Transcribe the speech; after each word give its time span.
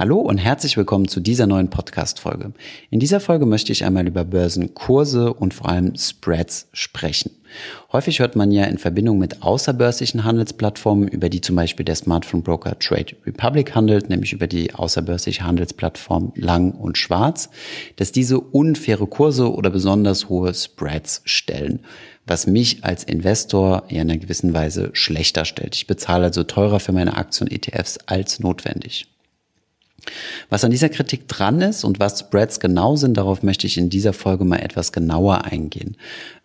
Hallo 0.00 0.16
und 0.16 0.38
herzlich 0.38 0.78
willkommen 0.78 1.08
zu 1.08 1.20
dieser 1.20 1.46
neuen 1.46 1.68
Podcast-Folge. 1.68 2.54
In 2.88 3.00
dieser 3.00 3.20
Folge 3.20 3.44
möchte 3.44 3.70
ich 3.70 3.84
einmal 3.84 4.06
über 4.06 4.24
Börsenkurse 4.24 5.34
und 5.34 5.52
vor 5.52 5.68
allem 5.68 5.94
Spreads 5.94 6.70
sprechen. 6.72 7.32
Häufig 7.92 8.18
hört 8.20 8.34
man 8.34 8.50
ja 8.50 8.64
in 8.64 8.78
Verbindung 8.78 9.18
mit 9.18 9.42
außerbörslichen 9.42 10.24
Handelsplattformen, 10.24 11.06
über 11.06 11.28
die 11.28 11.42
zum 11.42 11.54
Beispiel 11.54 11.84
der 11.84 11.96
Smartphone-Broker 11.96 12.78
Trade 12.78 13.14
Republic 13.26 13.74
handelt, 13.74 14.08
nämlich 14.08 14.32
über 14.32 14.46
die 14.46 14.72
außerbörsliche 14.72 15.44
Handelsplattform 15.44 16.32
Lang 16.34 16.72
und 16.72 16.96
Schwarz, 16.96 17.50
dass 17.96 18.10
diese 18.10 18.40
unfaire 18.40 19.06
Kurse 19.06 19.52
oder 19.52 19.68
besonders 19.68 20.30
hohe 20.30 20.54
Spreads 20.54 21.20
stellen 21.26 21.80
was 22.26 22.46
mich 22.46 22.84
als 22.84 23.02
Investor 23.02 23.84
in 23.88 24.02
einer 24.02 24.16
gewissen 24.16 24.54
Weise 24.54 24.90
schlechter 24.92 25.44
stellt. 25.44 25.74
Ich 25.74 25.88
bezahle 25.88 26.26
also 26.26 26.44
teurer 26.44 26.78
für 26.78 26.92
meine 26.92 27.16
Aktien 27.16 27.50
ETFs 27.50 27.98
als 28.06 28.38
notwendig. 28.38 29.08
Was 30.48 30.64
an 30.64 30.70
dieser 30.70 30.88
Kritik 30.88 31.28
dran 31.28 31.60
ist 31.60 31.84
und 31.84 32.00
was 32.00 32.20
Spreads 32.20 32.60
genau 32.60 32.96
sind, 32.96 33.16
darauf 33.16 33.42
möchte 33.42 33.66
ich 33.66 33.78
in 33.78 33.90
dieser 33.90 34.12
Folge 34.12 34.44
mal 34.44 34.58
etwas 34.58 34.92
genauer 34.92 35.44
eingehen. 35.44 35.96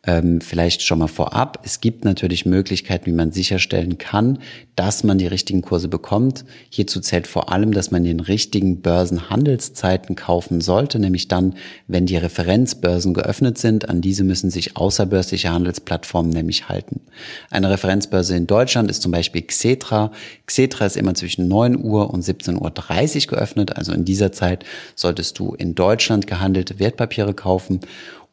Ähm, 0.07 0.39
vielleicht 0.39 0.83
schon 0.83 0.99
mal 0.99 1.07
vorab. 1.07 1.59
Es 1.63 1.81
gibt 1.81 2.05
natürlich 2.05 2.45
Möglichkeiten, 2.45 3.07
wie 3.07 3.11
man 3.11 3.31
sicherstellen 3.31 3.97
kann, 3.97 4.39
dass 4.75 5.03
man 5.03 5.17
die 5.17 5.25
richtigen 5.25 5.61
Kurse 5.61 5.87
bekommt. 5.87 6.45
Hierzu 6.69 6.99
zählt 6.99 7.25
vor 7.25 7.51
allem, 7.51 7.71
dass 7.71 7.89
man 7.89 8.03
den 8.03 8.19
richtigen 8.19 8.81
Börsenhandelszeiten 8.81 10.15
kaufen 10.15 10.61
sollte, 10.61 10.99
nämlich 10.99 11.27
dann, 11.27 11.55
wenn 11.87 12.05
die 12.05 12.17
Referenzbörsen 12.17 13.13
geöffnet 13.15 13.57
sind. 13.57 13.89
An 13.89 14.01
diese 14.01 14.23
müssen 14.23 14.51
sich 14.51 14.77
außerbörsliche 14.77 15.49
Handelsplattformen 15.49 16.31
nämlich 16.31 16.69
halten. 16.69 17.01
Eine 17.49 17.71
Referenzbörse 17.71 18.35
in 18.35 18.45
Deutschland 18.45 18.91
ist 18.91 19.01
zum 19.01 19.11
Beispiel 19.11 19.41
Xetra. 19.41 20.11
Xetra 20.45 20.85
ist 20.85 20.97
immer 20.97 21.15
zwischen 21.15 21.47
9 21.47 21.83
Uhr 21.83 22.13
und 22.13 22.23
17.30 22.23 23.25
Uhr 23.25 23.37
geöffnet. 23.37 23.75
Also 23.75 23.91
in 23.91 24.05
dieser 24.05 24.31
Zeit 24.31 24.65
solltest 24.95 25.39
du 25.39 25.55
in 25.55 25.73
Deutschland 25.73 26.27
gehandelte 26.27 26.77
Wertpapiere 26.77 27.33
kaufen 27.33 27.79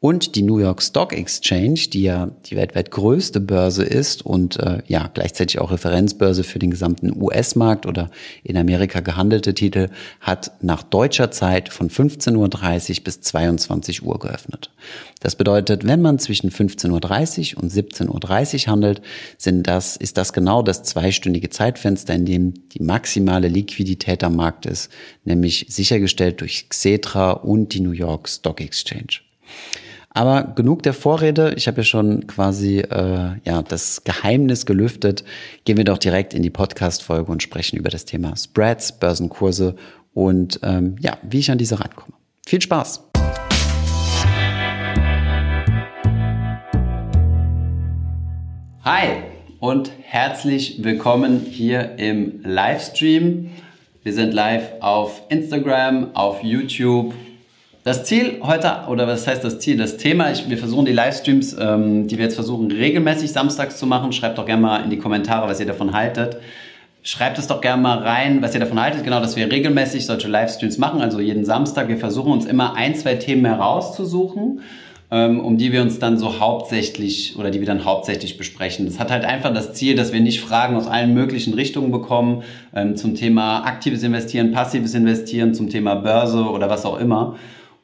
und 0.02 0.34
die 0.34 0.42
New 0.42 0.58
York 0.58 0.82
Stock 0.82 1.12
Exchange, 1.12 1.78
die 1.92 2.02
ja 2.02 2.32
die 2.46 2.56
weltweit 2.56 2.90
größte 2.90 3.38
Börse 3.38 3.84
ist 3.84 4.26
und 4.26 4.58
äh, 4.58 4.82
ja 4.88 5.08
gleichzeitig 5.14 5.60
auch 5.60 5.70
Referenzbörse 5.70 6.42
für 6.42 6.58
den 6.58 6.72
gesamten 6.72 7.22
US-Markt 7.22 7.86
oder 7.86 8.10
in 8.42 8.56
Amerika 8.56 8.98
gehandelte 8.98 9.54
Titel, 9.54 9.90
hat 10.20 10.50
nach 10.60 10.82
deutscher 10.82 11.30
Zeit 11.30 11.68
von 11.68 11.88
15.30 11.88 12.98
Uhr 12.98 13.04
bis 13.04 13.20
22 13.20 14.02
Uhr 14.02 14.18
geöffnet. 14.18 14.72
Das 15.20 15.36
bedeutet, 15.36 15.86
wenn 15.86 16.02
man 16.02 16.18
zwischen 16.18 16.50
15.30 16.50 17.54
Uhr 17.54 17.62
und 17.62 17.72
17.30 17.72 18.66
Uhr 18.66 18.72
handelt, 18.72 19.02
sind 19.38 19.68
das, 19.68 19.94
ist 19.94 20.16
das 20.16 20.32
genau 20.32 20.62
das 20.62 20.82
zweistündige 20.82 21.48
Zeitfenster, 21.48 22.12
in 22.12 22.24
dem 22.24 22.54
die 22.70 22.82
maximale 22.82 23.46
Liquidität 23.46 24.24
am 24.24 24.34
Markt 24.34 24.66
ist, 24.66 24.90
nämlich 25.24 25.66
sichergestellt 25.68 26.40
durch 26.40 26.68
Xetra 26.68 27.30
und 27.30 27.72
die 27.72 27.80
New 27.80 27.92
York 27.92 28.28
Stock 28.28 28.60
Exchange. 28.60 29.20
Aber 30.14 30.52
genug 30.54 30.82
der 30.82 30.92
Vorrede. 30.92 31.54
Ich 31.56 31.66
habe 31.68 31.78
ja 31.78 31.84
schon 31.84 32.26
quasi 32.26 32.80
äh, 32.80 33.30
ja 33.44 33.62
das 33.62 34.04
Geheimnis 34.04 34.66
gelüftet. 34.66 35.24
Gehen 35.64 35.78
wir 35.78 35.84
doch 35.84 35.96
direkt 35.96 36.34
in 36.34 36.42
die 36.42 36.50
Podcast-Folge 36.50 37.32
und 37.32 37.42
sprechen 37.42 37.78
über 37.78 37.88
das 37.88 38.04
Thema 38.04 38.36
Spreads, 38.36 38.98
Börsenkurse 38.98 39.74
und 40.12 40.60
ähm, 40.62 40.96
ja, 41.00 41.16
wie 41.22 41.38
ich 41.38 41.50
an 41.50 41.56
diese 41.56 41.80
rankomme. 41.80 42.14
Viel 42.46 42.60
Spaß! 42.60 43.08
Hi 48.84 49.22
und 49.60 49.92
herzlich 50.02 50.84
willkommen 50.84 51.40
hier 51.40 51.98
im 51.98 52.40
Livestream. 52.42 53.50
Wir 54.02 54.12
sind 54.12 54.34
live 54.34 54.72
auf 54.80 55.22
Instagram, 55.30 56.14
auf 56.14 56.42
YouTube 56.42 57.14
das 57.84 58.04
Ziel 58.04 58.38
heute, 58.42 58.72
oder 58.88 59.08
was 59.08 59.26
heißt 59.26 59.42
das 59.42 59.58
Ziel? 59.58 59.76
Das 59.76 59.96
Thema, 59.96 60.30
ich, 60.30 60.48
wir 60.48 60.56
versuchen 60.56 60.84
die 60.84 60.92
Livestreams, 60.92 61.56
ähm, 61.58 62.06
die 62.06 62.16
wir 62.16 62.26
jetzt 62.26 62.36
versuchen, 62.36 62.70
regelmäßig 62.70 63.32
samstags 63.32 63.76
zu 63.76 63.86
machen. 63.86 64.12
Schreibt 64.12 64.38
doch 64.38 64.46
gerne 64.46 64.62
mal 64.62 64.84
in 64.84 64.90
die 64.90 64.98
Kommentare, 64.98 65.48
was 65.48 65.58
ihr 65.58 65.66
davon 65.66 65.92
haltet. 65.92 66.36
Schreibt 67.02 67.38
es 67.38 67.48
doch 67.48 67.60
gerne 67.60 67.82
mal 67.82 67.98
rein, 67.98 68.40
was 68.40 68.54
ihr 68.54 68.60
davon 68.60 68.80
haltet, 68.80 69.02
genau, 69.02 69.18
dass 69.18 69.34
wir 69.34 69.50
regelmäßig 69.50 70.06
solche 70.06 70.28
Livestreams 70.28 70.78
machen, 70.78 71.02
also 71.02 71.18
jeden 71.18 71.44
Samstag. 71.44 71.88
Wir 71.88 71.96
versuchen 71.98 72.30
uns 72.30 72.44
immer 72.44 72.76
ein, 72.76 72.94
zwei 72.94 73.16
Themen 73.16 73.44
herauszusuchen, 73.44 74.60
ähm, 75.10 75.40
um 75.40 75.58
die 75.58 75.72
wir 75.72 75.82
uns 75.82 75.98
dann 75.98 76.16
so 76.16 76.38
hauptsächlich 76.38 77.36
oder 77.36 77.50
die 77.50 77.58
wir 77.58 77.66
dann 77.66 77.84
hauptsächlich 77.84 78.38
besprechen. 78.38 78.86
Das 78.86 79.00
hat 79.00 79.10
halt 79.10 79.24
einfach 79.24 79.52
das 79.52 79.72
Ziel, 79.72 79.96
dass 79.96 80.12
wir 80.12 80.20
nicht 80.20 80.40
Fragen 80.40 80.76
aus 80.76 80.86
allen 80.86 81.12
möglichen 81.14 81.54
Richtungen 81.54 81.90
bekommen 81.90 82.44
ähm, 82.72 82.94
zum 82.94 83.16
Thema 83.16 83.64
aktives 83.64 84.04
Investieren, 84.04 84.52
passives 84.52 84.94
Investieren, 84.94 85.52
zum 85.52 85.68
Thema 85.68 85.96
Börse 85.96 86.44
oder 86.44 86.70
was 86.70 86.86
auch 86.86 87.00
immer 87.00 87.36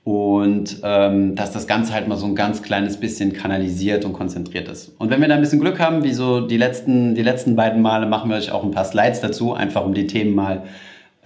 und 0.09 0.79
ähm, 0.85 1.35
dass 1.35 1.53
das 1.53 1.67
Ganze 1.67 1.93
halt 1.93 2.09
mal 2.09 2.17
so 2.17 2.25
ein 2.25 2.35
ganz 2.35 2.63
kleines 2.63 2.97
bisschen 2.97 3.35
kanalisiert 3.35 4.07
und 4.07 4.15
konzentriert 4.15 4.67
ist. 4.67 4.95
Und 4.99 5.11
wenn 5.11 5.21
wir 5.21 5.29
da 5.29 5.35
ein 5.35 5.43
bisschen 5.43 5.61
Glück 5.61 5.79
haben, 5.79 6.03
wie 6.03 6.15
so 6.15 6.41
die 6.41 6.57
letzten, 6.57 7.15
die 7.15 7.21
letzten 7.21 7.57
beiden 7.57 7.83
Male, 7.83 8.07
machen 8.07 8.31
wir 8.31 8.39
euch 8.39 8.51
auch 8.51 8.65
ein 8.65 8.71
paar 8.71 8.87
Slides 8.87 9.21
dazu, 9.21 9.53
einfach 9.53 9.85
um 9.85 9.93
die 9.93 10.07
Themen 10.07 10.35
mal 10.35 10.63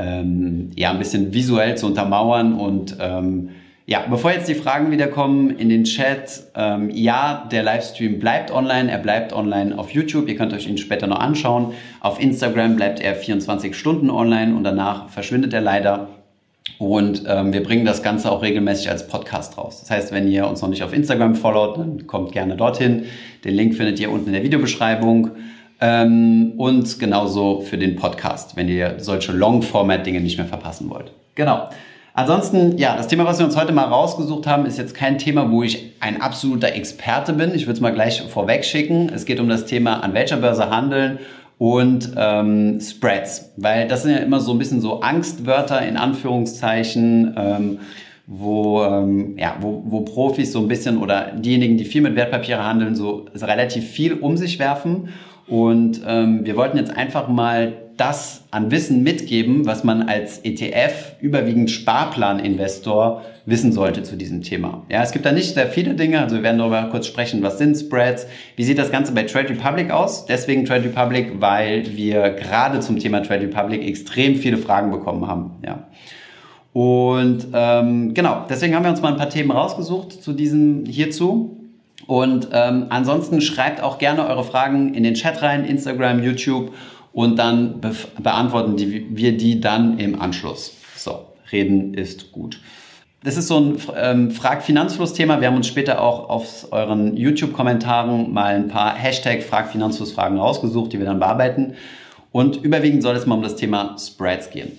ähm, 0.01 0.71
ja, 0.75 0.91
ein 0.91 0.99
bisschen 0.99 1.33
visuell 1.33 1.77
zu 1.77 1.87
untermauern. 1.87 2.55
Und 2.55 2.97
ähm, 2.99 3.51
ja, 3.87 4.05
bevor 4.11 4.33
jetzt 4.33 4.49
die 4.49 4.57
Fragen 4.57 4.91
wieder 4.91 5.07
kommen 5.07 5.51
in 5.51 5.69
den 5.69 5.85
Chat, 5.85 6.43
ähm, 6.57 6.91
ja, 6.91 7.49
der 7.53 7.63
Livestream 7.63 8.19
bleibt 8.19 8.51
online, 8.51 8.91
er 8.91 8.99
bleibt 8.99 9.33
online 9.33 9.79
auf 9.79 9.91
YouTube, 9.91 10.29
ihr 10.29 10.35
könnt 10.35 10.53
euch 10.55 10.67
ihn 10.67 10.77
später 10.77 11.07
noch 11.07 11.21
anschauen. 11.21 11.75
Auf 12.01 12.21
Instagram 12.21 12.75
bleibt 12.75 12.99
er 12.99 13.15
24 13.15 13.77
Stunden 13.77 14.11
online 14.11 14.57
und 14.57 14.65
danach 14.65 15.09
verschwindet 15.09 15.55
er 15.55 15.61
leider. 15.61 16.09
Und 16.79 17.25
ähm, 17.27 17.53
wir 17.53 17.63
bringen 17.63 17.85
das 17.85 18.03
Ganze 18.03 18.31
auch 18.31 18.43
regelmäßig 18.43 18.91
als 18.91 19.07
Podcast 19.07 19.59
raus. 19.59 19.81
Das 19.81 19.91
heißt, 19.91 20.13
wenn 20.13 20.29
ihr 20.29 20.47
uns 20.47 20.63
noch 20.63 20.69
nicht 20.69 20.83
auf 20.83 20.93
Instagram 20.93 21.35
followt, 21.35 21.79
dann 21.79 22.07
kommt 22.07 22.33
gerne 22.33 22.57
dorthin. 22.57 23.05
Den 23.45 23.55
Link 23.55 23.75
findet 23.75 24.01
ihr 24.01 24.11
unten 24.11 24.29
in 24.29 24.33
der 24.33 24.43
Videobeschreibung. 24.43 25.31
Ähm, 25.81 26.53
und 26.57 26.99
genauso 27.01 27.61
für 27.61 27.79
den 27.79 27.97
Podcast, 27.97 28.57
wenn 28.57 28.69
ihr 28.69 28.95
solche 28.99 29.33
Long-Format-Dinge 29.33 30.21
nicht 30.21 30.39
mehr 30.39 30.47
verpassen 30.47 30.89
wollt. 30.91 31.13
Genau. 31.35 31.69
Ansonsten, 32.15 32.77
ja, 32.77 32.95
das 32.97 33.09
Thema, 33.09 33.25
was 33.25 33.39
wir 33.39 33.47
uns 33.47 33.57
heute 33.57 33.73
mal 33.73 33.85
rausgesucht 33.85 34.47
haben, 34.47 34.67
ist 34.67 34.77
jetzt 34.77 34.95
kein 34.95 35.17
Thema, 35.19 35.51
wo 35.51 35.63
ich 35.63 35.93
ein 36.01 36.21
absoluter 36.21 36.75
Experte 36.75 37.33
bin. 37.33 37.55
Ich 37.55 37.63
würde 37.63 37.73
es 37.73 37.81
mal 37.81 37.93
gleich 37.93 38.23
vorweg 38.23 38.65
schicken. 38.65 39.11
Es 39.13 39.25
geht 39.25 39.41
um 39.41 39.49
das 39.49 39.65
Thema, 39.65 40.01
an 40.03 40.13
welcher 40.13 40.37
Börse 40.37 40.69
handeln 40.69 41.19
und 41.63 42.15
ähm, 42.17 42.81
Spreads, 42.81 43.53
weil 43.57 43.87
das 43.87 44.03
sind 44.03 44.11
ja 44.11 44.19
immer 44.19 44.41
so 44.41 44.51
ein 44.51 44.59
bisschen 44.59 44.81
so 44.81 45.01
Angstwörter 45.01 45.81
in 45.87 45.97
Anführungszeichen, 45.97 47.37
ähm, 47.39 47.79
wo, 48.27 48.83
ähm, 48.83 49.39
ja, 49.39 49.59
wo, 49.61 49.81
wo 49.87 50.01
Profis 50.01 50.51
so 50.51 50.59
ein 50.59 50.67
bisschen 50.67 50.99
oder 50.99 51.31
diejenigen, 51.37 51.77
die 51.77 51.85
viel 51.85 52.03
mit 52.03 52.17
Wertpapiere 52.17 52.65
handeln, 52.65 52.97
so 52.97 53.27
relativ 53.41 53.85
viel 53.85 54.15
um 54.15 54.37
sich 54.37 54.59
werfen. 54.59 55.11
Und 55.47 56.01
ähm, 56.05 56.45
wir 56.45 56.57
wollten 56.57 56.79
jetzt 56.79 56.97
einfach 56.97 57.29
mal 57.29 57.75
das 58.03 58.43
an 58.51 58.73
Wissen 58.73 59.05
mitgeben, 59.05 59.65
was 59.65 59.85
man 59.85 60.03
als 60.03 60.39
ETF, 60.39 61.13
überwiegend 61.21 61.71
Sparplaninvestor, 61.71 63.23
wissen 63.47 63.71
sollte 63.71 64.03
zu 64.03 64.17
diesem 64.17 64.43
Thema. 64.43 64.83
Ja, 64.89 65.05
es 65.05 65.13
gibt 65.13 65.25
da 65.25 65.31
nicht 65.31 65.55
sehr 65.55 65.69
viele 65.69 65.95
Dinge, 65.95 66.21
also 66.21 66.35
wir 66.35 66.43
werden 66.43 66.59
darüber 66.59 66.89
kurz 66.91 67.07
sprechen, 67.07 67.45
was 67.45 67.59
sind 67.59 67.77
Spreads, 67.77 68.27
wie 68.57 68.65
sieht 68.65 68.79
das 68.79 68.91
Ganze 68.91 69.13
bei 69.13 69.23
Trade 69.23 69.51
Republic 69.51 69.93
aus? 69.93 70.27
Deswegen 70.27 70.65
Trade 70.65 70.85
Republic, 70.85 71.35
weil 71.39 71.97
wir 71.97 72.31
gerade 72.31 72.81
zum 72.81 72.99
Thema 72.99 73.23
Trade 73.23 73.43
Republic 73.43 73.87
extrem 73.87 74.35
viele 74.35 74.59
Fragen 74.59 74.91
bekommen 74.91 75.29
haben. 75.29 75.53
Ja. 75.65 75.87
Und 76.73 77.47
ähm, 77.53 78.15
genau, 78.15 78.47
deswegen 78.51 78.75
haben 78.75 78.83
wir 78.83 78.91
uns 78.91 79.01
mal 79.01 79.13
ein 79.13 79.19
paar 79.19 79.31
Themen 79.31 79.53
rausgesucht 79.53 80.25
zu 80.25 80.33
diesem 80.33 80.87
hierzu. 80.87 81.57
Und 82.09 82.49
ähm, 82.53 82.87
ansonsten 82.89 83.41
schreibt 83.41 83.81
auch 83.81 83.99
gerne 83.99 84.27
eure 84.27 84.43
Fragen 84.43 84.93
in 84.95 85.05
den 85.05 85.15
Chat 85.15 85.41
rein, 85.41 85.65
Instagram, 85.65 86.21
YouTube 86.23 86.73
und 87.13 87.39
dann 87.39 87.81
be 87.81 87.95
beantworten 88.23 88.77
die, 88.77 89.07
wir 89.17 89.37
die 89.37 89.61
dann 89.61 89.99
im 89.99 90.21
Anschluss. 90.21 90.73
So, 90.97 91.27
reden 91.51 91.95
ist 91.95 92.33
gut. 92.33 92.61
Das 93.25 93.37
ist 93.37 93.47
so 93.47 93.61
ein 93.61 93.79
ähm, 93.97 94.31
Frag-Finanzfluss-Thema. 94.33 95.41
Wir 95.41 95.47
haben 95.47 95.57
uns 95.57 95.69
später 95.69 96.01
auch 96.01 96.29
auf 96.29 96.73
euren 96.73 97.17
YouTube-Kommentaren 97.17 98.33
mal 98.33 98.57
ein 98.57 98.67
paar 98.67 98.95
Hashtag 98.95 99.45
Frag-Finanzfluss-Fragen 99.45 100.39
rausgesucht, 100.39 100.93
die 100.93 100.99
wir 100.99 101.07
dann 101.07 101.21
bearbeiten. 101.21 101.75
Und 102.33 102.57
überwiegend 102.57 103.03
soll 103.03 103.15
es 103.15 103.27
mal 103.27 103.37
um 103.37 103.43
das 103.43 103.55
Thema 103.55 103.97
Spreads 103.97 104.51
gehen. 104.51 104.73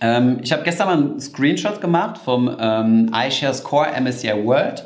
Ähm, 0.00 0.40
ich 0.42 0.52
habe 0.52 0.62
gestern 0.62 0.88
mal 0.88 0.96
einen 0.98 1.20
Screenshot 1.20 1.80
gemacht 1.80 2.18
vom 2.18 2.54
ähm, 2.60 3.10
iShares 3.14 3.64
Core 3.64 3.88
MSCI 3.98 4.44
World 4.44 4.84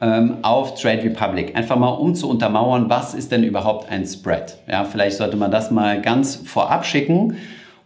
auf 0.00 0.80
Trade 0.80 1.02
Republic. 1.02 1.56
Einfach 1.56 1.76
mal 1.76 1.88
um 1.88 2.14
zu 2.14 2.28
untermauern, 2.28 2.88
was 2.88 3.14
ist 3.14 3.32
denn 3.32 3.42
überhaupt 3.42 3.90
ein 3.90 4.06
Spread? 4.06 4.56
Ja, 4.68 4.84
vielleicht 4.84 5.16
sollte 5.16 5.36
man 5.36 5.50
das 5.50 5.70
mal 5.70 6.00
ganz 6.00 6.36
vorab 6.36 6.86
schicken. 6.86 7.36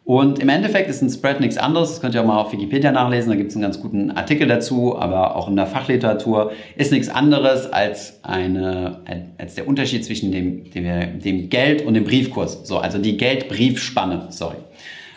Und 0.05 0.41
im 0.41 0.49
Endeffekt 0.49 0.91
ist 0.91 1.00
ein 1.00 1.09
Spread 1.09 1.38
nichts 1.38 1.56
anderes. 1.56 1.91
Das 1.91 2.00
könnt 2.00 2.14
ihr 2.14 2.23
auch 2.23 2.26
mal 2.26 2.41
auf 2.41 2.53
Wikipedia 2.53 2.91
nachlesen. 2.91 3.31
Da 3.31 3.37
gibt 3.37 3.50
es 3.50 3.56
einen 3.56 3.62
ganz 3.62 3.81
guten 3.81 4.11
Artikel 4.11 4.49
dazu, 4.49 4.99
aber 4.99 5.37
auch 5.37 5.49
in 5.49 5.55
der 5.55 5.67
Fachliteratur 5.67 6.53
ist 6.76 6.91
nichts 6.91 7.09
anderes 7.09 7.73
als 7.73 8.19
eine, 8.25 9.00
als 9.38 9.55
der 9.55 9.69
Unterschied 9.69 10.05
zwischen 10.05 10.32
dem, 10.32 10.70
dem, 10.73 11.20
dem 11.20 11.49
Geld 11.49 11.87
und 11.87 11.94
dem 11.94 12.05
Briefkurs. 12.05 12.67
So, 12.67 12.79
also 12.79 12.99
die 12.99 13.17
Geldbriefspanne, 13.17 14.26
sorry. 14.31 14.56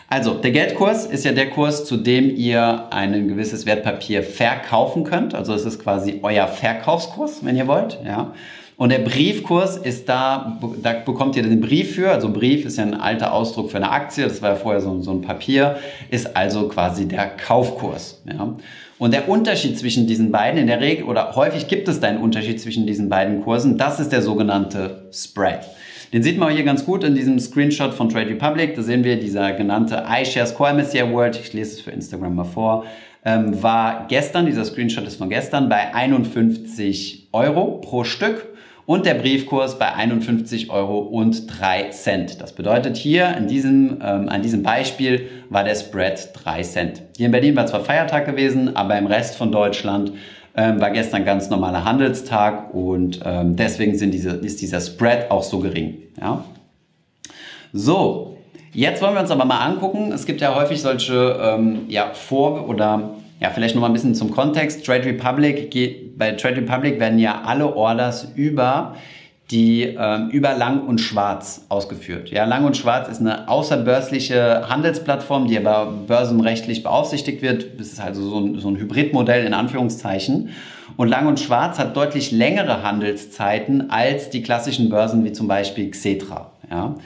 Also, 0.08 0.34
der 0.34 0.52
Geldkurs 0.52 1.04
ist 1.06 1.24
ja 1.24 1.32
der 1.32 1.50
Kurs, 1.50 1.84
zu 1.84 1.96
dem 1.96 2.34
ihr 2.34 2.86
ein 2.90 3.28
gewisses 3.28 3.66
Wertpapier 3.66 4.22
verkaufen 4.22 5.04
könnt. 5.04 5.34
Also, 5.34 5.52
es 5.52 5.64
ist 5.64 5.82
quasi 5.82 6.20
euer 6.22 6.46
Verkaufskurs, 6.46 7.44
wenn 7.44 7.56
ihr 7.56 7.66
wollt. 7.66 7.98
Ja. 8.04 8.32
Und 8.76 8.90
der 8.90 8.98
Briefkurs 8.98 9.78
ist 9.78 10.06
da, 10.08 10.58
da 10.82 10.92
bekommt 10.92 11.34
ihr 11.36 11.42
den 11.42 11.60
Brief 11.60 11.94
für. 11.94 12.10
Also 12.10 12.30
Brief 12.30 12.66
ist 12.66 12.76
ja 12.76 12.84
ein 12.84 12.92
alter 12.92 13.32
Ausdruck 13.32 13.70
für 13.70 13.78
eine 13.78 13.90
Aktie, 13.90 14.24
das 14.24 14.42
war 14.42 14.50
ja 14.50 14.56
vorher 14.56 14.82
so, 14.82 15.00
so 15.00 15.12
ein 15.12 15.22
Papier, 15.22 15.78
ist 16.10 16.36
also 16.36 16.68
quasi 16.68 17.08
der 17.08 17.26
Kaufkurs. 17.26 18.22
Ja. 18.30 18.54
Und 18.98 19.14
der 19.14 19.30
Unterschied 19.30 19.78
zwischen 19.78 20.06
diesen 20.06 20.30
beiden, 20.30 20.60
in 20.60 20.66
der 20.66 20.80
Regel 20.80 21.04
oder 21.04 21.34
häufig 21.36 21.68
gibt 21.68 21.88
es 21.88 22.00
da 22.00 22.08
einen 22.08 22.20
Unterschied 22.20 22.60
zwischen 22.60 22.86
diesen 22.86 23.08
beiden 23.08 23.42
Kursen, 23.42 23.78
das 23.78 23.98
ist 23.98 24.12
der 24.12 24.20
sogenannte 24.20 25.08
Spread. 25.10 25.60
Den 26.12 26.22
sieht 26.22 26.38
man 26.38 26.54
hier 26.54 26.64
ganz 26.64 26.84
gut 26.84 27.02
in 27.02 27.14
diesem 27.14 27.38
Screenshot 27.38 27.92
von 27.92 28.08
Trade 28.08 28.30
Republic. 28.30 28.74
Da 28.76 28.82
sehen 28.82 29.02
wir 29.02 29.18
dieser 29.18 29.52
genannte 29.52 30.04
iShares 30.08 30.54
Core 30.54 30.74
MSCI 30.74 31.12
World. 31.12 31.38
Ich 31.40 31.52
lese 31.52 31.72
es 31.72 31.80
für 31.80 31.90
Instagram 31.90 32.34
mal 32.34 32.44
vor. 32.44 32.84
Ähm, 33.24 33.60
war 33.60 34.06
gestern, 34.08 34.46
dieser 34.46 34.64
Screenshot 34.64 35.06
ist 35.06 35.16
von 35.16 35.28
gestern, 35.28 35.68
bei 35.68 35.92
51 35.92 37.28
Euro 37.32 37.80
pro 37.80 38.04
Stück 38.04 38.46
und 38.86 39.04
der 39.04 39.14
Briefkurs 39.14 39.80
bei 39.80 39.92
51 39.92 40.70
Euro 40.70 41.00
und 41.00 41.46
3 41.48 41.90
Cent. 41.90 42.40
Das 42.40 42.52
bedeutet 42.52 42.96
hier 42.96 43.36
in 43.36 43.48
diesem, 43.48 43.98
ähm, 44.00 44.28
an 44.28 44.42
diesem 44.42 44.62
Beispiel 44.62 45.28
war 45.50 45.64
der 45.64 45.74
Spread 45.74 46.30
3 46.34 46.62
Cent. 46.62 47.02
Hier 47.16 47.26
in 47.26 47.32
Berlin 47.32 47.56
war 47.56 47.66
zwar 47.66 47.80
Feiertag 47.80 48.26
gewesen, 48.26 48.76
aber 48.76 48.96
im 48.96 49.08
Rest 49.08 49.36
von 49.36 49.50
Deutschland 49.50 50.12
ähm, 50.56 50.80
war 50.80 50.90
gestern 50.90 51.24
ganz 51.24 51.50
normaler 51.50 51.84
Handelstag 51.84 52.72
und 52.74 53.20
ähm, 53.24 53.56
deswegen 53.56 53.96
sind 53.96 54.12
diese, 54.12 54.30
ist 54.30 54.60
dieser 54.60 54.80
Spread 54.80 55.30
auch 55.30 55.42
so 55.42 55.60
gering. 55.60 55.98
Ja? 56.20 56.44
So, 57.72 58.38
jetzt 58.72 59.02
wollen 59.02 59.14
wir 59.14 59.20
uns 59.20 59.30
aber 59.30 59.44
mal 59.44 59.60
angucken. 59.60 60.12
Es 60.12 60.24
gibt 60.24 60.40
ja 60.40 60.54
häufig 60.54 60.80
solche 60.80 61.38
ähm, 61.42 61.80
ja, 61.88 62.12
Vor- 62.14 62.68
oder 62.68 63.16
ja, 63.38 63.50
vielleicht 63.50 63.74
noch 63.74 63.82
mal 63.82 63.88
ein 63.88 63.92
bisschen 63.92 64.14
zum 64.14 64.30
Kontext. 64.30 64.86
Trade 64.86 65.04
Republic 65.04 65.70
bei 66.16 66.32
Trade 66.32 66.56
Republic 66.56 66.98
werden 66.98 67.18
ja 67.18 67.42
alle 67.44 67.76
Orders 67.76 68.28
über 68.34 68.96
die 69.50 69.82
ähm, 69.84 70.30
über 70.30 70.54
Lang 70.54 70.86
und 70.86 71.00
Schwarz 71.00 71.64
ausgeführt. 71.68 72.30
Ja, 72.30 72.44
Lang 72.44 72.64
und 72.64 72.76
Schwarz 72.76 73.08
ist 73.08 73.20
eine 73.20 73.48
außerbörsliche 73.48 74.68
Handelsplattform, 74.68 75.46
die 75.46 75.56
aber 75.56 75.92
börsenrechtlich 76.06 76.82
beaufsichtigt 76.82 77.42
wird. 77.42 77.78
Das 77.78 77.88
ist 77.88 78.00
also 78.00 78.28
so 78.28 78.40
ein, 78.40 78.58
so 78.58 78.68
ein 78.68 78.76
Hybridmodell 78.76 79.46
in 79.46 79.54
Anführungszeichen. 79.54 80.50
Und 80.96 81.08
Lang 81.08 81.28
und 81.28 81.38
Schwarz 81.38 81.78
hat 81.78 81.96
deutlich 81.96 82.32
längere 82.32 82.82
Handelszeiten 82.82 83.90
als 83.90 84.30
die 84.30 84.42
klassischen 84.42 84.88
Börsen 84.88 85.24
wie 85.24 85.32
zum 85.32 85.46
Beispiel 85.46 85.90
Xetra. 85.90 86.50
Ja. 86.70 86.96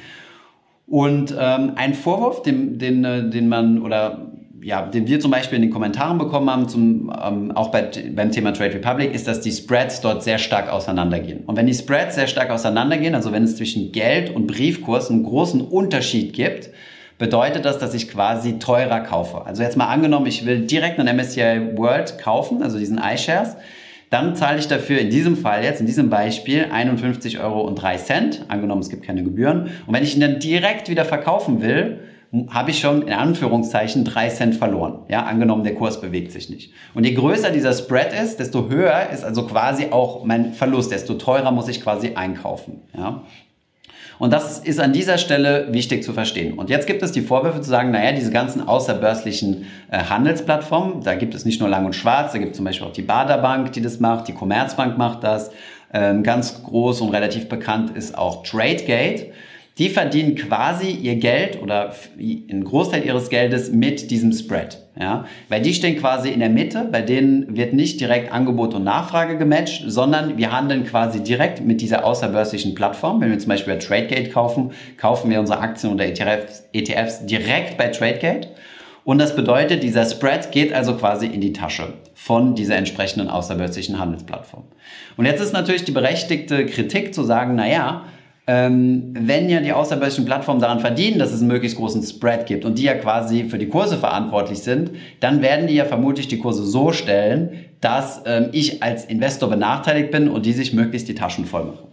Und 0.86 1.34
ähm, 1.38 1.72
ein 1.76 1.94
Vorwurf, 1.94 2.42
den, 2.42 2.78
den, 2.78 3.04
äh, 3.04 3.28
den 3.28 3.48
man 3.48 3.82
oder 3.82 4.29
ja, 4.62 4.82
den 4.82 5.06
wir 5.06 5.20
zum 5.20 5.30
Beispiel 5.30 5.56
in 5.56 5.62
den 5.62 5.70
Kommentaren 5.70 6.18
bekommen 6.18 6.50
haben, 6.50 6.68
zum, 6.68 7.12
ähm, 7.22 7.50
auch 7.52 7.70
bei, 7.70 7.90
beim 8.14 8.30
Thema 8.30 8.52
Trade 8.52 8.74
Republic, 8.74 9.14
ist, 9.14 9.26
dass 9.26 9.40
die 9.40 9.52
Spreads 9.52 10.00
dort 10.00 10.22
sehr 10.22 10.38
stark 10.38 10.70
auseinandergehen. 10.70 11.44
Und 11.46 11.56
wenn 11.56 11.66
die 11.66 11.74
Spreads 11.74 12.16
sehr 12.16 12.26
stark 12.26 12.50
auseinandergehen, 12.50 13.14
also 13.14 13.32
wenn 13.32 13.44
es 13.44 13.56
zwischen 13.56 13.92
Geld 13.92 14.34
und 14.34 14.46
Briefkurs 14.46 15.10
einen 15.10 15.24
großen 15.24 15.60
Unterschied 15.60 16.32
gibt, 16.32 16.70
bedeutet 17.18 17.64
das, 17.64 17.78
dass 17.78 17.94
ich 17.94 18.08
quasi 18.08 18.58
teurer 18.58 19.00
kaufe. 19.00 19.44
Also 19.46 19.62
jetzt 19.62 19.76
mal 19.76 19.88
angenommen, 19.88 20.26
ich 20.26 20.46
will 20.46 20.66
direkt 20.66 20.98
einen 20.98 21.16
MSCI 21.16 21.76
World 21.76 22.18
kaufen, 22.18 22.62
also 22.62 22.78
diesen 22.78 22.98
iShares, 22.98 23.56
dann 24.10 24.34
zahle 24.34 24.58
ich 24.58 24.66
dafür 24.66 24.98
in 24.98 25.10
diesem 25.10 25.36
Fall 25.36 25.62
jetzt, 25.62 25.80
in 25.80 25.86
diesem 25.86 26.10
Beispiel, 26.10 26.64
51,03 26.64 27.40
Euro. 27.40 27.68
Angenommen, 28.48 28.80
es 28.80 28.90
gibt 28.90 29.04
keine 29.04 29.22
Gebühren. 29.22 29.70
Und 29.86 29.94
wenn 29.94 30.02
ich 30.02 30.14
ihn 30.16 30.20
dann 30.20 30.40
direkt 30.40 30.88
wieder 30.88 31.04
verkaufen 31.04 31.62
will, 31.62 32.00
habe 32.48 32.70
ich 32.70 32.78
schon 32.78 33.02
in 33.02 33.12
Anführungszeichen 33.12 34.04
drei 34.04 34.28
Cent 34.28 34.54
verloren. 34.54 35.00
Ja, 35.08 35.24
angenommen, 35.24 35.64
der 35.64 35.74
Kurs 35.74 36.00
bewegt 36.00 36.30
sich 36.30 36.48
nicht. 36.48 36.72
Und 36.94 37.04
je 37.04 37.14
größer 37.14 37.50
dieser 37.50 37.72
Spread 37.72 38.12
ist, 38.12 38.38
desto 38.38 38.68
höher 38.68 39.10
ist 39.12 39.24
also 39.24 39.46
quasi 39.46 39.88
auch 39.90 40.24
mein 40.24 40.52
Verlust, 40.52 40.92
desto 40.92 41.14
teurer 41.14 41.50
muss 41.50 41.66
ich 41.68 41.80
quasi 41.82 42.12
einkaufen. 42.14 42.82
Ja. 42.96 43.22
Und 44.20 44.32
das 44.32 44.58
ist 44.58 44.78
an 44.78 44.92
dieser 44.92 45.16
Stelle 45.16 45.68
wichtig 45.72 46.04
zu 46.04 46.12
verstehen. 46.12 46.58
Und 46.58 46.68
jetzt 46.68 46.86
gibt 46.86 47.02
es 47.02 47.10
die 47.10 47.22
Vorwürfe 47.22 47.62
zu 47.62 47.70
sagen, 47.70 47.90
naja, 47.90 48.12
diese 48.12 48.30
ganzen 48.30 48.68
außerbörslichen 48.68 49.66
äh, 49.90 49.98
Handelsplattformen, 49.98 51.02
da 51.02 51.14
gibt 51.14 51.34
es 51.34 51.44
nicht 51.44 51.58
nur 51.58 51.70
Lang 51.70 51.86
und 51.86 51.96
Schwarz, 51.96 52.32
da 52.32 52.38
gibt 52.38 52.50
es 52.50 52.56
zum 52.58 52.66
Beispiel 52.66 52.86
auch 52.86 52.92
die 52.92 53.02
Baderbank, 53.02 53.72
die 53.72 53.80
das 53.80 53.98
macht, 53.98 54.28
die 54.28 54.34
Commerzbank 54.34 54.98
macht 54.98 55.24
das. 55.24 55.50
Ähm, 55.92 56.22
ganz 56.22 56.62
groß 56.62 57.00
und 57.00 57.08
relativ 57.08 57.48
bekannt 57.48 57.96
ist 57.96 58.16
auch 58.16 58.44
TradeGate 58.44 59.32
die 59.80 59.88
verdienen 59.88 60.34
quasi 60.34 60.90
ihr 60.90 61.16
Geld 61.16 61.60
oder 61.62 61.94
einen 62.18 62.64
Großteil 62.64 63.02
ihres 63.02 63.30
Geldes 63.30 63.72
mit 63.72 64.10
diesem 64.10 64.30
Spread. 64.30 64.78
Ja? 64.98 65.24
Weil 65.48 65.62
die 65.62 65.72
stehen 65.72 65.96
quasi 65.98 66.28
in 66.28 66.40
der 66.40 66.50
Mitte, 66.50 66.86
bei 66.92 67.00
denen 67.00 67.56
wird 67.56 67.72
nicht 67.72 67.98
direkt 67.98 68.30
Angebot 68.30 68.74
und 68.74 68.84
Nachfrage 68.84 69.38
gematcht, 69.38 69.84
sondern 69.86 70.36
wir 70.36 70.52
handeln 70.52 70.84
quasi 70.84 71.22
direkt 71.22 71.64
mit 71.64 71.80
dieser 71.80 72.04
außerbörslichen 72.04 72.74
Plattform. 72.74 73.22
Wenn 73.22 73.30
wir 73.30 73.38
zum 73.38 73.48
Beispiel 73.48 73.72
bei 73.72 73.80
TradeGate 73.80 74.28
kaufen, 74.28 74.72
kaufen 74.98 75.30
wir 75.30 75.40
unsere 75.40 75.60
Aktien 75.60 75.94
oder 75.94 76.04
ETFs, 76.04 76.64
ETFs 76.74 77.24
direkt 77.24 77.78
bei 77.78 77.88
TradeGate. 77.88 78.48
Und 79.04 79.18
das 79.18 79.34
bedeutet, 79.34 79.82
dieser 79.82 80.04
Spread 80.04 80.52
geht 80.52 80.74
also 80.74 80.94
quasi 80.94 81.24
in 81.24 81.40
die 81.40 81.54
Tasche 81.54 81.94
von 82.12 82.54
dieser 82.54 82.76
entsprechenden 82.76 83.30
außerbörslichen 83.30 83.98
Handelsplattform. 83.98 84.64
Und 85.16 85.24
jetzt 85.24 85.40
ist 85.40 85.54
natürlich 85.54 85.84
die 85.84 85.92
berechtigte 85.92 86.66
Kritik 86.66 87.14
zu 87.14 87.24
sagen, 87.24 87.54
na 87.56 87.66
ja, 87.66 88.04
ähm, 88.52 89.14
wenn 89.16 89.48
ja 89.48 89.60
die 89.60 89.72
außerbörslichen 89.72 90.24
Plattformen 90.24 90.60
daran 90.60 90.80
verdienen, 90.80 91.20
dass 91.20 91.30
es 91.30 91.38
einen 91.38 91.46
möglichst 91.46 91.78
großen 91.78 92.02
Spread 92.02 92.46
gibt 92.46 92.64
und 92.64 92.78
die 92.78 92.82
ja 92.82 92.94
quasi 92.94 93.44
für 93.44 93.58
die 93.58 93.68
Kurse 93.68 93.96
verantwortlich 93.96 94.58
sind, 94.58 94.90
dann 95.20 95.40
werden 95.40 95.68
die 95.68 95.74
ja 95.74 95.84
vermutlich 95.84 96.26
die 96.26 96.38
Kurse 96.38 96.64
so 96.64 96.90
stellen, 96.90 97.66
dass 97.80 98.22
ähm, 98.26 98.48
ich 98.50 98.82
als 98.82 99.04
Investor 99.04 99.48
benachteiligt 99.48 100.10
bin 100.10 100.28
und 100.28 100.46
die 100.46 100.52
sich 100.52 100.72
möglichst 100.72 101.06
die 101.06 101.14
Taschen 101.14 101.44
voll 101.44 101.62
machen. 101.62 101.86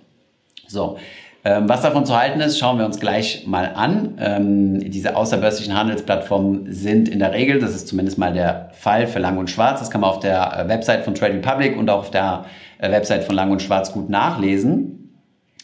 So. 0.67 0.97
Ähm, 1.45 1.69
was 1.69 1.83
davon 1.83 2.07
zu 2.07 2.19
halten 2.19 2.39
ist, 2.39 2.57
schauen 2.57 2.79
wir 2.79 2.87
uns 2.87 2.99
gleich 2.99 3.45
mal 3.45 3.73
an. 3.75 4.15
Ähm, 4.19 4.79
diese 4.89 5.15
außerbörslichen 5.15 5.77
Handelsplattformen 5.77 6.73
sind 6.73 7.07
in 7.07 7.19
der 7.19 7.33
Regel, 7.33 7.59
das 7.59 7.75
ist 7.75 7.87
zumindest 7.87 8.17
mal 8.17 8.33
der 8.33 8.71
Fall 8.73 9.05
für 9.05 9.19
Lang 9.19 9.37
und 9.37 9.51
Schwarz, 9.51 9.79
das 9.79 9.91
kann 9.91 10.01
man 10.01 10.09
auf 10.09 10.21
der 10.21 10.57
äh, 10.57 10.67
Website 10.67 11.05
von 11.05 11.13
Trade 11.13 11.35
Republic 11.35 11.77
und 11.77 11.87
auch 11.91 11.99
auf 11.99 12.09
der 12.09 12.45
äh, 12.79 12.89
Website 12.89 13.25
von 13.25 13.35
Lang 13.35 13.51
und 13.51 13.61
Schwarz 13.61 13.91
gut 13.91 14.09
nachlesen. 14.09 14.96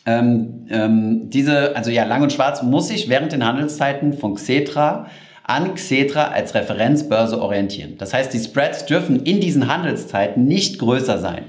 Ähm, 0.05 0.65
ähm, 0.69 1.29
diese, 1.29 1.75
also 1.75 1.89
ja, 1.89 2.03
Lang 2.03 2.23
und 2.23 2.33
Schwarz 2.33 2.61
muss 2.61 2.89
sich 2.89 3.09
während 3.09 3.31
den 3.31 3.45
Handelszeiten 3.45 4.13
von 4.13 4.35
Xetra 4.35 5.07
an 5.43 5.75
Xetra 5.75 6.25
als 6.29 6.55
Referenzbörse 6.55 7.41
orientieren. 7.41 7.95
Das 7.97 8.13
heißt, 8.13 8.33
die 8.33 8.39
Spreads 8.39 8.85
dürfen 8.85 9.23
in 9.23 9.39
diesen 9.39 9.67
Handelszeiten 9.67 10.45
nicht 10.45 10.79
größer 10.79 11.19
sein. 11.19 11.45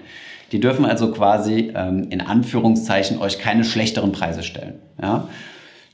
Die 0.52 0.60
dürfen 0.60 0.84
also 0.84 1.10
quasi 1.10 1.72
ähm, 1.74 2.08
in 2.10 2.20
Anführungszeichen 2.20 3.18
euch 3.18 3.38
keine 3.38 3.64
schlechteren 3.64 4.12
Preise 4.12 4.42
stellen. 4.42 4.74
Ja? 5.00 5.28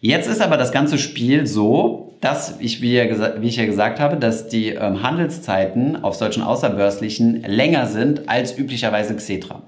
Jetzt 0.00 0.28
ist 0.28 0.40
aber 0.40 0.56
das 0.56 0.72
ganze 0.72 0.98
Spiel 0.98 1.46
so, 1.46 2.14
dass 2.20 2.56
ich, 2.58 2.82
wie, 2.82 2.96
wie 3.40 3.48
ich 3.48 3.56
ja 3.56 3.66
gesagt 3.66 4.00
habe, 4.00 4.16
dass 4.16 4.48
die 4.48 4.68
ähm, 4.68 5.02
Handelszeiten 5.02 6.02
auf 6.02 6.14
solchen 6.14 6.42
außerbörslichen 6.42 7.42
länger 7.42 7.86
sind 7.86 8.28
als 8.28 8.56
üblicherweise 8.56 9.14
Xetra. 9.14 9.62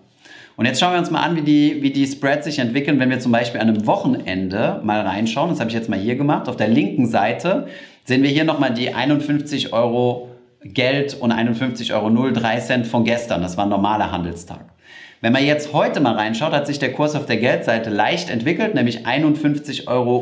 Und 0.57 0.67
jetzt 0.67 0.81
schauen 0.81 0.93
wir 0.93 0.99
uns 0.99 1.11
mal 1.11 1.23
an, 1.23 1.37
wie 1.37 1.43
die, 1.43 1.83
wie 1.83 1.91
die 1.91 2.07
Spreads 2.07 2.45
sich 2.45 2.59
entwickeln, 2.59 2.99
wenn 2.99 3.11
wir 3.11 3.21
zum 3.21 3.33
Beispiel 3.33 3.61
an 3.61 3.69
einem 3.69 3.87
Wochenende 3.87 4.81
mal 4.85 5.01
reinschauen. 5.01 5.51
Das 5.51 5.61
habe 5.61 5.71
ich 5.71 5.75
jetzt 5.75 5.89
mal 5.89 5.99
hier 5.99 6.17
gemacht. 6.17 6.49
Auf 6.49 6.57
der 6.57 6.69
linken 6.69 7.07
Seite 7.07 7.67
sehen 8.05 8.23
wir 8.23 8.31
hier 8.31 8.45
nochmal 8.45 8.75
die 8.75 8.93
51 8.93 9.73
Euro 9.73 10.29
Geld 10.65 11.15
und 11.15 11.33
51,03 11.33 11.93
Euro 11.95 12.61
Cent 12.61 12.87
von 12.87 13.05
gestern. 13.05 13.43
Das 13.43 13.57
war 13.57 13.65
ein 13.65 13.71
normaler 13.71 14.13
Handelstag. 14.13 14.61
Wenn 15.21 15.33
man 15.33 15.45
jetzt 15.45 15.73
heute 15.73 16.01
mal 16.01 16.15
reinschaut, 16.15 16.53
hat 16.53 16.67
sich 16.67 16.79
der 16.79 16.93
Kurs 16.93 17.15
auf 17.15 17.27
der 17.27 17.37
Geldseite 17.37 17.91
leicht 17.91 18.29
entwickelt, 18.29 18.75
nämlich 18.75 19.07
51,0 19.07 19.87
Euro 19.87 20.19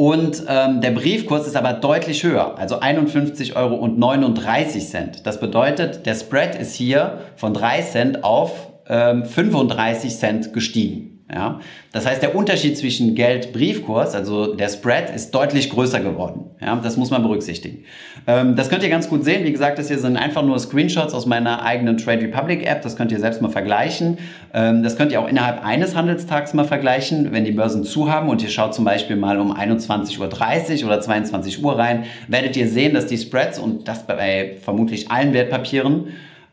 und 0.00 0.44
ähm, 0.48 0.80
der 0.80 0.92
Briefkurs 0.92 1.46
ist 1.46 1.56
aber 1.56 1.74
deutlich 1.74 2.22
höher, 2.22 2.56
also 2.56 2.80
51,39 2.80 3.54
Euro. 3.54 5.20
Das 5.22 5.38
bedeutet, 5.40 6.06
der 6.06 6.14
Spread 6.14 6.54
ist 6.54 6.74
hier 6.74 7.18
von 7.36 7.52
3 7.52 7.82
Cent 7.82 8.24
auf 8.24 8.70
ähm, 8.88 9.26
35 9.26 10.16
Cent 10.16 10.54
gestiegen. 10.54 11.09
Ja? 11.32 11.60
Das 11.92 12.06
heißt, 12.06 12.22
der 12.22 12.34
Unterschied 12.34 12.76
zwischen 12.76 13.14
Geld-Briefkurs, 13.14 14.14
also 14.14 14.54
der 14.54 14.68
Spread, 14.68 15.10
ist 15.10 15.32
deutlich 15.32 15.70
größer 15.70 16.00
geworden. 16.00 16.50
Ja? 16.60 16.76
Das 16.76 16.96
muss 16.96 17.10
man 17.10 17.22
berücksichtigen. 17.22 17.84
Ähm, 18.26 18.56
das 18.56 18.68
könnt 18.68 18.82
ihr 18.82 18.88
ganz 18.88 19.08
gut 19.08 19.24
sehen. 19.24 19.44
Wie 19.44 19.52
gesagt, 19.52 19.78
das 19.78 19.88
hier 19.88 19.98
sind 19.98 20.16
einfach 20.16 20.42
nur 20.42 20.58
Screenshots 20.58 21.14
aus 21.14 21.26
meiner 21.26 21.62
eigenen 21.62 21.96
Trade 21.98 22.22
Republic 22.22 22.66
App. 22.66 22.82
Das 22.82 22.96
könnt 22.96 23.12
ihr 23.12 23.20
selbst 23.20 23.42
mal 23.42 23.50
vergleichen. 23.50 24.18
Ähm, 24.52 24.82
das 24.82 24.96
könnt 24.96 25.12
ihr 25.12 25.20
auch 25.20 25.28
innerhalb 25.28 25.64
eines 25.64 25.96
Handelstags 25.96 26.54
mal 26.54 26.64
vergleichen, 26.64 27.32
wenn 27.32 27.44
die 27.44 27.52
Börsen 27.52 27.84
zu 27.84 28.10
haben 28.10 28.28
und 28.28 28.42
ihr 28.42 28.50
schaut 28.50 28.74
zum 28.74 28.84
Beispiel 28.84 29.16
mal 29.16 29.38
um 29.38 29.52
21.30 29.52 30.80
Uhr 30.82 30.86
oder 30.86 31.00
22 31.00 31.62
Uhr 31.62 31.78
rein, 31.78 32.04
werdet 32.28 32.56
ihr 32.56 32.68
sehen, 32.68 32.94
dass 32.94 33.06
die 33.06 33.18
Spreads 33.18 33.58
und 33.58 33.88
das 33.88 34.06
bei 34.06 34.56
vermutlich 34.62 35.10
allen 35.10 35.32
Wertpapieren 35.32 36.08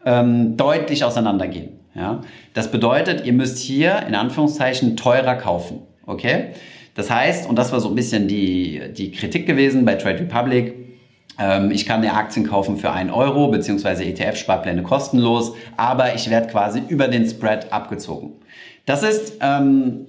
ähm, 0.05 0.57
deutlich 0.57 1.03
auseinandergehen. 1.03 1.76
Ja? 1.97 2.21
Das 2.53 2.71
bedeutet, 2.71 3.25
ihr 3.25 3.33
müsst 3.33 3.57
hier 3.57 4.03
in 4.07 4.15
Anführungszeichen 4.15 4.95
teurer 4.95 5.35
kaufen. 5.35 5.81
Okay? 6.05 6.51
Das 6.95 7.09
heißt, 7.09 7.49
und 7.49 7.57
das 7.57 7.71
war 7.71 7.79
so 7.79 7.89
ein 7.89 7.95
bisschen 7.95 8.27
die, 8.27 8.81
die 8.95 9.11
Kritik 9.11 9.45
gewesen 9.45 9.83
bei 9.83 9.95
Trade 9.95 10.19
Republic, 10.19 10.73
ähm, 11.39 11.71
ich 11.71 11.85
kann 11.85 12.01
mir 12.01 12.13
Aktien 12.13 12.47
kaufen 12.47 12.77
für 12.77 12.91
einen 12.91 13.11
Euro, 13.11 13.49
beziehungsweise 13.49 14.03
ETF-Sparpläne 14.03 14.83
kostenlos, 14.83 15.53
aber 15.75 16.15
ich 16.15 16.29
werde 16.29 16.47
quasi 16.47 16.81
über 16.87 17.07
den 17.07 17.27
Spread 17.29 17.71
abgezogen. 17.71 18.31
Das 18.85 19.03
ist 19.03 19.37
ähm, 19.41 20.07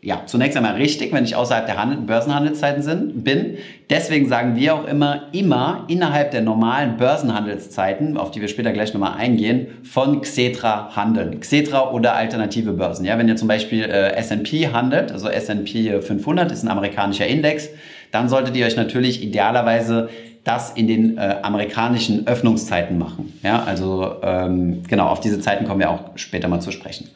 ja, 0.00 0.22
zunächst 0.26 0.56
einmal 0.56 0.74
richtig, 0.74 1.12
wenn 1.12 1.24
ich 1.24 1.34
außerhalb 1.34 1.66
der 1.66 1.76
Handel 1.76 1.98
Börsenhandelszeiten 1.98 2.82
sind, 2.82 3.24
bin. 3.24 3.56
Deswegen 3.90 4.28
sagen 4.28 4.54
wir 4.54 4.74
auch 4.74 4.86
immer, 4.86 5.24
immer 5.32 5.86
innerhalb 5.88 6.30
der 6.30 6.40
normalen 6.40 6.96
Börsenhandelszeiten, 6.96 8.16
auf 8.16 8.30
die 8.30 8.40
wir 8.40 8.46
später 8.46 8.72
gleich 8.72 8.94
nochmal 8.94 9.16
eingehen, 9.16 9.66
von 9.82 10.20
Xetra 10.20 10.94
handeln. 10.94 11.40
Xetra 11.40 11.90
oder 11.90 12.14
alternative 12.14 12.72
Börsen. 12.74 13.04
Ja, 13.06 13.18
wenn 13.18 13.28
ihr 13.28 13.34
zum 13.34 13.48
Beispiel 13.48 13.84
äh, 13.84 14.12
S&P 14.12 14.68
handelt, 14.68 15.10
also 15.10 15.28
S&P 15.28 16.00
500 16.00 16.52
ist 16.52 16.62
ein 16.62 16.68
amerikanischer 16.68 17.26
Index, 17.26 17.68
dann 18.12 18.28
solltet 18.28 18.56
ihr 18.56 18.66
euch 18.66 18.76
natürlich 18.76 19.22
idealerweise 19.22 20.08
das 20.44 20.70
in 20.70 20.86
den 20.86 21.18
äh, 21.18 21.38
amerikanischen 21.42 22.26
Öffnungszeiten 22.26 22.98
machen. 22.98 23.38
Ja, 23.42 23.64
also 23.64 24.14
ähm, 24.22 24.84
genau, 24.88 25.08
auf 25.08 25.20
diese 25.20 25.40
Zeiten 25.40 25.66
kommen 25.66 25.80
wir 25.80 25.90
auch 25.90 26.12
später 26.14 26.46
mal 26.48 26.60
zu 26.60 26.70
sprechen. 26.70 27.10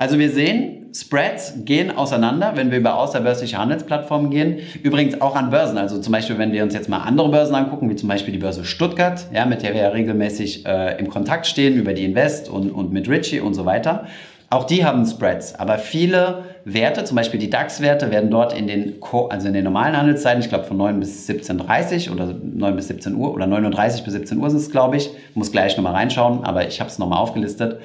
Also 0.00 0.18
wir 0.18 0.30
sehen, 0.30 0.86
Spreads 0.94 1.66
gehen 1.66 1.94
auseinander, 1.94 2.52
wenn 2.54 2.70
wir 2.70 2.78
über 2.78 2.96
außerbörsliche 2.96 3.58
Handelsplattformen 3.58 4.30
gehen. 4.30 4.60
Übrigens 4.82 5.20
auch 5.20 5.36
an 5.36 5.50
Börsen. 5.50 5.76
Also 5.76 6.00
zum 6.00 6.10
Beispiel, 6.10 6.38
wenn 6.38 6.52
wir 6.52 6.62
uns 6.62 6.72
jetzt 6.72 6.88
mal 6.88 7.00
andere 7.00 7.28
Börsen 7.28 7.54
angucken, 7.54 7.90
wie 7.90 7.96
zum 7.96 8.08
Beispiel 8.08 8.32
die 8.32 8.38
Börse 8.38 8.64
Stuttgart, 8.64 9.26
ja, 9.30 9.44
mit 9.44 9.60
der 9.60 9.74
wir 9.74 9.82
ja 9.82 9.88
regelmäßig 9.90 10.64
äh, 10.64 10.98
im 10.98 11.10
Kontakt 11.10 11.46
stehen 11.46 11.76
über 11.76 11.92
die 11.92 12.06
Invest 12.06 12.48
und, 12.48 12.70
und 12.70 12.94
mit 12.94 13.10
Richie 13.10 13.40
und 13.40 13.52
so 13.52 13.66
weiter. 13.66 14.06
Auch 14.48 14.64
die 14.64 14.86
haben 14.86 15.04
Spreads, 15.04 15.54
aber 15.56 15.76
viele 15.76 16.44
Werte, 16.64 17.04
zum 17.04 17.16
Beispiel 17.16 17.38
die 17.38 17.50
DAX-Werte, 17.50 18.10
werden 18.10 18.30
dort 18.30 18.54
in 18.54 18.68
den, 18.68 18.94
also 19.28 19.48
in 19.48 19.52
den 19.52 19.64
normalen 19.64 19.94
Handelszeiten, 19.94 20.40
ich 20.40 20.48
glaube 20.48 20.64
von 20.64 20.78
9 20.78 20.98
bis 20.98 21.28
17.30 21.28 22.08
Uhr 22.08 22.14
oder 22.14 22.34
9 22.42 22.74
bis 22.74 22.88
17 22.88 23.14
Uhr 23.16 23.34
oder 23.34 23.46
39 23.46 24.02
bis 24.02 24.14
17 24.14 24.38
Uhr 24.38 24.46
ist 24.46 24.54
es, 24.54 24.70
glaube 24.70 24.96
ich. 24.96 25.10
Muss 25.34 25.52
gleich 25.52 25.76
nochmal 25.76 25.92
reinschauen, 25.92 26.42
aber 26.42 26.66
ich 26.66 26.80
habe 26.80 26.88
es 26.88 26.98
nochmal 26.98 27.18
aufgelistet 27.18 27.80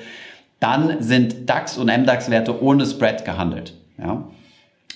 dann 0.59 1.01
sind 1.01 1.49
DAX 1.49 1.77
und 1.77 1.87
MDAX-Werte 1.87 2.61
ohne 2.61 2.85
Spread 2.85 3.25
gehandelt. 3.25 3.73
Ja? 3.97 4.27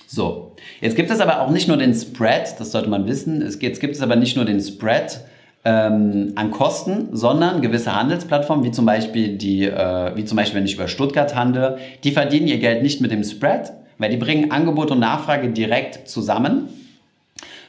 So, 0.07 0.55
jetzt 0.81 0.95
gibt 0.95 1.11
es 1.11 1.19
aber 1.19 1.41
auch 1.41 1.51
nicht 1.51 1.67
nur 1.67 1.77
den 1.77 1.93
Spread, 1.93 2.59
das 2.59 2.71
sollte 2.71 2.89
man 2.89 3.07
wissen, 3.07 3.41
es, 3.41 3.61
jetzt 3.61 3.79
gibt 3.79 3.95
es 3.95 4.01
aber 4.01 4.15
nicht 4.15 4.35
nur 4.35 4.45
den 4.45 4.59
Spread 4.59 5.19
ähm, 5.65 6.31
an 6.35 6.51
Kosten, 6.51 7.09
sondern 7.11 7.61
gewisse 7.61 7.95
Handelsplattformen, 7.95 8.65
wie 8.65 8.71
zum 8.71 8.85
Beispiel 8.85 9.37
die, 9.37 9.65
äh, 9.65 10.15
wie 10.15 10.25
zum 10.25 10.37
Beispiel, 10.37 10.57
wenn 10.57 10.65
ich 10.65 10.75
über 10.75 10.87
Stuttgart 10.87 11.35
handle, 11.35 11.77
die 12.03 12.11
verdienen 12.11 12.47
ihr 12.47 12.57
Geld 12.57 12.81
nicht 12.81 13.01
mit 13.01 13.11
dem 13.11 13.23
Spread, 13.23 13.73
weil 13.97 14.09
die 14.09 14.17
bringen 14.17 14.51
Angebot 14.51 14.89
und 14.91 14.99
Nachfrage 14.99 15.49
direkt 15.49 16.07
zusammen 16.07 16.69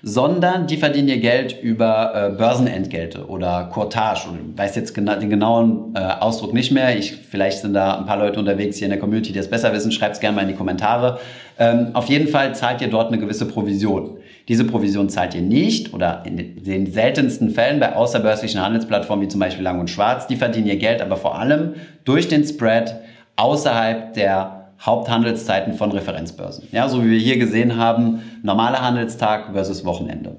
sondern 0.02 0.66
die 0.66 0.76
verdienen 0.76 1.08
ihr 1.08 1.18
Geld 1.18 1.60
über 1.62 2.12
äh, 2.14 2.36
Börsenentgelte 2.36 3.26
oder 3.26 3.68
Cortage. 3.72 4.28
Ich 4.52 4.58
weiß 4.58 4.76
jetzt 4.76 4.94
gena 4.94 5.16
den 5.16 5.30
genauen 5.30 5.94
äh, 5.94 5.98
Ausdruck 5.98 6.54
nicht 6.54 6.72
mehr. 6.72 6.96
Ich, 6.96 7.16
vielleicht 7.16 7.60
sind 7.60 7.74
da 7.74 7.98
ein 7.98 8.06
paar 8.06 8.18
Leute 8.18 8.38
unterwegs 8.38 8.78
hier 8.78 8.86
in 8.86 8.90
der 8.90 9.00
Community, 9.00 9.32
die 9.32 9.38
das 9.38 9.48
besser 9.48 9.72
wissen. 9.72 9.92
Schreibt 9.92 10.14
es 10.14 10.20
gerne 10.20 10.36
mal 10.36 10.42
in 10.42 10.48
die 10.48 10.54
Kommentare. 10.54 11.18
Ähm, 11.58 11.90
auf 11.92 12.06
jeden 12.06 12.28
Fall 12.28 12.54
zahlt 12.54 12.80
ihr 12.80 12.88
dort 12.88 13.08
eine 13.08 13.18
gewisse 13.18 13.46
Provision. 13.46 14.16
Diese 14.48 14.64
Provision 14.64 15.10
zahlt 15.10 15.34
ihr 15.34 15.42
nicht 15.42 15.92
oder 15.92 16.22
in 16.24 16.64
den 16.64 16.90
seltensten 16.90 17.50
Fällen 17.50 17.78
bei 17.78 17.94
außerbörslichen 17.94 18.60
Handelsplattformen 18.60 19.24
wie 19.24 19.28
zum 19.28 19.40
Beispiel 19.40 19.62
Lang 19.62 19.78
und 19.78 19.90
Schwarz. 19.90 20.26
Die 20.26 20.36
verdienen 20.36 20.66
ihr 20.66 20.76
Geld 20.76 21.02
aber 21.02 21.16
vor 21.16 21.38
allem 21.38 21.74
durch 22.04 22.28
den 22.28 22.44
Spread 22.44 22.96
außerhalb 23.36 24.14
der 24.14 24.59
Haupthandelszeiten 24.80 25.74
von 25.74 25.92
Referenzbörsen. 25.92 26.68
Ja, 26.72 26.88
so 26.88 27.04
wie 27.04 27.10
wir 27.10 27.18
hier 27.18 27.38
gesehen 27.38 27.76
haben, 27.76 28.22
normaler 28.42 28.80
Handelstag 28.80 29.52
versus 29.52 29.84
Wochenende. 29.84 30.36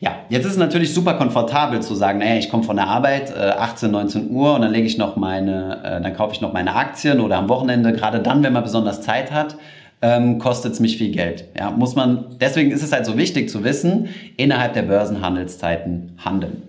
Ja, 0.00 0.16
jetzt 0.30 0.46
ist 0.46 0.52
es 0.52 0.58
natürlich 0.58 0.92
super 0.92 1.14
komfortabel 1.14 1.80
zu 1.80 1.94
sagen, 1.94 2.18
naja, 2.18 2.36
ich 2.36 2.50
komme 2.50 2.64
von 2.64 2.74
der 2.74 2.88
Arbeit 2.88 3.30
äh, 3.30 3.50
18, 3.50 3.88
19 3.88 4.30
Uhr 4.32 4.56
und 4.56 4.62
dann 4.62 4.72
lege 4.72 4.84
ich 4.84 4.98
noch 4.98 5.14
meine, 5.14 5.78
äh, 5.84 6.02
dann 6.02 6.12
kaufe 6.14 6.34
ich 6.34 6.40
noch 6.40 6.52
meine 6.52 6.74
Aktien 6.74 7.20
oder 7.20 7.38
am 7.38 7.48
Wochenende, 7.48 7.92
gerade 7.92 8.18
dann, 8.18 8.42
wenn 8.42 8.52
man 8.52 8.64
besonders 8.64 9.00
Zeit 9.00 9.30
hat, 9.30 9.56
ähm, 10.02 10.40
kostet 10.40 10.72
es 10.72 10.80
mich 10.80 10.98
viel 10.98 11.12
Geld. 11.12 11.44
Ja, 11.56 11.70
muss 11.70 11.94
man, 11.94 12.36
deswegen 12.40 12.72
ist 12.72 12.82
es 12.82 12.90
halt 12.90 13.06
so 13.06 13.16
wichtig 13.16 13.48
zu 13.48 13.62
wissen, 13.62 14.08
innerhalb 14.36 14.72
der 14.72 14.82
Börsenhandelszeiten 14.82 16.18
handeln. 16.24 16.62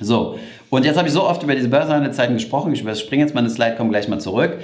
So, 0.00 0.36
und 0.70 0.84
jetzt 0.84 0.98
habe 0.98 1.08
ich 1.08 1.14
so 1.14 1.24
oft 1.24 1.42
über 1.44 1.54
diese 1.54 1.68
Börsenhandelszeiten 1.68 2.34
gesprochen, 2.34 2.72
ich 2.72 2.80
überspringe 2.80 3.22
jetzt 3.22 3.34
meine 3.34 3.50
Slide, 3.50 3.76
komme 3.76 3.90
gleich 3.90 4.08
mal 4.08 4.18
zurück. 4.18 4.58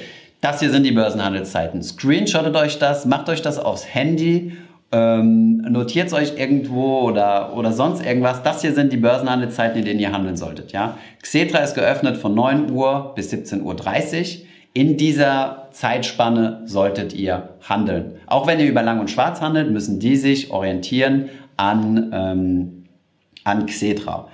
Das 0.45 0.61
hier 0.61 0.69
sind 0.69 0.83
die 0.83 0.93
Börsenhandelszeiten. 0.93 1.83
Screenshottet 1.83 2.55
euch 2.55 2.79
das, 2.79 3.07
macht 3.07 3.31
euch 3.31 3.41
das 3.41 3.59
aufs 3.59 3.87
Handy, 3.87 4.53
ähm, 4.93 5.57
notiert 5.71 6.09
es 6.09 6.13
euch 6.13 6.39
irgendwo 6.39 7.01
oder, 7.01 7.57
oder 7.57 7.73
sonst 7.73 8.05
irgendwas. 8.05 8.43
Das 8.43 8.61
hier 8.61 8.75
sind 8.75 8.93
die 8.93 8.99
Börsenhandelszeiten, 8.99 9.79
in 9.79 9.87
denen 9.87 10.01
ihr 10.01 10.13
handeln 10.13 10.37
solltet. 10.37 10.73
Ja? 10.73 10.99
Xetra 11.23 11.61
ist 11.61 11.75
geöffnet 11.75 12.19
von 12.19 12.35
9 12.35 12.71
Uhr 12.71 13.15
bis 13.17 13.33
17.30 13.33 13.63
Uhr. 13.63 14.47
In 14.75 14.99
dieser 14.99 15.69
Zeitspanne 15.71 16.61
solltet 16.67 17.15
ihr 17.15 17.49
handeln. 17.67 18.17
Auch 18.27 18.47
wenn 18.47 18.61
ihr 18.61 18.67
über 18.67 18.83
Lang 18.83 19.01
und 19.01 19.11
Schwarz 19.11 19.41
handelt, 19.41 19.71
müssen 19.71 19.99
die 19.99 20.17
sich 20.17 20.51
orientieren 20.51 21.31
an, 21.57 22.11
ähm, 22.13 22.85
an 23.45 23.65
Xetra. 23.65 24.29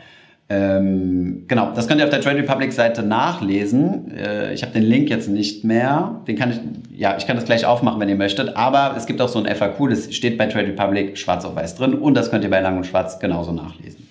Ähm, 0.52 1.44
genau, 1.46 1.70
das 1.76 1.86
könnt 1.86 2.00
ihr 2.00 2.04
auf 2.04 2.10
der 2.10 2.20
Trade 2.20 2.38
Republic 2.38 2.72
Seite 2.72 3.04
nachlesen. 3.04 4.10
Äh, 4.10 4.52
ich 4.52 4.62
habe 4.62 4.72
den 4.72 4.82
Link 4.82 5.08
jetzt 5.08 5.28
nicht 5.28 5.62
mehr. 5.62 6.22
Den 6.26 6.36
kann 6.36 6.50
ich, 6.50 6.58
ja, 6.98 7.16
ich 7.16 7.28
kann 7.28 7.36
das 7.36 7.44
gleich 7.44 7.64
aufmachen, 7.64 8.00
wenn 8.00 8.08
ihr 8.08 8.16
möchtet. 8.16 8.56
Aber 8.56 8.94
es 8.96 9.06
gibt 9.06 9.20
auch 9.20 9.28
so 9.28 9.38
ein 9.38 9.46
FAQ, 9.46 9.88
das 9.88 10.12
steht 10.12 10.36
bei 10.38 10.46
Trade 10.46 10.66
Republic 10.66 11.16
schwarz 11.16 11.44
auf 11.44 11.54
weiß 11.54 11.76
drin 11.76 11.94
und 11.94 12.14
das 12.14 12.32
könnt 12.32 12.42
ihr 12.42 12.50
bei 12.50 12.60
Lang 12.60 12.76
und 12.76 12.84
Schwarz 12.84 13.20
genauso 13.20 13.52
nachlesen. 13.52 14.08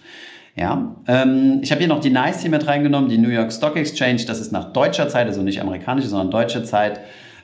Ja, 0.55 0.95
ähm, 1.07 1.59
ich 1.61 1.71
habe 1.71 1.79
hier 1.79 1.89
noch 1.89 1.99
die 1.99 2.09
NICE 2.09 2.41
hier 2.41 2.51
mit 2.51 2.65
reingenommen, 2.65 3.09
die 3.09 3.17
New 3.17 3.29
York 3.29 3.51
Stock 3.51 3.75
Exchange. 3.75 4.23
Das 4.25 4.39
ist 4.39 4.53
nach 4.53 4.71
deutscher 4.71 5.09
Zeit, 5.09 5.27
also 5.27 5.41
nicht 5.41 5.59
amerikanische, 5.59 6.07
sondern 6.07 6.31
deutsche 6.31 6.63
Zeit. 6.63 7.01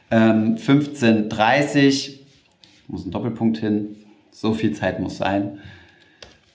Ähm, 0.09 0.55
15.30 0.55 2.11
muss 2.87 3.05
ein 3.05 3.11
Doppelpunkt 3.11 3.57
hin. 3.57 3.97
So 4.31 4.53
viel 4.53 4.71
Zeit 4.71 5.01
muss 5.01 5.17
sein. 5.17 5.59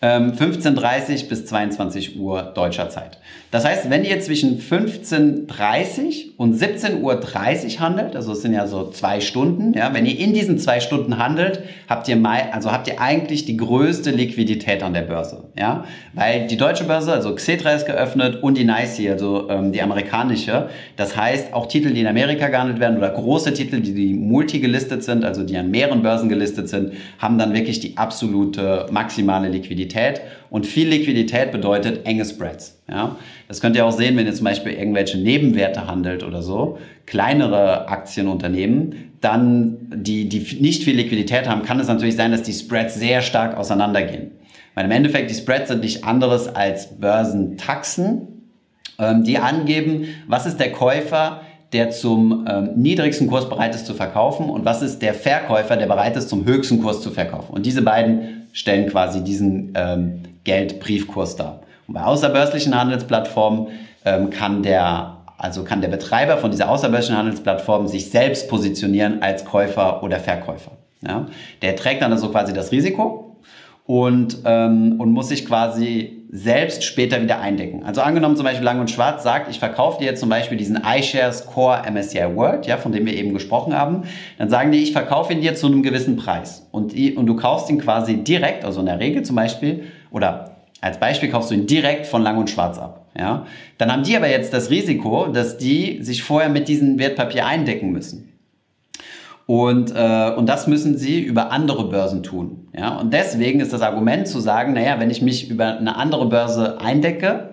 15.30 0.03 1.23
ähm, 1.23 1.29
bis 1.29 1.45
22 1.45 2.19
Uhr 2.19 2.43
deutscher 2.55 2.89
Zeit. 2.89 3.19
Das 3.51 3.67
heißt, 3.67 3.91
wenn 3.91 4.05
ihr 4.05 4.19
zwischen 4.21 4.59
15.30 4.59 6.37
und 6.39 6.57
17.30 6.57 7.01
Uhr 7.03 7.81
handelt, 7.81 8.17
also 8.17 8.33
es 8.33 8.41
sind 8.41 8.55
ja 8.55 8.67
so 8.67 8.91
zwei 8.91 9.21
Stunden, 9.21 9.75
ja, 9.75 9.93
wenn 9.93 10.07
ihr 10.07 10.19
in 10.19 10.33
diesen 10.33 10.59
zwei 10.59 10.81
Stunden 10.81 11.19
handelt, 11.19 11.61
habt 11.87 12.09
ihr 12.09 12.17
mal, 12.17 12.49
also 12.53 12.73
habt 12.73 12.89
ihr 12.89 12.99
eigentlich 12.99 13.45
die 13.45 13.59
größte 13.59 14.11
Liquidität 14.11 14.83
an 14.83 14.95
der 14.95 15.03
Börse, 15.03 15.49
ja, 15.59 15.85
weil 16.15 16.47
die 16.47 16.57
deutsche 16.57 16.85
Börse, 16.85 17.13
also 17.13 17.35
Xetra 17.35 17.73
ist 17.73 17.87
geöffnet 17.87 18.43
und 18.43 18.57
die 18.57 18.65
NYSE, 18.65 19.11
also 19.11 19.51
ähm, 19.51 19.73
die 19.73 19.83
amerikanische. 19.83 20.71
Das 20.97 21.15
heißt, 21.15 21.53
auch 21.53 21.67
Titel, 21.67 21.93
die 21.93 22.01
in 22.01 22.07
Amerika 22.07 22.49
gehandelt 22.49 22.81
werden 22.81 22.97
oder 22.97 23.11
große 23.11 23.53
Titel, 23.53 23.81
die, 23.81 23.93
die 23.93 24.15
multi 24.15 24.61
gelistet 24.61 25.05
sind, 25.05 25.25
also 25.25 25.43
die 25.43 25.59
an 25.59 25.71
mehreren 25.71 26.03
Börsen 26.03 26.31
gelistet 26.31 26.71
sind, 26.71 26.95
haben 27.19 27.37
dann 27.37 27.53
wirklich 27.53 27.81
die 27.81 27.99
absolute 27.99 28.87
maximale 28.91 29.49
Liquidität. 29.49 29.90
Liquidität 29.91 30.21
und 30.51 30.67
viel 30.67 30.89
Liquidität 30.89 31.53
bedeutet 31.53 32.07
enge 32.07 32.25
Spreads. 32.25 32.81
Ja? 32.89 33.17
Das 33.49 33.61
könnt 33.61 33.77
ihr 33.77 33.85
auch 33.85 33.93
sehen, 33.93 34.17
wenn 34.17 34.27
ihr 34.27 34.35
zum 34.35 34.45
Beispiel 34.45 34.73
irgendwelche 34.73 35.19
Nebenwerte 35.19 35.87
handelt 35.87 36.23
oder 36.23 36.43
so, 36.43 36.79
kleinere 37.07 37.89
Aktienunternehmen, 37.89 39.13
dann 39.21 39.77
die, 39.95 40.29
die 40.29 40.59
nicht 40.61 40.85
viel 40.85 40.97
Liquidität 40.97 41.49
haben, 41.49 41.63
kann 41.63 41.81
es 41.81 41.89
natürlich 41.89 42.17
sein, 42.17 42.33
dass 42.33 42.43
die 42.43 42.53
Spreads 42.53 42.95
sehr 42.95 43.23
stark 43.23 43.57
auseinandergehen. 43.57 44.31
Weil 44.75 44.85
im 44.85 44.91
Endeffekt 44.93 45.31
die 45.31 45.35
Spreads 45.35 45.69
sind 45.69 45.83
nicht 45.83 46.05
anderes 46.05 46.49
als 46.49 46.99
Börsentaxen, 46.99 48.29
ähm, 48.99 49.25
die 49.25 49.39
angeben, 49.39 50.09
was 50.27 50.47
ist 50.47 50.59
der 50.59 50.73
Käufer, 50.73 51.43
der 51.73 51.91
zum 51.91 52.47
ähm, 52.49 52.71
niedrigsten 52.77 53.29
Kurs 53.29 53.49
bereit 53.49 53.75
ist 53.75 53.87
zu 53.87 53.95
verkaufen 53.95 54.51
und 54.51 54.65
was 54.65 54.83
ist 54.83 55.03
der 55.03 55.15
Verkäufer, 55.15 55.77
der 55.77 55.87
bereit 55.87 56.17
ist 56.17 56.29
zum 56.29 56.45
höchsten 56.45 56.83
Kurs 56.83 57.01
zu 57.01 57.11
verkaufen. 57.11 57.53
Und 57.53 57.65
diese 57.65 57.83
beiden 57.83 58.40
stellen 58.53 58.89
quasi 58.89 59.23
diesen 59.23 59.73
ähm, 59.75 60.23
Geldbriefkurs 60.45 61.37
dar. 61.37 61.61
Und 61.87 61.95
bei 61.95 62.03
außerbörslichen 62.03 62.79
Handelsplattformen 62.79 63.69
ähm, 64.05 64.31
kann 64.31 64.63
der 64.63 65.17
also 65.41 65.65
kann 65.65 65.81
der 65.81 65.89
Betreiber 65.89 66.37
von 66.37 66.51
dieser 66.51 66.69
außerbörslichen 66.69 67.17
Handelsplattform 67.17 67.87
sich 67.87 68.11
selbst 68.11 68.51
positionieren 68.51 69.23
als 69.23 69.47
Käufer 69.47 70.03
oder 70.03 70.21
Verkäufer. 70.21 70.73
Ja? 71.01 71.29
Der 71.63 71.77
trägt 71.77 72.03
dann 72.03 72.13
also 72.13 72.29
quasi 72.29 72.53
das 72.53 72.73
Risiko 72.73 73.37
und, 73.87 74.39
ähm, 74.45 74.97
und 74.99 75.13
muss 75.13 75.29
sich 75.29 75.47
quasi 75.47 76.20
selbst 76.33 76.85
später 76.85 77.21
wieder 77.21 77.41
eindecken. 77.41 77.83
Also 77.85 78.03
angenommen 78.03 78.37
zum 78.37 78.45
Beispiel 78.45 78.65
Lang 78.65 78.81
und 78.81 78.91
Schwarz 78.91 79.25
sagt, 79.25 79.51
ich 79.51 79.59
verkaufe 79.59 79.99
dir 79.99 80.05
jetzt 80.07 80.21
zum 80.21 80.29
Beispiel 80.29 80.57
diesen 80.57 80.81
iShares 80.85 81.47
Core 81.47 81.83
MSCI 81.91 82.37
World, 82.37 82.67
ja, 82.67 82.77
von 82.77 82.93
dem 82.93 83.05
wir 83.07 83.15
eben 83.15 83.35
gesprochen 83.35 83.77
haben, 83.77 84.05
dann 84.39 84.49
sagen 84.49 84.71
die, 84.71 84.79
ich 84.79 84.93
verkaufe 84.93 85.33
ihn 85.33 85.41
dir 85.41 85.57
zu 85.57 85.67
einem 85.67 85.83
gewissen 85.83 86.17
Preis 86.17 86.67
und, 86.71 86.95
und 87.17 87.27
du 87.27 87.35
kaufst 87.35 87.69
ihn 87.69 87.79
quasi 87.79 88.19
direkt, 88.19 88.65
also 88.65 88.81
in 88.81 88.87
der 88.87 89.01
Regel 89.01 89.25
zum 89.25 89.35
Beispiel, 89.35 89.85
oder 90.13 90.57
als 90.81 91.01
Beispiel 91.01 91.31
kaufst 91.31 91.51
du 91.51 91.55
ihn 91.55 91.67
direkt 91.67 92.07
von 92.07 92.23
Lang 92.23 92.39
und 92.39 92.49
Schwarz 92.49 92.79
ab. 92.79 93.07
Ja? 93.19 93.47
Dann 93.79 93.91
haben 93.91 94.05
die 94.05 94.17
aber 94.17 94.31
jetzt 94.31 94.53
das 94.53 94.71
Risiko, 94.71 95.27
dass 95.27 95.59
die 95.59 95.99
sich 96.03 96.23
vorher 96.23 96.49
mit 96.49 96.69
diesem 96.69 96.99
Wertpapier 96.99 97.45
eindecken 97.45 97.91
müssen. 97.91 98.30
Und, 99.51 99.93
äh, 99.97 100.31
und 100.37 100.49
das 100.49 100.69
müssen 100.69 100.97
sie 100.97 101.21
über 101.21 101.51
andere 101.51 101.89
Börsen 101.89 102.23
tun. 102.23 102.69
Ja? 102.73 103.01
Und 103.01 103.13
deswegen 103.13 103.59
ist 103.59 103.73
das 103.73 103.83
Argument 103.83 104.29
zu 104.29 104.39
sagen, 104.39 104.75
naja, 104.75 105.01
wenn 105.01 105.11
ich 105.11 105.23
mich 105.23 105.51
über 105.51 105.77
eine 105.77 105.97
andere 105.97 106.27
Börse 106.27 106.81
eindecke, 106.81 107.49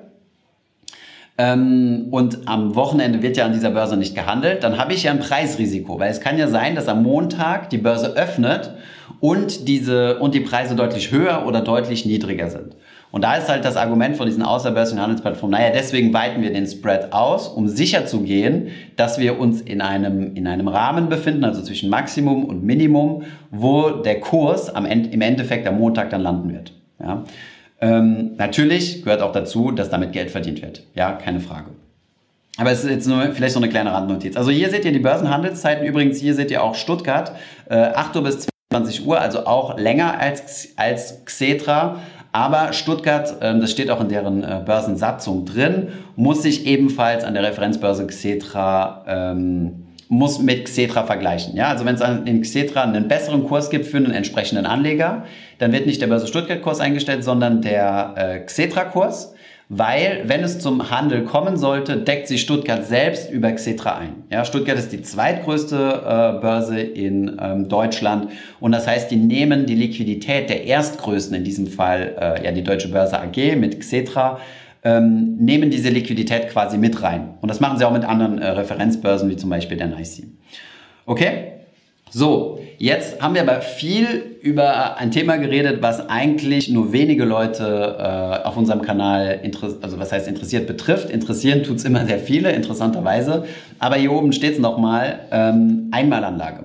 ähm, 1.39 2.09
und 2.11 2.47
am 2.47 2.75
Wochenende 2.75 3.23
wird 3.23 3.35
ja 3.35 3.45
an 3.45 3.53
dieser 3.53 3.71
Börse 3.71 3.97
nicht 3.97 4.13
gehandelt, 4.13 4.63
dann 4.63 4.77
habe 4.77 4.93
ich 4.93 5.03
ja 5.03 5.11
ein 5.11 5.17
Preisrisiko, 5.17 5.99
weil 5.99 6.11
es 6.11 6.21
kann 6.21 6.37
ja 6.37 6.47
sein, 6.47 6.75
dass 6.75 6.87
am 6.87 7.01
Montag 7.01 7.71
die 7.71 7.79
Börse 7.79 8.15
öffnet 8.15 8.75
und 9.19 9.67
diese 9.67 10.19
und 10.19 10.35
die 10.35 10.41
Preise 10.41 10.75
deutlich 10.75 11.11
höher 11.11 11.47
oder 11.47 11.61
deutlich 11.61 12.05
niedriger 12.05 12.51
sind. 12.51 12.75
Und 13.11 13.23
da 13.23 13.35
ist 13.35 13.47
halt 13.47 13.63
das 13.63 13.77
Argument 13.77 14.17
von 14.17 14.25
diesen 14.25 14.43
außerbörslichen 14.43 15.01
Handelsplattformen, 15.01 15.57
naja, 15.57 15.71
deswegen 15.73 16.13
weiten 16.13 16.41
wir 16.41 16.51
den 16.51 16.67
Spread 16.67 17.13
aus, 17.13 17.47
um 17.47 17.67
sicher 17.67 18.05
zu 18.05 18.21
gehen, 18.21 18.67
dass 18.97 19.17
wir 19.17 19.39
uns 19.39 19.61
in 19.61 19.81
einem, 19.81 20.35
in 20.35 20.45
einem 20.45 20.67
Rahmen 20.67 21.07
befinden, 21.07 21.45
also 21.45 21.61
zwischen 21.61 21.89
Maximum 21.89 22.45
und 22.45 22.63
Minimum, 22.63 23.23
wo 23.49 23.89
der 23.89 24.19
Kurs 24.19 24.73
am 24.73 24.85
Ende, 24.85 25.09
im 25.09 25.21
Endeffekt 25.21 25.67
am 25.67 25.77
Montag 25.77 26.09
dann 26.09 26.21
landen 26.21 26.53
wird. 26.53 26.73
Ja? 26.99 27.23
Ähm, 27.79 28.31
natürlich 28.37 29.03
gehört 29.03 29.21
auch 29.21 29.31
dazu, 29.31 29.71
dass 29.71 29.89
damit 29.89 30.11
Geld 30.11 30.31
verdient 30.31 30.61
wird. 30.61 30.83
Ja, 30.95 31.13
keine 31.13 31.39
Frage. 31.39 31.67
Aber 32.57 32.71
es 32.71 32.83
ist 32.83 32.89
jetzt 32.89 33.07
nur 33.07 33.21
vielleicht 33.33 33.53
so 33.53 33.59
eine 33.59 33.69
kleine 33.69 33.93
Randnotiz. 33.93 34.35
Also 34.35 34.49
hier 34.49 34.69
seht 34.69 34.83
ihr 34.83 34.91
die 34.91 34.99
Börsenhandelszeiten. 34.99 35.85
Übrigens, 35.85 36.19
hier 36.19 36.33
seht 36.33 36.49
ihr 36.49 36.63
auch 36.63 36.73
Stuttgart, 36.73 37.31
äh, 37.69 37.75
8 37.75 38.15
Uhr 38.15 38.23
bis 38.23 38.47
22 38.71 39.05
Uhr, 39.05 39.21
also 39.21 39.45
auch 39.45 39.77
länger 39.77 40.19
als, 40.19 40.73
als 40.75 41.23
Xetra. 41.25 42.01
Aber 42.37 42.71
Stuttgart, 42.71 43.37
ähm, 43.41 43.61
das 43.61 43.71
steht 43.71 43.89
auch 43.89 43.99
in 43.99 44.09
deren 44.09 44.43
äh, 44.43 44.61
Börsensatzung 44.63 45.45
drin, 45.45 45.87
muss 46.15 46.43
sich 46.43 46.67
ebenfalls 46.67 47.23
an 47.23 47.33
der 47.33 47.41
Referenzbörse 47.41 48.05
Xetra 48.05 49.03
ähm, 49.07 49.87
muss 50.07 50.39
mit 50.39 50.65
Xetra 50.65 51.03
vergleichen. 51.03 51.55
Ja, 51.55 51.69
also 51.69 51.83
wenn 51.83 51.95
es 51.95 52.01
in 52.25 52.41
Xetra 52.43 52.83
einen 52.83 53.07
besseren 53.07 53.43
Kurs 53.43 53.71
gibt 53.71 53.87
für 53.87 53.97
einen 53.97 54.11
entsprechenden 54.11 54.67
Anleger, 54.67 55.23
dann 55.57 55.71
wird 55.71 55.87
nicht 55.87 55.99
der 55.99 56.07
Börse 56.07 56.27
Stuttgart 56.27 56.61
Kurs 56.61 56.79
eingestellt, 56.79 57.23
sondern 57.23 57.63
der 57.63 58.13
äh, 58.15 58.39
Xetra 58.41 58.85
Kurs, 58.85 59.33
weil 59.69 60.23
wenn 60.25 60.43
es 60.43 60.59
zum 60.59 60.91
Handel 60.91 61.25
kommen 61.25 61.57
sollte, 61.57 61.97
deckt 61.97 62.27
sich 62.27 62.41
Stuttgart 62.41 62.85
selbst 62.85 63.29
über 63.29 63.51
Xetra 63.51 63.97
ein. 63.97 64.23
Ja, 64.31 64.45
Stuttgart 64.45 64.77
ist 64.77 64.93
die 64.93 65.01
zweitgrößte 65.01 65.75
äh, 65.75 66.41
Börse 66.41 66.79
in 66.79 67.37
ähm, 67.41 67.67
Deutschland 67.67 68.29
und 68.61 68.71
das 68.71 68.87
heißt, 68.87 69.11
die 69.11 69.17
nehmen 69.17 69.65
die 69.65 69.75
Liquidität 69.75 70.49
der 70.49 70.65
erstgrößten, 70.65 71.35
in 71.35 71.43
diesem 71.43 71.67
Fall 71.67 72.15
äh, 72.19 72.45
ja 72.45 72.51
die 72.51 72.63
Deutsche 72.63 72.87
Börse 72.89 73.19
AG 73.19 73.57
mit 73.57 73.79
Xetra, 73.79 74.39
ähm, 74.83 75.35
nehmen 75.37 75.69
diese 75.69 75.89
Liquidität 75.89 76.49
quasi 76.49 76.77
mit 76.77 77.01
rein. 77.03 77.33
Und 77.41 77.49
das 77.49 77.59
machen 77.59 77.77
sie 77.77 77.85
auch 77.85 77.91
mit 77.91 78.05
anderen 78.05 78.39
äh, 78.39 78.47
Referenzbörsen, 78.47 79.29
wie 79.29 79.35
zum 79.35 79.49
Beispiel 79.49 79.75
der 79.75 79.87
NICE. 79.87 80.27
Okay? 81.05 81.56
So, 82.09 82.59
jetzt 82.77 83.21
haben 83.21 83.35
wir 83.35 83.41
aber 83.41 83.61
viel 83.61 84.37
über 84.41 84.97
ein 84.97 85.11
Thema 85.11 85.37
geredet, 85.37 85.81
was 85.81 86.09
eigentlich 86.09 86.69
nur 86.69 86.93
wenige 86.93 87.25
Leute 87.25 87.97
äh, 87.99 88.47
auf 88.47 88.55
unserem 88.55 88.81
Kanal, 88.81 89.41
also 89.81 89.99
was 89.99 90.11
heißt 90.11 90.27
interessiert 90.27 90.67
betrifft. 90.67 91.09
Interessieren 91.09 91.63
tut 91.63 91.77
es 91.77 91.85
immer 91.85 92.05
sehr 92.05 92.19
viele, 92.19 92.51
interessanterweise. 92.51 93.45
Aber 93.79 93.97
hier 93.97 94.11
oben 94.11 94.31
steht 94.31 94.53
es 94.53 94.59
nochmal, 94.59 95.19
ähm, 95.31 95.89
Einmalanlage. 95.91 96.63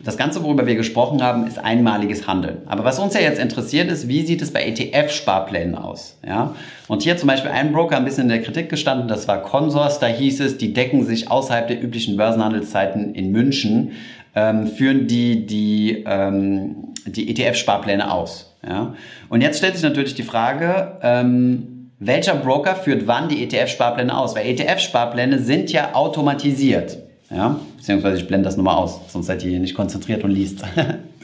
Das 0.00 0.16
Ganze, 0.16 0.44
worüber 0.44 0.64
wir 0.64 0.76
gesprochen 0.76 1.24
haben, 1.24 1.48
ist 1.48 1.58
einmaliges 1.58 2.28
Handeln. 2.28 2.58
Aber 2.66 2.84
was 2.84 3.00
uns 3.00 3.14
ja 3.14 3.20
jetzt 3.20 3.40
interessiert 3.40 3.90
ist, 3.90 4.06
wie 4.06 4.24
sieht 4.24 4.40
es 4.42 4.52
bei 4.52 4.64
ETF-Sparplänen 4.64 5.74
aus? 5.74 6.16
Ja? 6.24 6.54
Und 6.86 7.02
hier 7.02 7.16
zum 7.16 7.26
Beispiel 7.26 7.50
ein 7.50 7.72
Broker 7.72 7.96
ein 7.96 8.04
bisschen 8.04 8.22
in 8.22 8.28
der 8.28 8.42
Kritik 8.42 8.68
gestanden, 8.68 9.08
das 9.08 9.26
war 9.26 9.42
Consors, 9.42 9.98
da 9.98 10.06
hieß 10.06 10.38
es, 10.38 10.56
die 10.56 10.72
decken 10.72 11.04
sich 11.04 11.28
außerhalb 11.32 11.66
der 11.66 11.82
üblichen 11.82 12.16
Börsenhandelszeiten 12.16 13.12
in 13.16 13.32
München, 13.32 13.90
ähm, 14.34 14.66
führen 14.66 15.06
die 15.06 15.46
die, 15.46 16.04
ähm, 16.06 16.94
die 17.06 17.30
ETF-Sparpläne 17.30 18.10
aus. 18.10 18.54
Ja? 18.66 18.94
Und 19.28 19.40
jetzt 19.40 19.58
stellt 19.58 19.74
sich 19.74 19.82
natürlich 19.82 20.14
die 20.14 20.22
Frage, 20.22 20.98
ähm, 21.02 21.90
welcher 21.98 22.34
Broker 22.34 22.76
führt 22.76 23.06
wann 23.06 23.28
die 23.28 23.42
ETF-Sparpläne 23.42 24.16
aus? 24.16 24.36
Weil 24.36 24.46
ETF-Sparpläne 24.46 25.38
sind 25.40 25.72
ja 25.72 25.94
automatisiert. 25.94 26.98
Ja? 27.30 27.58
Beziehungsweise 27.76 28.18
ich 28.18 28.26
blende 28.26 28.44
das 28.44 28.56
nochmal 28.56 28.76
aus, 28.76 29.00
sonst 29.08 29.26
seid 29.26 29.42
ihr 29.44 29.50
hier 29.50 29.60
nicht 29.60 29.74
konzentriert 29.74 30.24
und 30.24 30.30
liest. 30.30 30.62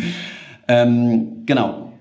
ähm, 0.68 1.44
genau. 1.46 1.92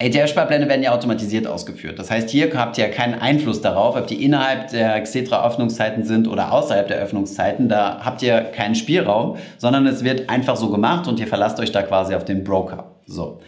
ETF-Sparpläne 0.00 0.66
werden 0.66 0.82
ja 0.82 0.92
automatisiert 0.92 1.46
ausgeführt. 1.46 1.98
Das 1.98 2.10
heißt, 2.10 2.30
hier 2.30 2.50
habt 2.54 2.78
ihr 2.78 2.88
keinen 2.88 3.14
Einfluss 3.14 3.60
darauf, 3.60 3.96
ob 3.96 4.06
die 4.06 4.24
innerhalb 4.24 4.68
der 4.70 4.98
Xetra-Öffnungszeiten 5.02 6.04
sind 6.04 6.26
oder 6.26 6.52
außerhalb 6.52 6.88
der 6.88 6.96
Öffnungszeiten. 6.98 7.68
Da 7.68 8.00
habt 8.02 8.22
ihr 8.22 8.40
keinen 8.40 8.74
Spielraum, 8.74 9.36
sondern 9.58 9.86
es 9.86 10.02
wird 10.02 10.30
einfach 10.30 10.56
so 10.56 10.70
gemacht 10.70 11.06
und 11.06 11.20
ihr 11.20 11.26
verlasst 11.26 11.60
euch 11.60 11.70
da 11.70 11.82
quasi 11.82 12.14
auf 12.14 12.24
den 12.24 12.44
Broker. 12.44 12.92
So. 13.06 13.40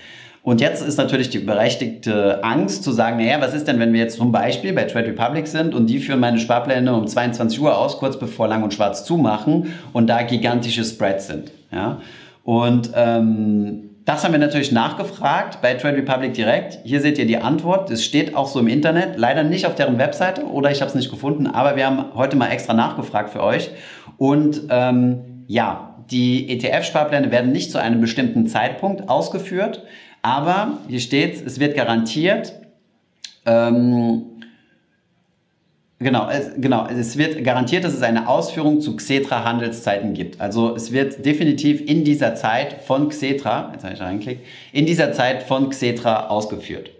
Und 0.42 0.60
jetzt 0.60 0.82
ist 0.82 0.98
natürlich 0.98 1.30
die 1.30 1.38
berechtigte 1.38 2.44
Angst 2.44 2.84
zu 2.84 2.92
sagen, 2.92 3.16
naja, 3.16 3.40
was 3.40 3.54
ist 3.54 3.66
denn, 3.66 3.78
wenn 3.78 3.92
wir 3.94 4.00
jetzt 4.00 4.18
zum 4.18 4.30
Beispiel 4.32 4.74
bei 4.74 4.84
Trade 4.84 5.06
Republic 5.06 5.46
sind 5.46 5.72
und 5.74 5.86
die 5.86 6.00
führen 6.00 6.20
meine 6.20 6.38
Sparpläne 6.38 6.92
um 6.94 7.06
22 7.06 7.60
Uhr 7.60 7.78
aus, 7.78 7.96
kurz 7.98 8.18
bevor 8.18 8.48
Lang 8.48 8.62
und 8.62 8.74
Schwarz 8.74 9.04
zumachen 9.04 9.72
und 9.92 10.08
da 10.08 10.22
gigantische 10.22 10.84
Spreads 10.84 11.28
sind. 11.28 11.52
Ja? 11.70 12.00
Und 12.44 12.90
ähm, 12.94 13.91
das 14.04 14.24
haben 14.24 14.32
wir 14.32 14.40
natürlich 14.40 14.72
nachgefragt 14.72 15.60
bei 15.62 15.74
Trade 15.74 15.98
Republic 15.98 16.34
direkt. 16.34 16.80
Hier 16.84 17.00
seht 17.00 17.18
ihr 17.18 17.26
die 17.26 17.36
Antwort. 17.36 17.90
Es 17.90 18.04
steht 18.04 18.34
auch 18.34 18.48
so 18.48 18.58
im 18.58 18.66
Internet, 18.66 19.16
leider 19.16 19.44
nicht 19.44 19.66
auf 19.66 19.76
deren 19.76 19.98
Webseite 19.98 20.44
oder 20.44 20.70
ich 20.70 20.80
habe 20.80 20.88
es 20.88 20.94
nicht 20.96 21.10
gefunden, 21.10 21.46
aber 21.46 21.76
wir 21.76 21.86
haben 21.86 22.14
heute 22.14 22.36
mal 22.36 22.48
extra 22.48 22.74
nachgefragt 22.74 23.30
für 23.30 23.42
euch. 23.42 23.70
Und 24.18 24.62
ähm, 24.70 25.44
ja, 25.46 26.04
die 26.10 26.50
ETF-Sparpläne 26.50 27.30
werden 27.30 27.52
nicht 27.52 27.70
zu 27.70 27.78
einem 27.78 28.00
bestimmten 28.00 28.46
Zeitpunkt 28.48 29.08
ausgeführt. 29.08 29.84
Aber 30.22 30.78
hier 30.88 31.00
steht, 31.00 31.44
es 31.44 31.60
wird 31.60 31.76
garantiert, 31.76 32.54
ähm, 33.46 34.24
Genau, 36.02 36.28
es, 36.28 36.50
genau, 36.56 36.86
es 36.86 37.16
wird 37.16 37.44
garantiert, 37.44 37.84
dass 37.84 37.92
es 37.92 38.02
eine 38.02 38.28
Ausführung 38.28 38.80
zu 38.80 38.96
Xetra 38.96 39.44
Handelszeiten 39.44 40.14
gibt. 40.14 40.40
Also 40.40 40.74
es 40.74 40.90
wird 40.90 41.24
definitiv 41.24 41.80
in 41.80 42.04
dieser 42.04 42.34
Zeit 42.34 42.82
von 42.82 43.08
Xetra, 43.08 43.70
jetzt 43.72 43.84
habe 43.84 43.94
ich 43.94 44.00
reingeklickt, 44.00 44.44
in 44.72 44.86
dieser 44.86 45.12
Zeit 45.12 45.44
von 45.44 45.70
Xetra 45.70 46.28
ausgeführt. 46.28 46.90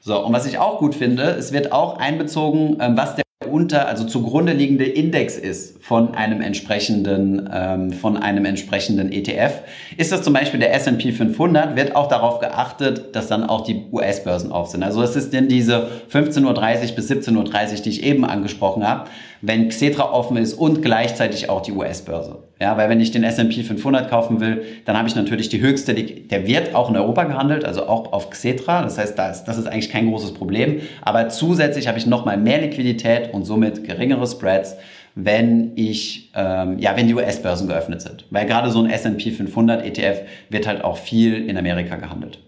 So, 0.00 0.24
und 0.24 0.32
was 0.32 0.46
ich 0.46 0.58
auch 0.58 0.78
gut 0.78 0.94
finde, 0.94 1.24
es 1.24 1.52
wird 1.52 1.72
auch 1.72 1.98
einbezogen, 1.98 2.78
ähm, 2.80 2.96
was 2.96 3.16
der 3.16 3.24
unter, 3.50 3.88
also 3.88 4.04
zugrunde 4.04 4.52
liegende 4.52 4.84
Index 4.84 5.36
ist 5.36 5.82
von 5.82 6.14
einem 6.14 6.40
entsprechenden, 6.40 7.48
ähm, 7.52 7.92
von 7.92 8.16
einem 8.16 8.44
entsprechenden 8.44 9.12
ETF. 9.12 9.62
Ist 9.96 10.12
das 10.12 10.22
zum 10.22 10.32
Beispiel 10.32 10.60
der 10.60 10.74
S&P 10.74 11.12
500, 11.12 11.76
wird 11.76 11.96
auch 11.96 12.08
darauf 12.08 12.38
geachtet, 12.40 13.14
dass 13.16 13.28
dann 13.28 13.44
auch 13.44 13.62
die 13.62 13.86
US-Börsen 13.92 14.52
auf 14.52 14.68
sind. 14.68 14.82
Also 14.82 15.02
es 15.02 15.16
ist 15.16 15.32
denn 15.32 15.48
diese 15.48 15.88
15.30 16.12 16.44
Uhr 16.44 16.96
bis 16.96 17.10
17.30 17.10 17.36
Uhr, 17.36 17.82
die 17.82 17.90
ich 17.90 18.02
eben 18.02 18.24
angesprochen 18.24 18.86
habe 18.86 19.08
wenn 19.40 19.68
Xetra 19.68 20.12
offen 20.12 20.36
ist 20.36 20.54
und 20.54 20.82
gleichzeitig 20.82 21.48
auch 21.48 21.62
die 21.62 21.72
US-Börse. 21.72 22.47
Ja, 22.60 22.76
weil 22.76 22.88
wenn 22.88 23.00
ich 23.00 23.12
den 23.12 23.22
S&P 23.22 23.62
500 23.62 24.10
kaufen 24.10 24.40
will, 24.40 24.64
dann 24.84 24.98
habe 24.98 25.06
ich 25.06 25.14
natürlich 25.14 25.48
die 25.48 25.60
höchste, 25.60 25.94
der 25.94 26.46
wird 26.46 26.74
auch 26.74 26.90
in 26.90 26.96
Europa 26.96 27.24
gehandelt, 27.24 27.64
also 27.64 27.86
auch 27.86 28.12
auf 28.12 28.30
Xetra. 28.30 28.82
Das 28.82 28.98
heißt, 28.98 29.16
das, 29.16 29.44
das 29.44 29.58
ist 29.58 29.68
eigentlich 29.68 29.90
kein 29.90 30.08
großes 30.08 30.34
Problem. 30.34 30.80
Aber 31.02 31.28
zusätzlich 31.28 31.86
habe 31.86 31.98
ich 31.98 32.06
nochmal 32.06 32.36
mehr 32.36 32.60
Liquidität 32.60 33.32
und 33.32 33.44
somit 33.44 33.84
geringere 33.84 34.26
Spreads, 34.26 34.76
wenn 35.14 35.72
ich, 35.76 36.30
ähm, 36.34 36.78
ja, 36.80 36.96
wenn 36.96 37.06
die 37.06 37.14
US-Börsen 37.14 37.68
geöffnet 37.68 38.02
sind. 38.02 38.24
Weil 38.30 38.46
gerade 38.46 38.70
so 38.70 38.82
ein 38.82 38.90
S&P 38.90 39.30
500 39.30 39.84
ETF 39.84 40.22
wird 40.48 40.66
halt 40.66 40.82
auch 40.82 40.96
viel 40.96 41.48
in 41.48 41.56
Amerika 41.56 41.94
gehandelt. 41.96 42.40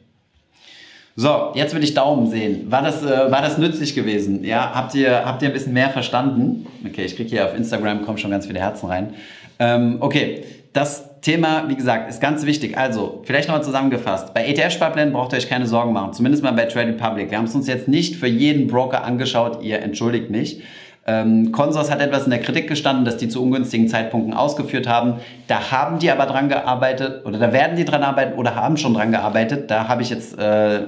So, 1.16 1.52
jetzt 1.54 1.74
will 1.74 1.82
ich 1.84 1.94
Daumen 1.94 2.28
sehen. 2.28 2.70
War 2.70 2.82
das, 2.82 3.02
äh, 3.02 3.30
war 3.30 3.42
das 3.42 3.58
nützlich 3.58 3.94
gewesen? 3.94 4.44
Ja, 4.44 4.72
habt 4.74 4.94
ihr, 4.94 5.24
habt 5.24 5.42
ihr 5.42 5.48
ein 5.48 5.52
bisschen 5.52 5.72
mehr 5.72 5.90
verstanden? 5.90 6.66
Okay, 6.86 7.04
ich 7.04 7.16
kriege 7.16 7.28
hier 7.28 7.44
auf 7.44 7.54
Instagram, 7.54 8.06
kommen 8.06 8.18
schon 8.18 8.30
ganz 8.30 8.46
viele 8.46 8.60
Herzen 8.60 8.86
rein. 8.86 9.14
Ähm, 9.60 9.98
okay, 10.00 10.42
das 10.72 11.20
Thema, 11.20 11.68
wie 11.68 11.76
gesagt, 11.76 12.08
ist 12.08 12.20
ganz 12.20 12.46
wichtig. 12.46 12.78
Also, 12.78 13.20
vielleicht 13.24 13.48
nochmal 13.48 13.62
zusammengefasst. 13.62 14.32
Bei 14.32 14.46
ETF-Sparplänen 14.46 15.12
braucht 15.12 15.32
ihr 15.32 15.36
euch 15.36 15.48
keine 15.48 15.66
Sorgen 15.66 15.92
machen. 15.92 16.14
Zumindest 16.14 16.42
mal 16.42 16.52
bei 16.52 16.64
Trade 16.64 16.88
Republic. 16.88 17.30
Wir 17.30 17.38
haben 17.38 17.44
es 17.44 17.54
uns 17.54 17.68
jetzt 17.68 17.86
nicht 17.86 18.16
für 18.16 18.26
jeden 18.26 18.66
Broker 18.68 19.04
angeschaut. 19.04 19.62
Ihr 19.62 19.80
entschuldigt 19.80 20.30
mich. 20.30 20.62
Ähm, 21.06 21.50
Consors 21.52 21.90
hat 21.90 22.00
etwas 22.00 22.24
in 22.24 22.30
der 22.30 22.40
Kritik 22.40 22.68
gestanden, 22.68 23.04
dass 23.04 23.16
die 23.16 23.28
zu 23.28 23.42
ungünstigen 23.42 23.88
Zeitpunkten 23.88 24.32
ausgeführt 24.32 24.86
haben. 24.86 25.14
Da 25.46 25.70
haben 25.70 25.98
die 25.98 26.10
aber 26.10 26.26
dran 26.26 26.48
gearbeitet 26.48 27.24
oder 27.26 27.38
da 27.38 27.52
werden 27.52 27.76
die 27.76 27.84
dran 27.84 28.02
arbeiten 28.02 28.38
oder 28.38 28.54
haben 28.54 28.76
schon 28.76 28.94
dran 28.94 29.10
gearbeitet. 29.10 29.70
Da 29.70 29.88
habe 29.88 30.02
ich 30.02 30.10
jetzt 30.10 30.38
äh, 30.38 30.82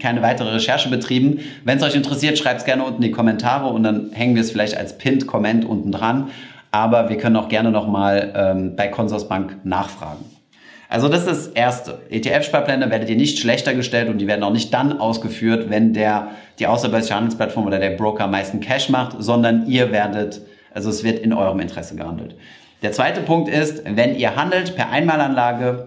keine 0.00 0.22
weitere 0.22 0.50
Recherche 0.50 0.88
betrieben. 0.88 1.40
Wenn 1.64 1.78
es 1.78 1.84
euch 1.84 1.96
interessiert, 1.96 2.38
schreibt 2.38 2.60
es 2.60 2.64
gerne 2.64 2.84
unten 2.84 3.02
in 3.02 3.08
die 3.08 3.10
Kommentare 3.10 3.66
und 3.66 3.82
dann 3.82 4.10
hängen 4.12 4.34
wir 4.34 4.42
es 4.42 4.50
vielleicht 4.50 4.76
als 4.76 4.98
Pinned 4.98 5.26
Comment 5.26 5.64
unten 5.64 5.92
dran. 5.92 6.30
Aber 6.76 7.08
wir 7.08 7.16
können 7.16 7.36
auch 7.36 7.48
gerne 7.48 7.70
nochmal 7.70 8.34
ähm, 8.36 8.76
bei 8.76 8.88
Consors 8.88 9.28
Bank 9.28 9.64
nachfragen. 9.64 10.26
Also 10.90 11.08
das 11.08 11.20
ist 11.20 11.28
das 11.28 11.46
Erste. 11.48 12.02
ETF-Sparpläne 12.10 12.90
werdet 12.90 13.08
ihr 13.08 13.16
nicht 13.16 13.38
schlechter 13.38 13.72
gestellt 13.72 14.10
und 14.10 14.18
die 14.18 14.26
werden 14.26 14.42
auch 14.42 14.52
nicht 14.52 14.74
dann 14.74 15.00
ausgeführt, 15.00 15.70
wenn 15.70 15.94
der, 15.94 16.32
die 16.58 16.66
außerbörsliche 16.66 17.14
Handelsplattform 17.14 17.64
oder 17.64 17.78
der 17.78 17.92
Broker 17.92 18.26
meisten 18.26 18.60
Cash 18.60 18.90
macht, 18.90 19.16
sondern 19.20 19.66
ihr 19.66 19.90
werdet, 19.90 20.42
also 20.74 20.90
es 20.90 21.02
wird 21.02 21.20
in 21.20 21.32
eurem 21.32 21.60
Interesse 21.60 21.96
gehandelt. 21.96 22.36
Der 22.82 22.92
zweite 22.92 23.22
Punkt 23.22 23.48
ist, 23.48 23.82
wenn 23.86 24.14
ihr 24.14 24.36
handelt 24.36 24.76
per 24.76 24.90
Einmalanlage, 24.90 25.86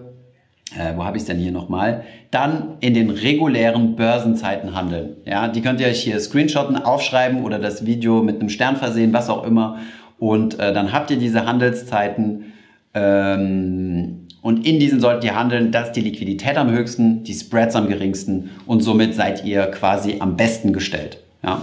äh, 0.76 0.96
wo 0.96 1.04
habe 1.04 1.18
ich 1.18 1.22
es 1.22 1.28
denn 1.28 1.38
hier 1.38 1.52
nochmal? 1.52 2.02
Dann 2.32 2.78
in 2.80 2.94
den 2.94 3.10
regulären 3.10 3.94
Börsenzeiten 3.94 4.74
handeln. 4.74 5.18
Ja, 5.24 5.46
die 5.46 5.62
könnt 5.62 5.80
ihr 5.80 5.86
euch 5.86 6.02
hier 6.02 6.18
screenshotten, 6.18 6.76
aufschreiben 6.76 7.44
oder 7.44 7.60
das 7.60 7.86
Video 7.86 8.24
mit 8.24 8.40
einem 8.40 8.48
Stern 8.48 8.74
versehen, 8.74 9.12
was 9.12 9.30
auch 9.30 9.44
immer. 9.44 9.78
Und 10.20 10.60
äh, 10.60 10.72
dann 10.72 10.92
habt 10.92 11.10
ihr 11.10 11.16
diese 11.16 11.46
Handelszeiten 11.46 12.52
ähm, 12.94 14.26
und 14.42 14.66
in 14.66 14.78
diesen 14.78 15.00
solltet 15.00 15.24
ihr 15.24 15.34
handeln, 15.34 15.72
dass 15.72 15.92
die 15.92 16.02
Liquidität 16.02 16.56
am 16.56 16.70
höchsten, 16.70 17.24
die 17.24 17.34
Spreads 17.34 17.74
am 17.74 17.88
geringsten 17.88 18.50
und 18.66 18.82
somit 18.82 19.14
seid 19.14 19.44
ihr 19.44 19.66
quasi 19.66 20.16
am 20.20 20.36
besten 20.36 20.72
gestellt. 20.72 21.18
Ja, 21.42 21.62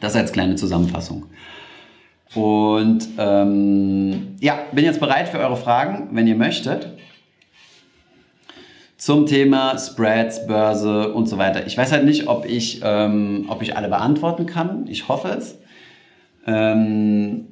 das 0.00 0.14
als 0.14 0.32
kleine 0.32 0.56
Zusammenfassung. 0.56 1.24
Und 2.34 3.08
ähm, 3.18 4.36
ja, 4.40 4.58
bin 4.72 4.84
jetzt 4.84 5.00
bereit 5.00 5.28
für 5.30 5.38
eure 5.38 5.56
Fragen, 5.56 6.10
wenn 6.12 6.26
ihr 6.26 6.36
möchtet 6.36 6.86
zum 8.98 9.24
Thema 9.24 9.78
Spreads, 9.78 10.46
Börse 10.46 11.14
und 11.14 11.26
so 11.26 11.38
weiter. 11.38 11.66
Ich 11.66 11.78
weiß 11.78 11.92
halt 11.92 12.04
nicht, 12.04 12.28
ob 12.28 12.44
ich, 12.44 12.82
ähm, 12.84 13.46
ob 13.48 13.62
ich 13.62 13.74
alle 13.74 13.88
beantworten 13.88 14.44
kann. 14.44 14.86
Ich 14.86 15.08
hoffe 15.08 15.28
es. 15.28 15.58
Ähm, 16.46 17.46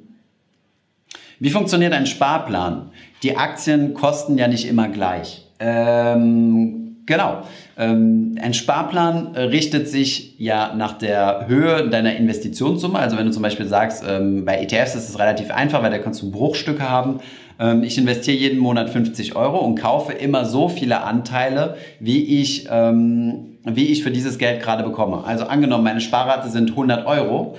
wie 1.39 1.49
funktioniert 1.49 1.93
ein 1.93 2.05
Sparplan? 2.05 2.91
Die 3.23 3.37
Aktien 3.37 3.93
kosten 3.93 4.37
ja 4.37 4.47
nicht 4.47 4.67
immer 4.67 4.89
gleich. 4.89 5.45
Ähm, 5.59 6.97
genau. 7.05 7.43
Ähm, 7.77 8.37
ein 8.41 8.53
Sparplan 8.53 9.35
richtet 9.35 9.87
sich 9.87 10.39
ja 10.39 10.73
nach 10.75 10.93
der 10.93 11.45
Höhe 11.47 11.89
deiner 11.89 12.15
Investitionssumme. 12.15 12.99
Also 12.99 13.17
wenn 13.17 13.25
du 13.25 13.31
zum 13.31 13.43
Beispiel 13.43 13.67
sagst, 13.67 14.03
ähm, 14.07 14.45
bei 14.45 14.61
ETFs 14.61 14.95
ist 14.95 15.09
es 15.09 15.19
relativ 15.19 15.51
einfach, 15.51 15.81
weil 15.81 15.91
da 15.91 15.97
kannst 15.97 16.21
du 16.21 16.31
Bruchstücke 16.31 16.89
haben. 16.89 17.19
Ähm, 17.59 17.83
ich 17.83 17.97
investiere 17.97 18.37
jeden 18.37 18.59
Monat 18.59 18.89
50 18.89 19.35
Euro 19.35 19.59
und 19.59 19.75
kaufe 19.75 20.13
immer 20.13 20.45
so 20.45 20.69
viele 20.69 21.03
Anteile, 21.03 21.75
wie 21.99 22.41
ich, 22.41 22.67
ähm, 22.69 23.57
wie 23.65 23.87
ich 23.87 24.03
für 24.03 24.11
dieses 24.11 24.37
Geld 24.37 24.61
gerade 24.61 24.83
bekomme. 24.83 25.23
Also 25.25 25.45
angenommen, 25.45 25.83
meine 25.83 26.01
Sparrate 26.01 26.49
sind 26.49 26.71
100 26.71 27.05
Euro 27.05 27.57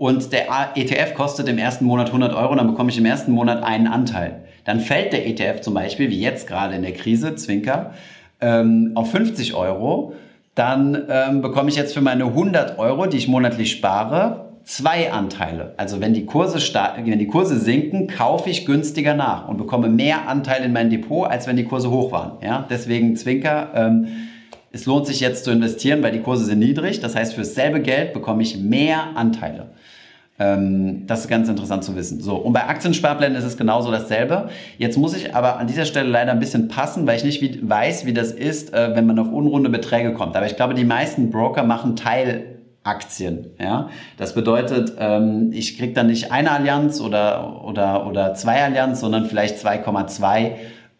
und 0.00 0.32
der 0.32 0.46
ETF 0.76 1.12
kostet 1.12 1.46
im 1.46 1.58
ersten 1.58 1.84
Monat 1.84 2.06
100 2.06 2.34
Euro, 2.34 2.54
dann 2.54 2.68
bekomme 2.68 2.88
ich 2.88 2.96
im 2.96 3.04
ersten 3.04 3.32
Monat 3.32 3.62
einen 3.62 3.86
Anteil. 3.86 4.44
Dann 4.64 4.80
fällt 4.80 5.12
der 5.12 5.26
ETF 5.26 5.60
zum 5.60 5.74
Beispiel, 5.74 6.08
wie 6.08 6.18
jetzt 6.18 6.46
gerade 6.46 6.74
in 6.74 6.80
der 6.80 6.94
Krise, 6.94 7.34
Zwinker, 7.34 7.92
ähm, 8.40 8.92
auf 8.94 9.10
50 9.10 9.52
Euro. 9.52 10.14
Dann 10.54 11.04
ähm, 11.10 11.42
bekomme 11.42 11.68
ich 11.68 11.76
jetzt 11.76 11.92
für 11.92 12.00
meine 12.00 12.24
100 12.24 12.78
Euro, 12.78 13.04
die 13.04 13.18
ich 13.18 13.28
monatlich 13.28 13.72
spare, 13.72 14.46
zwei 14.64 15.12
Anteile. 15.12 15.74
Also 15.76 16.00
wenn 16.00 16.14
die 16.14 16.24
Kurse, 16.24 16.56
wenn 17.04 17.18
die 17.18 17.26
Kurse 17.26 17.58
sinken, 17.60 18.06
kaufe 18.06 18.48
ich 18.48 18.64
günstiger 18.64 19.12
nach 19.12 19.48
und 19.48 19.58
bekomme 19.58 19.90
mehr 19.90 20.26
Anteil 20.28 20.64
in 20.64 20.72
mein 20.72 20.88
Depot, 20.88 21.28
als 21.28 21.46
wenn 21.46 21.56
die 21.56 21.64
Kurse 21.64 21.90
hoch 21.90 22.10
waren. 22.10 22.38
Ja? 22.42 22.66
Deswegen 22.70 23.16
Zwinker, 23.16 23.68
ähm, 23.74 24.06
es 24.72 24.86
lohnt 24.86 25.06
sich 25.06 25.20
jetzt 25.20 25.44
zu 25.44 25.50
investieren, 25.50 26.02
weil 26.02 26.12
die 26.12 26.20
Kurse 26.20 26.46
sind 26.46 26.60
niedrig. 26.60 27.00
Das 27.00 27.14
heißt, 27.14 27.34
für 27.34 27.42
dasselbe 27.42 27.82
Geld 27.82 28.14
bekomme 28.14 28.42
ich 28.42 28.56
mehr 28.56 29.14
Anteile. 29.14 29.66
Ähm, 30.40 31.06
das 31.06 31.20
ist 31.20 31.28
ganz 31.28 31.50
interessant 31.50 31.84
zu 31.84 31.94
wissen. 31.94 32.20
So, 32.20 32.36
und 32.36 32.54
bei 32.54 32.66
Aktiensparplänen 32.66 33.36
ist 33.36 33.44
es 33.44 33.58
genauso 33.58 33.90
dasselbe. 33.90 34.48
Jetzt 34.78 34.96
muss 34.96 35.14
ich 35.14 35.34
aber 35.36 35.58
an 35.58 35.66
dieser 35.66 35.84
Stelle 35.84 36.08
leider 36.08 36.32
ein 36.32 36.40
bisschen 36.40 36.68
passen, 36.68 37.06
weil 37.06 37.18
ich 37.18 37.24
nicht 37.24 37.42
wie, 37.42 37.60
weiß, 37.62 38.06
wie 38.06 38.14
das 38.14 38.32
ist, 38.32 38.72
äh, 38.72 38.96
wenn 38.96 39.06
man 39.06 39.18
auf 39.18 39.30
unrunde 39.30 39.68
Beträge 39.68 40.14
kommt. 40.14 40.34
Aber 40.36 40.46
ich 40.46 40.56
glaube, 40.56 40.72
die 40.72 40.84
meisten 40.84 41.30
Broker 41.30 41.62
machen 41.62 41.94
Teil 41.94 42.56
Aktien. 42.82 43.50
Ja? 43.58 43.90
Das 44.16 44.34
bedeutet, 44.34 44.94
ähm, 44.98 45.50
ich 45.52 45.76
kriege 45.76 45.92
dann 45.92 46.06
nicht 46.06 46.32
eine 46.32 46.50
Allianz 46.50 47.02
oder, 47.02 47.62
oder, 47.62 48.06
oder 48.06 48.32
zwei 48.32 48.64
Allianz, 48.64 49.00
sondern 49.00 49.26
vielleicht 49.26 49.58
2,2. 49.58 50.52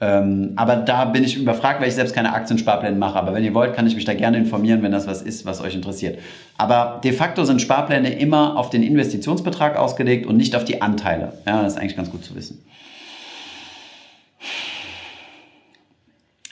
Ähm, 0.02 0.52
aber 0.56 0.76
da 0.76 1.04
bin 1.04 1.24
ich 1.24 1.36
überfragt, 1.36 1.80
weil 1.80 1.88
ich 1.88 1.94
selbst 1.94 2.14
keine 2.14 2.32
Aktiensparpläne 2.32 2.96
mache. 2.96 3.18
Aber 3.18 3.34
wenn 3.34 3.44
ihr 3.44 3.52
wollt, 3.52 3.74
kann 3.74 3.86
ich 3.86 3.94
mich 3.94 4.06
da 4.06 4.14
gerne 4.14 4.38
informieren, 4.38 4.82
wenn 4.82 4.92
das 4.92 5.06
was 5.06 5.20
ist, 5.20 5.44
was 5.44 5.60
euch 5.60 5.74
interessiert. 5.74 6.18
Aber 6.56 7.00
de 7.04 7.12
facto 7.12 7.44
sind 7.44 7.60
Sparpläne 7.60 8.18
immer 8.18 8.56
auf 8.56 8.70
den 8.70 8.82
Investitionsbetrag 8.82 9.76
ausgelegt 9.76 10.26
und 10.26 10.38
nicht 10.38 10.56
auf 10.56 10.64
die 10.64 10.80
Anteile. 10.80 11.34
Ja, 11.46 11.62
das 11.62 11.74
ist 11.74 11.78
eigentlich 11.78 11.96
ganz 11.96 12.10
gut 12.10 12.24
zu 12.24 12.34
wissen. 12.34 12.64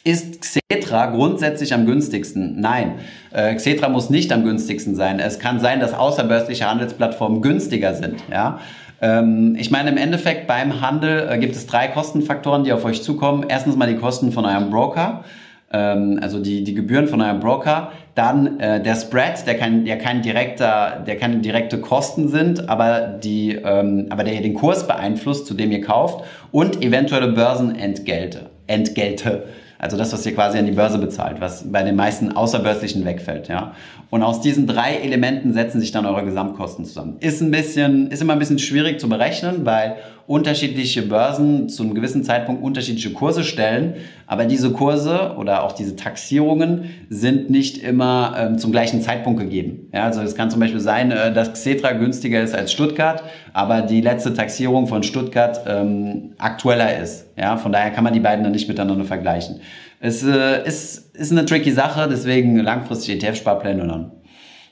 Ist 0.05 0.41
Xetra 0.41 1.07
grundsätzlich 1.07 1.75
am 1.75 1.85
günstigsten? 1.85 2.61
Nein, 2.61 2.95
äh, 3.31 3.55
Xetra 3.55 3.89
muss 3.89 4.09
nicht 4.09 4.33
am 4.33 4.45
günstigsten 4.45 4.95
sein. 4.95 5.21
Es 5.21 5.39
kann 5.39 5.61
sein, 5.61 5.81
dass 5.81 5.93
außerbörsliche 5.93 6.67
Handelsplattformen 6.67 7.43
günstiger 7.43 7.95
sind. 7.95 8.23
Ja? 8.31 8.61
Ähm, 9.01 9.57
ich 9.59 9.71
meine, 9.71 9.91
im 9.91 9.97
Endeffekt 9.97 10.47
beim 10.47 10.81
Handel 10.81 11.29
äh, 11.31 11.39
gibt 11.39 11.55
es 11.55 11.67
drei 11.67 11.89
Kostenfaktoren, 11.89 12.65
die 12.65 12.73
auf 12.73 12.85
euch 12.85 13.03
zukommen. 13.03 13.47
Erstens 13.49 13.77
mal 13.77 13.89
die 13.89 13.97
Kosten 13.97 14.33
von 14.33 14.45
eurem 14.45 14.71
Broker, 14.71 15.25
ähm, 15.73 16.19
also 16.21 16.41
die, 16.41 16.65
die 16.65 16.75
Gebühren 16.75 17.07
von 17.07 17.21
eurem 17.21 17.41
Broker. 17.41 17.93
Dann 18.15 18.59
äh, 18.59 18.83
der 18.83 18.97
Spread, 18.97 19.47
der 19.47 19.57
kein, 19.57 19.85
der 19.85 19.99
kein 19.99 20.23
direkter, 20.23 21.05
der 21.07 21.17
keine 21.17 21.37
direkte 21.37 21.81
Kosten 21.81 22.29
sind, 22.29 22.69
aber 22.69 23.01
die, 23.01 23.53
ähm, 23.53 24.07
aber 24.11 24.25
der 24.25 24.41
den 24.41 24.55
Kurs 24.55 24.87
beeinflusst, 24.89 25.47
zu 25.47 25.55
dem 25.55 25.71
ihr 25.71 25.83
kauft. 25.83 26.25
Und 26.51 26.83
eventuelle 26.83 27.29
Börsenentgelte. 27.29 28.51
Entgelte. 28.67 29.45
Also 29.79 29.97
das, 29.97 30.13
was 30.13 30.27
ihr 30.27 30.35
quasi 30.35 30.59
an 30.59 30.67
die 30.67 30.73
Börse 30.73 30.99
bezahlt, 30.99 31.41
was 31.41 31.71
bei 31.71 31.85
den 31.85 31.95
meisten 31.95 32.33
außerbörslichen 32.33 33.05
wegfällt, 33.05 33.49
ja. 33.49 33.75
Und 34.11 34.23
aus 34.23 34.41
diesen 34.41 34.67
drei 34.67 34.97
Elementen 34.97 35.53
setzen 35.53 35.81
sich 35.81 35.93
dann 35.93 36.05
eure 36.05 36.25
Gesamtkosten 36.25 36.85
zusammen. 36.85 37.17
Ist 37.21 37.41
ein 37.41 37.53
bisschen, 37.53 38.11
ist 38.11 38.21
immer 38.21 38.33
ein 38.33 38.39
bisschen 38.41 38.59
schwierig 38.59 38.99
zu 38.99 39.09
berechnen, 39.09 39.65
weil 39.65 39.97
unterschiedliche 40.29 41.01
Börsen 41.01 41.71
zu 41.71 41.83
einem 41.83 41.95
gewissen 41.95 42.23
Zeitpunkt 42.23 42.63
unterschiedliche 42.63 43.15
Kurse 43.15 43.45
stellen. 43.45 43.95
Aber 44.27 44.45
diese 44.45 44.73
Kurse 44.73 45.35
oder 45.39 45.65
auch 45.65 45.73
diese 45.73 45.97
Taxierungen 45.97 46.91
sind 47.09 47.49
nicht 47.49 47.79
immer 47.79 48.37
ähm, 48.39 48.59
zum 48.59 48.71
gleichen 48.71 49.01
Zeitpunkt 49.01 49.41
gegeben. 49.41 49.89
Ja, 49.93 50.05
also 50.05 50.21
es 50.21 50.35
kann 50.35 50.51
zum 50.51 50.61
Beispiel 50.61 50.81
sein, 50.81 51.13
äh, 51.13 51.33
dass 51.33 51.55
Xetra 51.55 51.93
günstiger 51.93 52.43
ist 52.43 52.55
als 52.55 52.73
Stuttgart, 52.73 53.23
aber 53.55 53.81
die 53.81 54.03
letzte 54.03 54.35
Taxierung 54.35 54.87
von 54.87 55.03
Stuttgart 55.03 55.63
ähm, 55.67 56.35
aktueller 56.37 56.99
ist. 56.99 57.25
Ja, 57.39 57.57
von 57.57 57.73
daher 57.73 57.91
kann 57.91 58.05
man 58.05 58.13
die 58.13 58.21
beiden 58.21 58.45
dann 58.45 58.53
nicht 58.53 58.69
miteinander 58.69 59.07
vergleichen. 59.07 59.63
Es 59.99 60.23
äh, 60.23 60.63
ist, 60.67 61.17
ist 61.17 61.33
eine 61.33 61.47
tricky 61.47 61.73
Sache, 61.73 62.07
deswegen 62.07 62.59
langfristig 62.59 63.17
ETF-Sparpläne 63.17 63.81
und 63.81 63.89
dann 63.89 64.13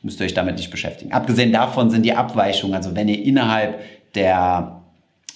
müsst 0.02 0.20
ihr 0.20 0.26
euch 0.26 0.34
damit 0.34 0.58
nicht 0.58 0.70
beschäftigen. 0.70 1.12
Abgesehen 1.12 1.50
davon 1.50 1.88
sind 1.88 2.04
die 2.04 2.12
Abweichungen, 2.12 2.76
also 2.76 2.94
wenn 2.94 3.08
ihr 3.08 3.24
innerhalb 3.24 3.80
der 4.14 4.82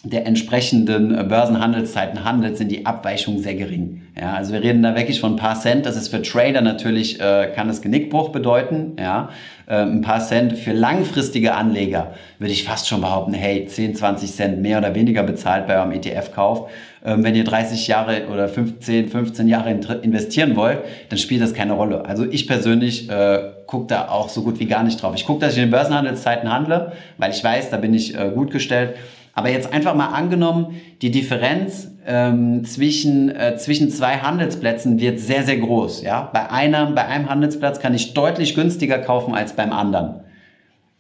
der 0.03 0.27
entsprechenden 0.27 1.17
äh, 1.17 1.25
Börsenhandelszeiten 1.25 2.25
handelt, 2.25 2.57
sind 2.57 2.71
die 2.71 2.87
Abweichungen 2.87 3.41
sehr 3.41 3.55
gering. 3.55 4.03
Ja, 4.19 4.33
also 4.33 4.53
wir 4.55 4.63
reden 4.63 4.83
da 4.83 4.97
wirklich 4.97 5.21
von 5.21 5.35
ein 5.35 5.37
paar 5.37 5.61
Cent. 5.61 5.85
Das 5.85 5.97
ist 5.97 6.09
für 6.09 6.23
Trader 6.23 6.63
natürlich, 6.63 7.21
äh, 7.21 7.51
kann 7.55 7.69
das 7.69 7.83
Genickbruch 7.83 8.31
bedeuten. 8.31 8.97
Ja, 8.99 9.29
äh, 9.67 9.83
ein 9.83 10.01
paar 10.01 10.21
Cent 10.21 10.57
für 10.57 10.73
langfristige 10.73 11.55
Anleger 11.55 12.15
würde 12.39 12.53
ich 12.53 12.65
fast 12.65 12.89
schon 12.89 13.03
behaupten, 13.03 13.35
hey, 13.35 13.67
10, 13.67 13.95
20 13.95 14.33
Cent 14.33 14.63
mehr 14.63 14.79
oder 14.79 14.95
weniger 14.95 15.23
bezahlt 15.23 15.67
bei 15.67 15.77
eurem 15.77 15.93
ETF-Kauf. 15.93 16.71
Ähm, 17.05 17.23
wenn 17.23 17.35
ihr 17.35 17.45
30 17.45 17.87
Jahre 17.87 18.29
oder 18.33 18.49
15, 18.49 19.09
15 19.09 19.49
Jahre 19.49 19.71
investieren 19.71 20.57
wollt, 20.57 20.79
dann 21.11 21.19
spielt 21.19 21.43
das 21.43 21.53
keine 21.53 21.75
Rolle. 21.75 22.07
Also 22.07 22.25
ich 22.25 22.47
persönlich 22.47 23.11
äh, 23.11 23.51
gucke 23.67 23.87
da 23.89 24.09
auch 24.09 24.31
so 24.31 24.43
gut 24.43 24.61
wie 24.61 24.67
gar 24.67 24.83
nicht 24.83 25.03
drauf. 25.03 25.15
Ich 25.15 25.27
gucke, 25.27 25.41
dass 25.41 25.53
ich 25.53 25.59
in 25.59 25.67
den 25.67 25.71
Börsenhandelszeiten 25.71 26.51
handle, 26.53 26.93
weil 27.19 27.31
ich 27.33 27.45
weiß, 27.45 27.69
da 27.69 27.77
bin 27.77 27.93
ich 27.93 28.19
äh, 28.19 28.31
gut 28.35 28.51
gestellt. 28.51 28.95
Aber 29.41 29.49
jetzt 29.49 29.73
einfach 29.73 29.95
mal 29.95 30.09
angenommen, 30.09 30.83
die 31.01 31.11
Differenz 31.11 31.89
ähm, 32.07 32.63
zwischen, 32.67 33.35
äh, 33.35 33.57
zwischen 33.57 33.89
zwei 33.89 34.19
Handelsplätzen 34.19 35.01
wird 35.01 35.19
sehr, 35.19 35.45
sehr 35.45 35.57
groß. 35.57 36.03
Ja? 36.03 36.29
Bei, 36.31 36.51
einer, 36.51 36.91
bei 36.91 37.07
einem 37.07 37.31
Handelsplatz 37.31 37.81
kann 37.81 37.95
ich 37.95 38.13
deutlich 38.13 38.55
günstiger 38.55 38.99
kaufen 38.99 39.35
als 39.35 39.55
beim 39.55 39.73
anderen. 39.73 40.17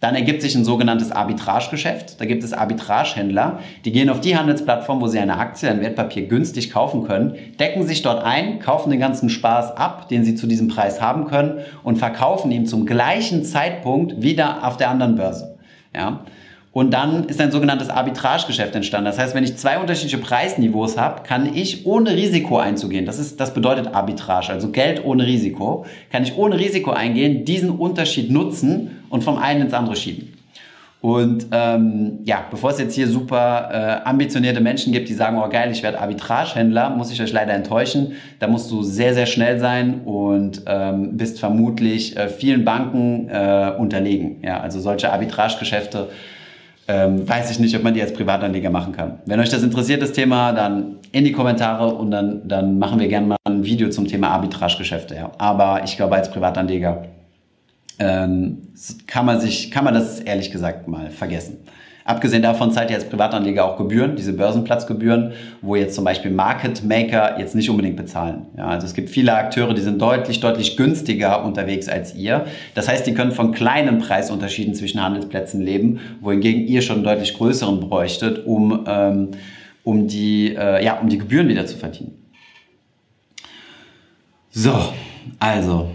Dann 0.00 0.14
ergibt 0.14 0.40
sich 0.40 0.54
ein 0.54 0.64
sogenanntes 0.64 1.12
Arbitragegeschäft. 1.12 2.18
Da 2.18 2.24
gibt 2.24 2.42
es 2.42 2.54
Arbitragehändler, 2.54 3.58
die 3.84 3.92
gehen 3.92 4.08
auf 4.08 4.22
die 4.22 4.38
Handelsplattform, 4.38 5.02
wo 5.02 5.06
sie 5.06 5.18
eine 5.18 5.36
Aktie, 5.36 5.70
ein 5.70 5.82
Wertpapier 5.82 6.26
günstig 6.26 6.70
kaufen 6.70 7.06
können, 7.06 7.34
decken 7.58 7.86
sich 7.86 8.00
dort 8.00 8.24
ein, 8.24 8.58
kaufen 8.58 8.88
den 8.88 9.00
ganzen 9.00 9.28
Spaß 9.28 9.76
ab, 9.76 10.08
den 10.08 10.24
sie 10.24 10.34
zu 10.34 10.46
diesem 10.46 10.68
Preis 10.68 11.02
haben 11.02 11.26
können 11.26 11.58
und 11.82 11.98
verkaufen 11.98 12.50
ihn 12.52 12.64
zum 12.64 12.86
gleichen 12.86 13.44
Zeitpunkt 13.44 14.22
wieder 14.22 14.66
auf 14.66 14.78
der 14.78 14.88
anderen 14.88 15.16
Börse. 15.16 15.58
Ja? 15.94 16.20
Und 16.72 16.94
dann 16.94 17.24
ist 17.24 17.40
ein 17.40 17.50
sogenanntes 17.50 17.90
Arbitragegeschäft 17.90 18.76
entstanden. 18.76 19.06
Das 19.06 19.18
heißt, 19.18 19.34
wenn 19.34 19.42
ich 19.42 19.56
zwei 19.56 19.78
unterschiedliche 19.78 20.18
Preisniveaus 20.18 20.96
habe, 20.96 21.24
kann 21.24 21.52
ich 21.52 21.84
ohne 21.84 22.14
Risiko 22.14 22.58
einzugehen. 22.58 23.06
Das, 23.06 23.18
ist, 23.18 23.40
das 23.40 23.52
bedeutet 23.52 23.88
Arbitrage, 23.92 24.52
also 24.52 24.70
Geld 24.70 25.04
ohne 25.04 25.26
Risiko. 25.26 25.84
Kann 26.12 26.22
ich 26.22 26.36
ohne 26.36 26.58
Risiko 26.58 26.92
eingehen, 26.92 27.44
diesen 27.44 27.70
Unterschied 27.70 28.30
nutzen 28.30 29.02
und 29.08 29.24
vom 29.24 29.36
einen 29.36 29.62
ins 29.62 29.74
andere 29.74 29.96
schieben. 29.96 30.32
Und 31.00 31.46
ähm, 31.50 32.18
ja, 32.24 32.44
bevor 32.50 32.70
es 32.70 32.78
jetzt 32.78 32.94
hier 32.94 33.08
super 33.08 33.70
äh, 34.04 34.08
ambitionierte 34.08 34.60
Menschen 34.60 34.92
gibt, 34.92 35.08
die 35.08 35.14
sagen, 35.14 35.38
oh 35.42 35.48
geil, 35.48 35.70
ich 35.72 35.82
werde 35.82 35.98
Arbitragehändler, 35.98 36.90
muss 36.90 37.10
ich 37.10 37.20
euch 37.22 37.32
leider 37.32 37.54
enttäuschen. 37.54 38.12
Da 38.38 38.46
musst 38.46 38.70
du 38.70 38.82
sehr, 38.82 39.14
sehr 39.14 39.24
schnell 39.24 39.58
sein 39.58 40.02
und 40.04 40.62
ähm, 40.66 41.16
bist 41.16 41.40
vermutlich 41.40 42.16
äh, 42.18 42.28
vielen 42.28 42.66
Banken 42.66 43.28
äh, 43.30 43.72
unterlegen. 43.78 44.42
Ja, 44.44 44.60
also 44.60 44.78
solche 44.78 45.10
Arbitragegeschäfte 45.10 46.10
ähm, 46.90 47.28
weiß 47.28 47.52
ich 47.52 47.60
nicht, 47.60 47.76
ob 47.76 47.84
man 47.84 47.94
die 47.94 48.02
als 48.02 48.12
Privatanleger 48.12 48.68
machen 48.68 48.92
kann. 48.92 49.20
Wenn 49.24 49.38
euch 49.38 49.48
das 49.48 49.62
interessiert, 49.62 50.02
das 50.02 50.10
Thema, 50.10 50.52
dann 50.52 50.96
in 51.12 51.24
die 51.24 51.30
Kommentare 51.30 51.94
und 51.94 52.10
dann, 52.10 52.48
dann 52.48 52.80
machen 52.80 52.98
wir 52.98 53.06
gerne 53.06 53.28
mal 53.28 53.36
ein 53.44 53.64
Video 53.64 53.90
zum 53.90 54.08
Thema 54.08 54.30
Arbitragegeschäfte. 54.30 55.14
Ja. 55.14 55.30
Aber 55.38 55.82
ich 55.84 55.96
glaube, 55.96 56.16
als 56.16 56.30
Privatanleger 56.30 57.04
ähm, 58.00 58.58
kann, 59.06 59.24
man 59.24 59.40
sich, 59.40 59.70
kann 59.70 59.84
man 59.84 59.94
das 59.94 60.18
ehrlich 60.18 60.50
gesagt 60.50 60.88
mal 60.88 61.10
vergessen. 61.10 61.58
Abgesehen 62.04 62.42
davon 62.42 62.72
zahlt 62.72 62.90
ihr 62.90 62.96
als 62.96 63.08
Privatanleger 63.08 63.64
auch 63.64 63.76
Gebühren, 63.76 64.16
diese 64.16 64.32
Börsenplatzgebühren, 64.32 65.32
wo 65.60 65.76
jetzt 65.76 65.94
zum 65.94 66.04
Beispiel 66.04 66.30
Market 66.30 66.82
Maker 66.82 67.38
jetzt 67.38 67.54
nicht 67.54 67.68
unbedingt 67.68 67.96
bezahlen. 67.96 68.46
Ja, 68.56 68.68
also 68.68 68.86
es 68.86 68.94
gibt 68.94 69.10
viele 69.10 69.34
Akteure, 69.34 69.74
die 69.74 69.82
sind 69.82 70.00
deutlich, 70.00 70.40
deutlich 70.40 70.76
günstiger 70.76 71.44
unterwegs 71.44 71.88
als 71.88 72.14
ihr. 72.14 72.46
Das 72.74 72.88
heißt, 72.88 73.06
die 73.06 73.14
können 73.14 73.32
von 73.32 73.52
kleinen 73.52 73.98
Preisunterschieden 73.98 74.74
zwischen 74.74 75.02
Handelsplätzen 75.02 75.60
leben, 75.60 76.00
wohingegen 76.20 76.66
ihr 76.66 76.82
schon 76.82 77.04
deutlich 77.04 77.34
größeren 77.34 77.80
bräuchtet, 77.80 78.46
um, 78.46 78.84
ähm, 78.86 79.28
um, 79.84 80.08
die, 80.08 80.54
äh, 80.54 80.84
ja, 80.84 80.98
um 81.00 81.08
die 81.08 81.18
Gebühren 81.18 81.48
wieder 81.48 81.66
zu 81.66 81.76
verdienen. 81.76 82.16
So, 84.50 84.74
also, 85.38 85.90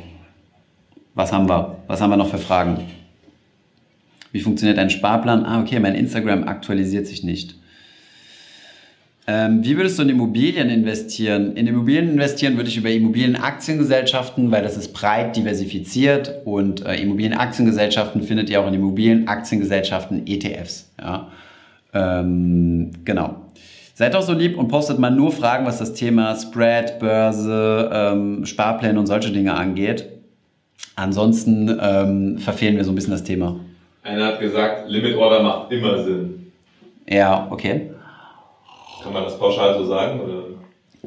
was 1.13 1.31
haben 1.33 1.49
wir? 1.49 1.77
Was 1.87 1.99
haben 1.99 2.09
wir 2.09 2.17
noch 2.17 2.29
für 2.29 2.37
Fragen? 2.37 2.79
Wie 4.35 4.41
funktioniert 4.41 4.77
ein 4.79 4.89
Sparplan? 4.89 5.45
Ah, 5.45 5.61
okay, 5.61 5.79
mein 5.79 5.95
Instagram 5.95 6.43
aktualisiert 6.43 7.07
sich 7.07 7.23
nicht. 7.23 7.55
Ähm, 9.27 9.63
wie 9.63 9.77
würdest 9.77 9.97
du 9.97 10.03
in 10.03 10.09
Immobilien 10.09 10.69
investieren? 10.69 11.55
In 11.55 11.67
Immobilien 11.67 12.09
investieren 12.09 12.57
würde 12.57 12.67
ich 12.67 12.75
über 12.75 12.89
Immobilienaktiengesellschaften, 12.89 14.51
weil 14.51 14.61
das 14.61 14.75
ist 14.75 14.91
breit 14.91 15.37
diversifiziert 15.37 16.41
und 16.43 16.85
äh, 16.85 16.95
Immobilienaktiengesellschaften 16.95 18.23
findet 18.23 18.49
ihr 18.49 18.59
auch 18.59 18.67
in 18.67 18.73
Immobilienaktiengesellschaften 18.73 20.27
ETFs. 20.27 20.91
Ja? 20.99 21.31
Ähm, 21.93 22.91
genau. 23.05 23.37
Seid 23.93 24.15
doch 24.15 24.21
so 24.21 24.33
lieb 24.33 24.57
und 24.57 24.67
postet 24.67 24.99
mal 24.99 25.11
nur 25.11 25.31
Fragen, 25.31 25.65
was 25.65 25.77
das 25.77 25.93
Thema 25.93 26.35
Spread, 26.35 26.99
Börse, 26.99 27.89
ähm, 27.89 28.45
Sparpläne 28.45 28.99
und 28.99 29.07
solche 29.07 29.31
Dinge 29.31 29.53
angeht. 29.53 30.09
Ansonsten 30.97 31.73
ähm, 31.81 32.37
verfehlen 32.39 32.75
wir 32.75 32.83
so 32.83 32.91
ein 32.91 32.95
bisschen 32.95 33.13
das 33.13 33.23
Thema. 33.23 33.61
Einer 34.05 34.27
hat 34.27 34.39
gesagt, 34.39 34.87
Limit 34.87 35.17
Order 35.17 35.41
macht 35.41 35.71
immer 35.71 36.03
Sinn. 36.03 36.51
Ja, 37.09 37.47
okay. 37.49 37.89
Kann 39.01 39.13
man 39.13 39.23
das 39.23 39.39
pauschal 39.39 39.79
so 39.79 39.85
sagen? 39.85 40.19
Oder? 40.19 40.43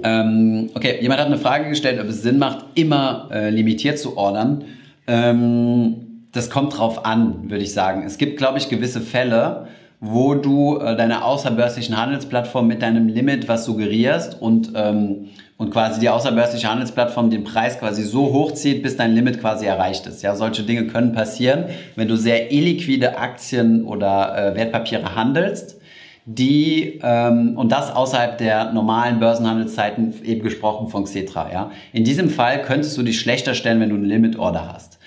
Ähm, 0.02 0.70
okay, 0.74 0.98
jemand 1.00 1.20
hat 1.20 1.28
eine 1.28 1.38
Frage 1.38 1.68
gestellt, 1.68 2.00
ob 2.00 2.08
es 2.08 2.22
Sinn 2.22 2.38
macht, 2.38 2.64
immer 2.74 3.28
äh, 3.30 3.50
limitiert 3.50 4.00
zu 4.00 4.16
ordern. 4.16 4.64
Ähm, 5.06 6.26
das 6.32 6.50
kommt 6.50 6.76
drauf 6.76 7.04
an, 7.04 7.48
würde 7.48 7.62
ich 7.62 7.72
sagen. 7.72 8.02
Es 8.04 8.18
gibt, 8.18 8.36
glaube 8.36 8.58
ich, 8.58 8.68
gewisse 8.68 9.00
Fälle, 9.00 9.68
wo 10.00 10.34
du 10.34 10.78
äh, 10.78 10.96
deine 10.96 11.24
außerbörslichen 11.24 11.96
Handelsplattform 11.96 12.66
mit 12.66 12.82
deinem 12.82 13.06
Limit 13.06 13.46
was 13.46 13.64
suggerierst 13.64 14.42
und 14.42 14.72
ähm, 14.74 15.28
und 15.58 15.72
quasi 15.72 15.98
die 16.00 16.08
außerbörsliche 16.08 16.70
Handelsplattform 16.70 17.30
den 17.30 17.44
Preis 17.44 17.78
quasi 17.78 18.04
so 18.04 18.32
hochzieht, 18.32 18.82
bis 18.82 18.96
dein 18.96 19.12
Limit 19.12 19.40
quasi 19.40 19.66
erreicht 19.66 20.06
ist. 20.06 20.22
Ja, 20.22 20.34
solche 20.36 20.62
Dinge 20.62 20.86
können 20.86 21.12
passieren, 21.12 21.64
wenn 21.96 22.08
du 22.08 22.16
sehr 22.16 22.52
illiquide 22.52 23.18
Aktien 23.18 23.84
oder 23.84 24.52
äh, 24.52 24.54
Wertpapiere 24.54 25.16
handelst, 25.16 25.76
die 26.24 27.00
ähm, 27.02 27.56
und 27.56 27.72
das 27.72 27.94
außerhalb 27.94 28.38
der 28.38 28.72
normalen 28.72 29.18
Börsenhandelszeiten 29.18 30.14
eben 30.24 30.42
gesprochen 30.42 30.88
von 30.88 31.04
Xetra. 31.04 31.50
Ja, 31.52 31.70
in 31.92 32.04
diesem 32.04 32.30
Fall 32.30 32.62
könntest 32.62 32.96
du 32.96 33.02
dich 33.02 33.18
schlechter 33.18 33.54
stellen, 33.54 33.80
wenn 33.80 33.90
du 33.90 33.96
eine 33.96 34.06
Limit 34.06 34.38
Order 34.38 34.72
hast. 34.72 34.98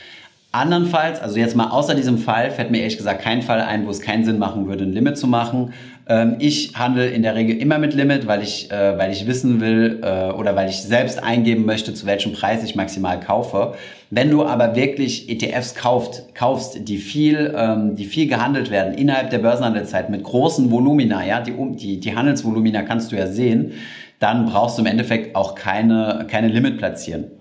Andernfalls, 0.53 1.21
also 1.21 1.39
jetzt 1.39 1.55
mal 1.55 1.69
außer 1.69 1.95
diesem 1.95 2.17
Fall, 2.17 2.51
fällt 2.51 2.71
mir 2.71 2.79
ehrlich 2.79 2.97
gesagt 2.97 3.21
kein 3.21 3.41
Fall 3.41 3.61
ein, 3.61 3.85
wo 3.85 3.89
es 3.89 4.01
keinen 4.01 4.25
Sinn 4.25 4.37
machen 4.37 4.67
würde, 4.67 4.83
ein 4.83 4.91
Limit 4.91 5.17
zu 5.17 5.27
machen. 5.27 5.71
Ähm, 6.11 6.35
ich 6.39 6.73
handle 6.75 7.07
in 7.07 7.23
der 7.23 7.35
Regel 7.35 7.55
immer 7.55 7.77
mit 7.77 7.93
Limit, 7.93 8.27
weil 8.27 8.43
ich, 8.43 8.69
äh, 8.69 8.97
weil 8.97 9.13
ich 9.13 9.27
wissen 9.27 9.61
will 9.61 10.01
äh, 10.03 10.31
oder 10.31 10.57
weil 10.57 10.67
ich 10.67 10.81
selbst 10.81 11.23
eingeben 11.23 11.65
möchte, 11.65 11.93
zu 11.93 12.05
welchem 12.05 12.33
Preis 12.33 12.65
ich 12.65 12.75
maximal 12.75 13.17
kaufe. 13.21 13.75
Wenn 14.09 14.29
du 14.29 14.43
aber 14.43 14.75
wirklich 14.75 15.29
ETFs 15.29 15.73
kauft, 15.73 16.35
kaufst, 16.35 16.89
die 16.89 16.97
viel, 16.97 17.53
ähm, 17.55 17.95
die 17.95 18.03
viel 18.03 18.27
gehandelt 18.27 18.71
werden 18.71 18.93
innerhalb 18.93 19.29
der 19.29 19.39
Börsenhandelszeit 19.39 20.09
mit 20.09 20.23
großen 20.23 20.69
Volumina, 20.69 21.25
ja, 21.25 21.39
die, 21.39 21.53
die, 21.77 22.01
die 22.01 22.13
Handelsvolumina 22.13 22.81
kannst 22.81 23.13
du 23.13 23.15
ja 23.15 23.27
sehen, 23.27 23.71
dann 24.19 24.47
brauchst 24.47 24.77
du 24.77 24.81
im 24.81 24.87
Endeffekt 24.87 25.33
auch 25.37 25.55
keine, 25.55 26.27
keine 26.29 26.49
Limit 26.49 26.77
platzieren. 26.77 27.31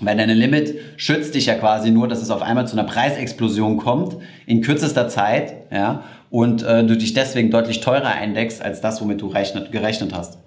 Weil 0.00 0.18
deine 0.18 0.34
Limit 0.34 0.74
schützt 0.98 1.34
dich 1.34 1.46
ja 1.46 1.54
quasi 1.54 1.90
nur, 1.90 2.08
dass 2.08 2.20
es 2.20 2.30
auf 2.30 2.42
einmal 2.42 2.66
zu 2.66 2.76
einer 2.76 2.86
Preisexplosion 2.86 3.78
kommt 3.78 4.16
in 4.46 4.60
kürzester 4.60 5.08
Zeit, 5.08 5.54
ja, 5.70 6.02
und 6.32 6.62
äh, 6.62 6.82
du 6.82 6.96
dich 6.96 7.12
deswegen 7.12 7.50
deutlich 7.50 7.80
teurer 7.80 8.08
eindeckst 8.08 8.62
als 8.62 8.80
das, 8.80 9.02
womit 9.02 9.20
du 9.20 9.26
rechnet, 9.26 9.70
gerechnet 9.70 10.14
hast. 10.14 10.38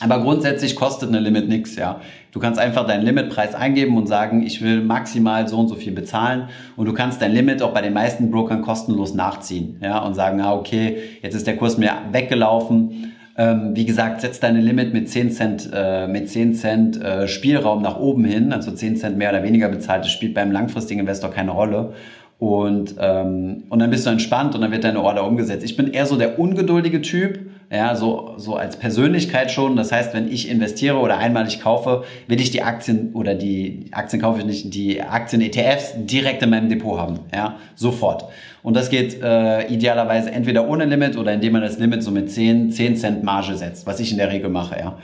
Aber 0.00 0.20
grundsätzlich 0.20 0.76
kostet 0.76 1.08
eine 1.08 1.18
Limit 1.18 1.48
nichts, 1.48 1.76
ja. 1.76 2.00
Du 2.30 2.40
kannst 2.40 2.60
einfach 2.60 2.86
deinen 2.86 3.04
Limitpreis 3.04 3.54
eingeben 3.54 3.96
und 3.96 4.06
sagen, 4.06 4.44
ich 4.44 4.60
will 4.60 4.82
maximal 4.82 5.48
so 5.48 5.56
und 5.58 5.68
so 5.68 5.76
viel 5.76 5.92
bezahlen 5.92 6.48
und 6.76 6.86
du 6.86 6.92
kannst 6.92 7.22
dein 7.22 7.32
Limit 7.32 7.62
auch 7.62 7.72
bei 7.72 7.80
den 7.80 7.94
meisten 7.94 8.30
Brokern 8.30 8.60
kostenlos 8.60 9.14
nachziehen, 9.14 9.78
ja, 9.80 9.98
und 10.00 10.12
sagen, 10.12 10.42
ah, 10.42 10.52
okay, 10.52 10.98
jetzt 11.22 11.34
ist 11.34 11.46
der 11.46 11.56
Kurs 11.56 11.78
mir 11.78 11.92
weggelaufen. 12.12 13.12
Ähm, 13.36 13.70
wie 13.74 13.86
gesagt, 13.86 14.20
setz 14.20 14.40
deine 14.40 14.60
Limit 14.60 14.92
mit 14.92 15.08
10 15.08 15.30
Cent, 15.30 15.70
äh, 15.72 16.06
mit 16.06 16.28
10 16.28 16.54
Cent 16.54 17.00
äh, 17.00 17.26
Spielraum 17.26 17.80
nach 17.80 17.98
oben 17.98 18.26
hin, 18.26 18.52
also 18.52 18.72
10 18.72 18.96
Cent 18.96 19.16
mehr 19.16 19.30
oder 19.30 19.42
weniger 19.42 19.68
bezahlt, 19.70 20.04
das 20.04 20.12
spielt 20.12 20.34
beim 20.34 20.52
langfristigen 20.52 21.00
Investor 21.00 21.30
keine 21.30 21.52
Rolle. 21.52 21.94
Und, 22.38 22.96
ähm, 22.98 23.64
und 23.68 23.78
dann 23.78 23.90
bist 23.90 24.06
du 24.06 24.10
entspannt 24.10 24.54
und 24.54 24.60
dann 24.60 24.72
wird 24.72 24.84
deine 24.84 25.02
Order 25.02 25.26
umgesetzt. 25.26 25.64
Ich 25.64 25.76
bin 25.76 25.92
eher 25.92 26.04
so 26.04 26.16
der 26.16 26.38
ungeduldige 26.38 27.00
Typ, 27.00 27.38
ja, 27.70 27.94
so, 27.94 28.34
so 28.36 28.56
als 28.56 28.76
Persönlichkeit 28.76 29.50
schon. 29.50 29.76
Das 29.76 29.92
heißt, 29.92 30.12
wenn 30.14 30.30
ich 30.30 30.50
investiere 30.50 30.98
oder 30.98 31.18
einmalig 31.18 31.60
kaufe, 31.60 32.04
will 32.26 32.40
ich 32.40 32.50
die 32.50 32.62
Aktien 32.62 33.12
oder 33.14 33.34
die 33.34 33.86
Aktien 33.92 34.20
kaufe 34.20 34.40
ich 34.40 34.46
nicht, 34.46 34.74
die 34.74 35.00
Aktien-ETFs 35.00 35.94
direkt 35.96 36.42
in 36.42 36.50
meinem 36.50 36.68
Depot 36.68 36.98
haben, 36.98 37.20
ja, 37.34 37.56
sofort. 37.76 38.24
Und 38.62 38.76
das 38.76 38.90
geht 38.90 39.22
äh, 39.22 39.66
idealerweise 39.68 40.30
entweder 40.30 40.68
ohne 40.68 40.84
Limit 40.86 41.16
oder 41.16 41.32
indem 41.32 41.52
man 41.52 41.62
das 41.62 41.78
Limit 41.78 42.02
so 42.02 42.10
mit 42.10 42.30
10, 42.30 42.70
10 42.72 42.96
Cent 42.96 43.22
Marge 43.22 43.54
setzt, 43.56 43.86
was 43.86 44.00
ich 44.00 44.10
in 44.10 44.18
der 44.18 44.30
Regel 44.30 44.50
mache, 44.50 44.78
ja. 44.78 44.98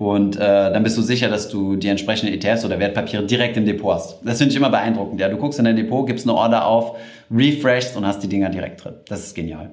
Und 0.00 0.36
äh, 0.36 0.38
dann 0.38 0.82
bist 0.82 0.96
du 0.96 1.02
sicher, 1.02 1.28
dass 1.28 1.50
du 1.50 1.76
die 1.76 1.88
entsprechenden 1.88 2.32
ETFs 2.32 2.64
oder 2.64 2.78
Wertpapiere 2.78 3.22
direkt 3.26 3.58
im 3.58 3.66
Depot 3.66 3.96
hast. 3.96 4.16
Das 4.24 4.38
finde 4.38 4.52
ich 4.52 4.56
immer 4.56 4.70
beeindruckend. 4.70 5.20
Ja, 5.20 5.28
du 5.28 5.36
guckst 5.36 5.58
in 5.58 5.66
dein 5.66 5.76
Depot, 5.76 6.06
gibst 6.06 6.26
eine 6.26 6.34
Order 6.34 6.64
auf, 6.64 6.96
refreshst 7.30 7.98
und 7.98 8.06
hast 8.06 8.22
die 8.22 8.28
Dinger 8.28 8.48
direkt 8.48 8.82
drin. 8.82 8.94
Das 9.08 9.20
ist 9.20 9.34
genial. 9.34 9.72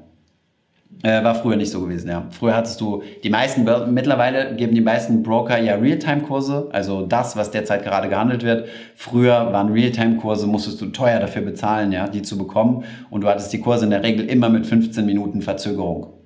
Äh, 1.01 1.23
war 1.23 1.33
früher 1.33 1.55
nicht 1.55 1.71
so 1.71 1.79
gewesen, 1.79 2.09
ja. 2.09 2.25
Früher 2.31 2.57
hattest 2.57 2.81
du 2.81 3.03
die 3.23 3.29
meisten, 3.29 3.65
mittlerweile 3.93 4.53
geben 4.57 4.75
die 4.75 4.81
meisten 4.81 5.23
Broker 5.23 5.59
ja 5.59 5.75
Realtime-Kurse, 5.75 6.67
also 6.73 7.05
das, 7.05 7.37
was 7.37 7.51
derzeit 7.51 7.85
gerade 7.85 8.09
gehandelt 8.09 8.43
wird. 8.43 8.67
Früher 8.97 9.53
waren 9.53 9.71
Realtime-Kurse, 9.71 10.45
musstest 10.45 10.81
du 10.81 10.87
teuer 10.87 11.21
dafür 11.21 11.43
bezahlen, 11.43 11.93
ja, 11.93 12.05
die 12.09 12.21
zu 12.21 12.37
bekommen. 12.37 12.83
Und 13.09 13.21
du 13.21 13.29
hattest 13.29 13.53
die 13.53 13.61
Kurse 13.61 13.85
in 13.85 13.91
der 13.91 14.03
Regel 14.03 14.25
immer 14.25 14.49
mit 14.49 14.67
15 14.67 15.05
Minuten 15.05 15.41
Verzögerung. 15.41 16.16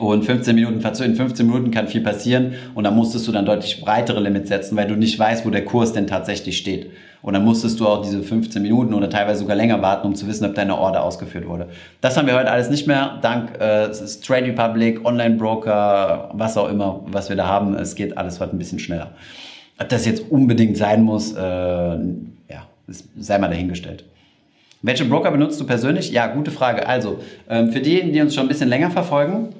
Und 0.00 0.24
15 0.24 0.54
Minuten 0.54 0.80
in 0.80 1.14
15 1.14 1.46
Minuten 1.46 1.70
kann 1.70 1.86
viel 1.86 2.00
passieren 2.00 2.54
und 2.74 2.84
da 2.84 2.90
musstest 2.90 3.28
du 3.28 3.32
dann 3.32 3.44
deutlich 3.44 3.82
breitere 3.82 4.18
Limits 4.18 4.48
setzen, 4.48 4.74
weil 4.74 4.88
du 4.88 4.96
nicht 4.96 5.18
weißt, 5.18 5.44
wo 5.44 5.50
der 5.50 5.66
Kurs 5.66 5.92
denn 5.92 6.06
tatsächlich 6.06 6.56
steht. 6.56 6.90
Und 7.20 7.34
dann 7.34 7.44
musstest 7.44 7.78
du 7.78 7.86
auch 7.86 8.00
diese 8.00 8.22
15 8.22 8.62
Minuten 8.62 8.94
oder 8.94 9.10
teilweise 9.10 9.40
sogar 9.40 9.56
länger 9.56 9.82
warten, 9.82 10.06
um 10.06 10.14
zu 10.14 10.26
wissen, 10.26 10.46
ob 10.46 10.54
deine 10.54 10.78
Order 10.78 11.04
ausgeführt 11.04 11.46
wurde. 11.46 11.68
Das 12.00 12.16
haben 12.16 12.26
wir 12.26 12.34
heute 12.34 12.50
alles 12.50 12.70
nicht 12.70 12.86
mehr, 12.86 13.18
dank 13.20 13.60
äh, 13.60 13.90
Trade 14.24 14.46
Republic, 14.46 15.04
Online 15.04 15.36
Broker, 15.36 16.30
was 16.32 16.56
auch 16.56 16.70
immer, 16.70 17.00
was 17.04 17.28
wir 17.28 17.36
da 17.36 17.46
haben. 17.46 17.74
Es 17.74 17.94
geht 17.94 18.16
alles 18.16 18.40
heute 18.40 18.56
ein 18.56 18.58
bisschen 18.58 18.78
schneller. 18.78 19.10
Ob 19.78 19.90
das 19.90 20.06
jetzt 20.06 20.30
unbedingt 20.30 20.78
sein 20.78 21.02
muss, 21.02 21.34
äh, 21.34 21.40
ja, 21.40 22.66
sei 22.86 23.36
mal 23.36 23.48
dahingestellt. 23.48 24.04
Welche 24.80 25.04
Broker 25.04 25.30
benutzt 25.30 25.60
du 25.60 25.66
persönlich? 25.66 26.10
Ja, 26.10 26.28
gute 26.28 26.50
Frage. 26.50 26.88
Also, 26.88 27.18
ähm, 27.50 27.70
für 27.70 27.80
diejenigen, 27.80 28.14
die 28.14 28.22
uns 28.22 28.34
schon 28.34 28.46
ein 28.46 28.48
bisschen 28.48 28.70
länger 28.70 28.90
verfolgen, 28.90 29.50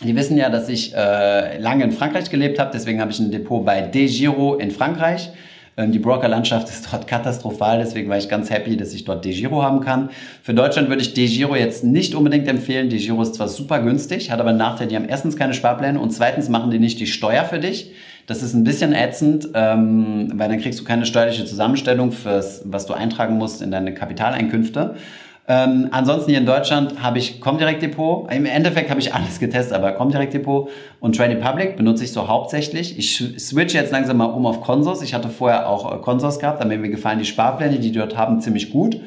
die 0.00 0.14
wissen 0.14 0.36
ja, 0.36 0.48
dass 0.48 0.68
ich 0.68 0.94
äh, 0.94 1.58
lange 1.58 1.84
in 1.84 1.92
Frankreich 1.92 2.30
gelebt 2.30 2.58
habe, 2.58 2.70
deswegen 2.72 3.00
habe 3.00 3.10
ich 3.10 3.18
ein 3.18 3.30
Depot 3.30 3.64
bei 3.64 3.80
DeGiro 3.80 4.54
in 4.54 4.70
Frankreich. 4.70 5.30
Ähm, 5.76 5.92
die 5.92 5.98
Brokerlandschaft 5.98 6.68
ist 6.68 6.92
dort 6.92 7.06
katastrophal, 7.06 7.78
deswegen 7.78 8.08
war 8.08 8.18
ich 8.18 8.28
ganz 8.28 8.50
happy, 8.50 8.76
dass 8.76 8.92
ich 8.92 9.04
dort 9.04 9.24
DeGiro 9.24 9.62
haben 9.62 9.80
kann. 9.80 10.10
Für 10.42 10.54
Deutschland 10.54 10.88
würde 10.88 11.02
ich 11.02 11.14
DeGiro 11.14 11.56
jetzt 11.56 11.84
nicht 11.84 12.14
unbedingt 12.14 12.46
empfehlen. 12.48 12.90
DeGiro 12.90 13.22
ist 13.22 13.34
zwar 13.34 13.48
super 13.48 13.80
günstig, 13.80 14.30
hat 14.30 14.40
aber 14.40 14.50
einen 14.50 14.58
Nachteil, 14.58 14.88
die 14.88 14.96
haben 14.96 15.08
erstens 15.08 15.36
keine 15.36 15.54
Sparpläne 15.54 15.98
und 15.98 16.10
zweitens 16.10 16.48
machen 16.48 16.70
die 16.70 16.78
nicht 16.78 17.00
die 17.00 17.06
Steuer 17.06 17.44
für 17.44 17.58
dich. 17.58 17.92
Das 18.26 18.42
ist 18.42 18.54
ein 18.54 18.62
bisschen 18.62 18.92
ätzend, 18.92 19.48
ähm, 19.54 20.32
weil 20.34 20.48
dann 20.48 20.60
kriegst 20.60 20.78
du 20.78 20.84
keine 20.84 21.06
steuerliche 21.06 21.46
Zusammenstellung, 21.46 22.12
fürs, 22.12 22.62
was 22.66 22.84
du 22.86 22.92
eintragen 22.92 23.38
musst 23.38 23.62
in 23.62 23.70
deine 23.70 23.94
Kapitaleinkünfte. 23.94 24.96
Ähm, 25.50 25.88
ansonsten 25.92 26.30
hier 26.30 26.40
in 26.40 26.46
Deutschland 26.46 27.02
habe 27.02 27.16
ich 27.16 27.40
Comdirect 27.40 27.80
Depot. 27.80 28.30
Im 28.30 28.44
Endeffekt 28.44 28.90
habe 28.90 29.00
ich 29.00 29.14
alles 29.14 29.40
getestet, 29.40 29.74
aber 29.74 29.92
Comdirect 29.92 30.34
Depot 30.34 30.68
und 31.00 31.16
Trade 31.16 31.36
Public 31.36 31.74
benutze 31.74 32.04
ich 32.04 32.12
so 32.12 32.28
hauptsächlich. 32.28 32.98
Ich 32.98 33.16
switch 33.38 33.72
jetzt 33.72 33.90
langsam 33.90 34.18
mal 34.18 34.26
um 34.26 34.44
auf 34.44 34.60
Consors. 34.60 35.00
Ich 35.00 35.14
hatte 35.14 35.30
vorher 35.30 35.66
auch 35.66 35.90
äh, 35.90 36.02
Consors 36.02 36.38
gehabt, 36.38 36.62
da 36.62 36.66
mir 36.66 36.78
gefallen 36.90 37.18
die 37.18 37.24
Sparpläne, 37.24 37.78
die 37.78 37.90
die 37.90 37.98
dort 37.98 38.14
haben, 38.14 38.42
ziemlich 38.42 38.70
gut. 38.70 39.00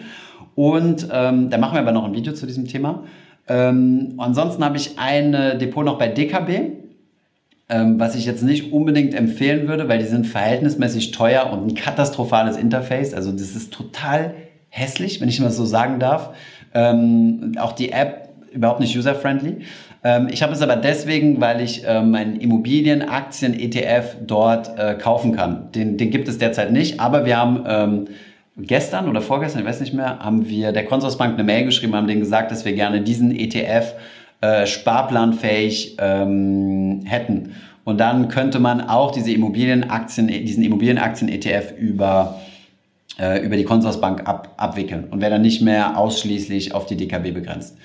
Und 0.55 1.07
ähm, 1.13 1.51
da 1.51 1.59
machen 1.59 1.75
wir 1.75 1.81
aber 1.81 1.91
noch 1.91 2.05
ein 2.05 2.15
Video 2.15 2.33
zu 2.33 2.47
diesem 2.47 2.67
Thema. 2.67 3.03
Ähm, 3.47 4.15
ansonsten 4.17 4.65
habe 4.65 4.77
ich 4.77 4.97
ein 4.97 5.33
Depot 5.59 5.85
noch 5.85 5.99
bei 5.99 6.07
DKB, 6.07 6.71
ähm, 7.69 7.99
was 7.99 8.15
ich 8.15 8.25
jetzt 8.25 8.41
nicht 8.41 8.73
unbedingt 8.73 9.13
empfehlen 9.13 9.67
würde, 9.67 9.87
weil 9.87 9.99
die 9.99 10.05
sind 10.05 10.25
verhältnismäßig 10.25 11.11
teuer 11.11 11.51
und 11.51 11.67
ein 11.67 11.75
katastrophales 11.75 12.57
Interface. 12.57 13.13
Also 13.13 13.31
das 13.31 13.55
ist 13.55 13.71
total 13.71 14.33
hässlich, 14.71 15.21
wenn 15.21 15.29
ich 15.29 15.39
mal 15.39 15.51
so 15.51 15.65
sagen 15.65 15.99
darf. 15.99 16.33
Ähm, 16.73 17.53
auch 17.59 17.73
die 17.73 17.91
App 17.91 18.29
überhaupt 18.51 18.79
nicht 18.79 18.97
user-friendly. 18.97 19.57
Ähm, 20.03 20.29
ich 20.31 20.41
habe 20.41 20.53
es 20.53 20.61
aber 20.61 20.77
deswegen, 20.77 21.39
weil 21.39 21.61
ich 21.61 21.85
äh, 21.85 22.01
meinen 22.01 22.37
Immobilienaktien-ETF 22.37 24.17
dort 24.25 24.77
äh, 24.79 24.95
kaufen 24.95 25.35
kann. 25.35 25.71
Den, 25.73 25.97
den 25.97 26.09
gibt 26.09 26.27
es 26.27 26.37
derzeit 26.37 26.71
nicht, 26.71 26.99
aber 26.99 27.25
wir 27.25 27.37
haben 27.37 27.63
ähm, 27.67 28.07
gestern 28.57 29.07
oder 29.07 29.21
vorgestern, 29.21 29.61
ich 29.61 29.67
weiß 29.67 29.81
nicht 29.81 29.93
mehr, 29.93 30.19
haben 30.19 30.49
wir 30.49 30.71
der 30.71 30.85
Consorsbank 30.85 31.35
eine 31.35 31.43
Mail 31.43 31.65
geschrieben, 31.65 31.95
haben 31.95 32.07
denen 32.07 32.21
gesagt, 32.21 32.51
dass 32.51 32.65
wir 32.65 32.73
gerne 32.73 33.01
diesen 33.01 33.35
ETF 33.35 33.93
äh, 34.41 34.65
sparplanfähig 34.65 35.97
ähm, 35.99 37.01
hätten. 37.05 37.53
Und 37.83 37.99
dann 37.99 38.27
könnte 38.27 38.59
man 38.59 38.81
auch 38.81 39.11
diese 39.11 39.31
Immobilienaktien, 39.31 40.27
diesen 40.27 40.63
Immobilienaktien-ETF 40.63 41.73
über 41.77 42.39
äh, 43.21 43.39
über 43.39 43.55
die 43.55 43.63
Consorsbank 43.63 44.27
ab, 44.27 44.53
abwickeln 44.57 45.05
und 45.11 45.21
wäre 45.21 45.31
dann 45.31 45.41
nicht 45.41 45.61
mehr 45.61 45.97
ausschließlich 45.97 46.73
auf 46.73 46.87
die 46.87 46.97
DKB 46.97 47.33
begrenzt. 47.33 47.77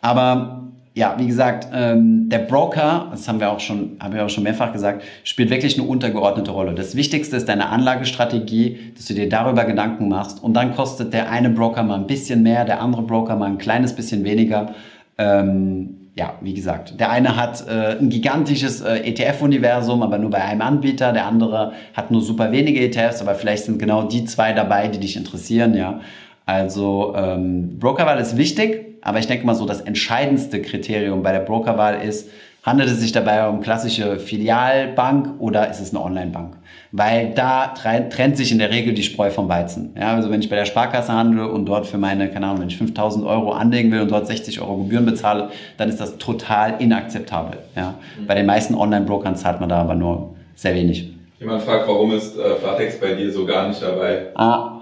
Aber 0.00 0.64
ja, 0.94 1.16
wie 1.18 1.26
gesagt, 1.26 1.66
ähm, 1.72 2.28
der 2.28 2.38
Broker, 2.38 3.08
das 3.10 3.26
haben 3.26 3.40
wir 3.40 3.50
auch 3.50 3.58
schon, 3.58 3.96
haben 3.98 4.14
wir 4.14 4.24
auch 4.24 4.28
schon 4.30 4.44
mehrfach 4.44 4.72
gesagt, 4.72 5.02
spielt 5.24 5.50
wirklich 5.50 5.76
eine 5.76 5.88
untergeordnete 5.88 6.52
Rolle. 6.52 6.72
Das 6.74 6.94
Wichtigste 6.94 7.36
ist 7.36 7.48
deine 7.48 7.68
Anlagestrategie, 7.70 8.92
dass 8.94 9.06
du 9.06 9.14
dir 9.14 9.28
darüber 9.28 9.64
Gedanken 9.64 10.08
machst 10.08 10.40
und 10.40 10.54
dann 10.54 10.72
kostet 10.74 11.12
der 11.12 11.30
eine 11.30 11.50
Broker 11.50 11.82
mal 11.82 11.96
ein 11.96 12.06
bisschen 12.06 12.44
mehr, 12.44 12.64
der 12.64 12.80
andere 12.80 13.02
Broker 13.02 13.34
mal 13.34 13.46
ein 13.46 13.58
kleines 13.58 13.96
bisschen 13.96 14.22
weniger. 14.22 14.74
Ähm, 15.18 16.03
ja, 16.16 16.34
wie 16.40 16.54
gesagt, 16.54 17.00
der 17.00 17.10
eine 17.10 17.36
hat 17.36 17.66
äh, 17.66 17.98
ein 17.98 18.08
gigantisches 18.08 18.80
äh, 18.80 18.98
ETF-Universum, 18.98 20.02
aber 20.02 20.18
nur 20.18 20.30
bei 20.30 20.42
einem 20.42 20.62
Anbieter, 20.62 21.12
der 21.12 21.26
andere 21.26 21.72
hat 21.92 22.12
nur 22.12 22.20
super 22.20 22.52
wenige 22.52 22.80
ETFs, 22.80 23.20
aber 23.20 23.34
vielleicht 23.34 23.64
sind 23.64 23.80
genau 23.80 24.04
die 24.04 24.24
zwei 24.24 24.52
dabei, 24.52 24.86
die 24.88 25.00
dich 25.00 25.16
interessieren, 25.16 25.74
ja. 25.74 26.00
Also 26.46 27.14
ähm, 27.16 27.78
Brokerwahl 27.78 28.20
ist 28.20 28.36
wichtig, 28.36 28.98
aber 29.02 29.18
ich 29.18 29.26
denke 29.26 29.44
mal 29.46 29.54
so, 29.54 29.66
das 29.66 29.80
entscheidendste 29.80 30.62
Kriterium 30.62 31.22
bei 31.22 31.32
der 31.32 31.40
Brokerwahl 31.40 32.02
ist, 32.02 32.30
handelt 32.64 32.88
es 32.88 32.98
sich 32.98 33.12
dabei 33.12 33.46
um 33.46 33.60
klassische 33.60 34.18
Filialbank 34.18 35.38
oder 35.38 35.70
ist 35.70 35.80
es 35.80 35.94
eine 35.94 36.02
Online-Bank? 36.02 36.56
Weil 36.92 37.30
da 37.34 37.68
trennt 37.68 38.36
sich 38.36 38.50
in 38.52 38.58
der 38.58 38.70
Regel 38.70 38.94
die 38.94 39.02
Spreu 39.02 39.30
vom 39.30 39.48
Weizen. 39.48 39.94
Ja, 39.98 40.14
also 40.14 40.30
wenn 40.30 40.40
ich 40.40 40.48
bei 40.48 40.56
der 40.56 40.64
Sparkasse 40.64 41.12
handle 41.12 41.50
und 41.50 41.66
dort 41.66 41.86
für 41.86 41.98
meine, 41.98 42.28
keine 42.30 42.46
Ahnung, 42.46 42.62
wenn 42.62 42.68
ich 42.68 42.78
5000 42.78 43.26
Euro 43.26 43.52
anlegen 43.52 43.92
will 43.92 44.00
und 44.00 44.10
dort 44.10 44.26
60 44.26 44.60
Euro 44.60 44.78
Gebühren 44.78 45.04
bezahle, 45.04 45.50
dann 45.76 45.88
ist 45.88 46.00
das 46.00 46.16
total 46.18 46.80
inakzeptabel. 46.80 47.58
Ja. 47.76 47.94
Mhm. 48.18 48.26
Bei 48.26 48.34
den 48.34 48.46
meisten 48.46 48.74
Online-Brokern 48.74 49.36
zahlt 49.36 49.60
man 49.60 49.68
da 49.68 49.80
aber 49.82 49.94
nur 49.94 50.34
sehr 50.54 50.74
wenig. 50.74 51.12
Jemand 51.40 51.62
fragt, 51.62 51.86
warum 51.86 52.12
ist 52.12 52.38
äh, 52.38 52.54
Flatex 52.56 52.98
bei 52.98 53.14
dir 53.14 53.30
so 53.30 53.44
gar 53.44 53.68
nicht 53.68 53.82
dabei? 53.82 54.28
Ah. 54.34 54.80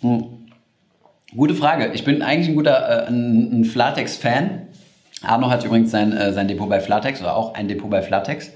Hm. 0.00 0.24
Gute 1.36 1.54
Frage. 1.54 1.90
Ich 1.92 2.04
bin 2.04 2.22
eigentlich 2.22 2.48
ein 2.48 2.56
guter 2.56 3.04
äh, 3.04 3.08
ein, 3.08 3.60
ein 3.60 3.64
Flatex-Fan. 3.64 4.68
Arno 5.22 5.50
hat 5.50 5.64
übrigens 5.64 5.90
sein, 5.90 6.12
äh, 6.12 6.32
sein 6.32 6.48
Depot 6.48 6.68
bei 6.68 6.80
Flatex 6.80 7.20
oder 7.20 7.36
auch 7.36 7.54
ein 7.54 7.68
Depot 7.68 7.90
bei 7.90 8.02
Flatex. 8.02 8.50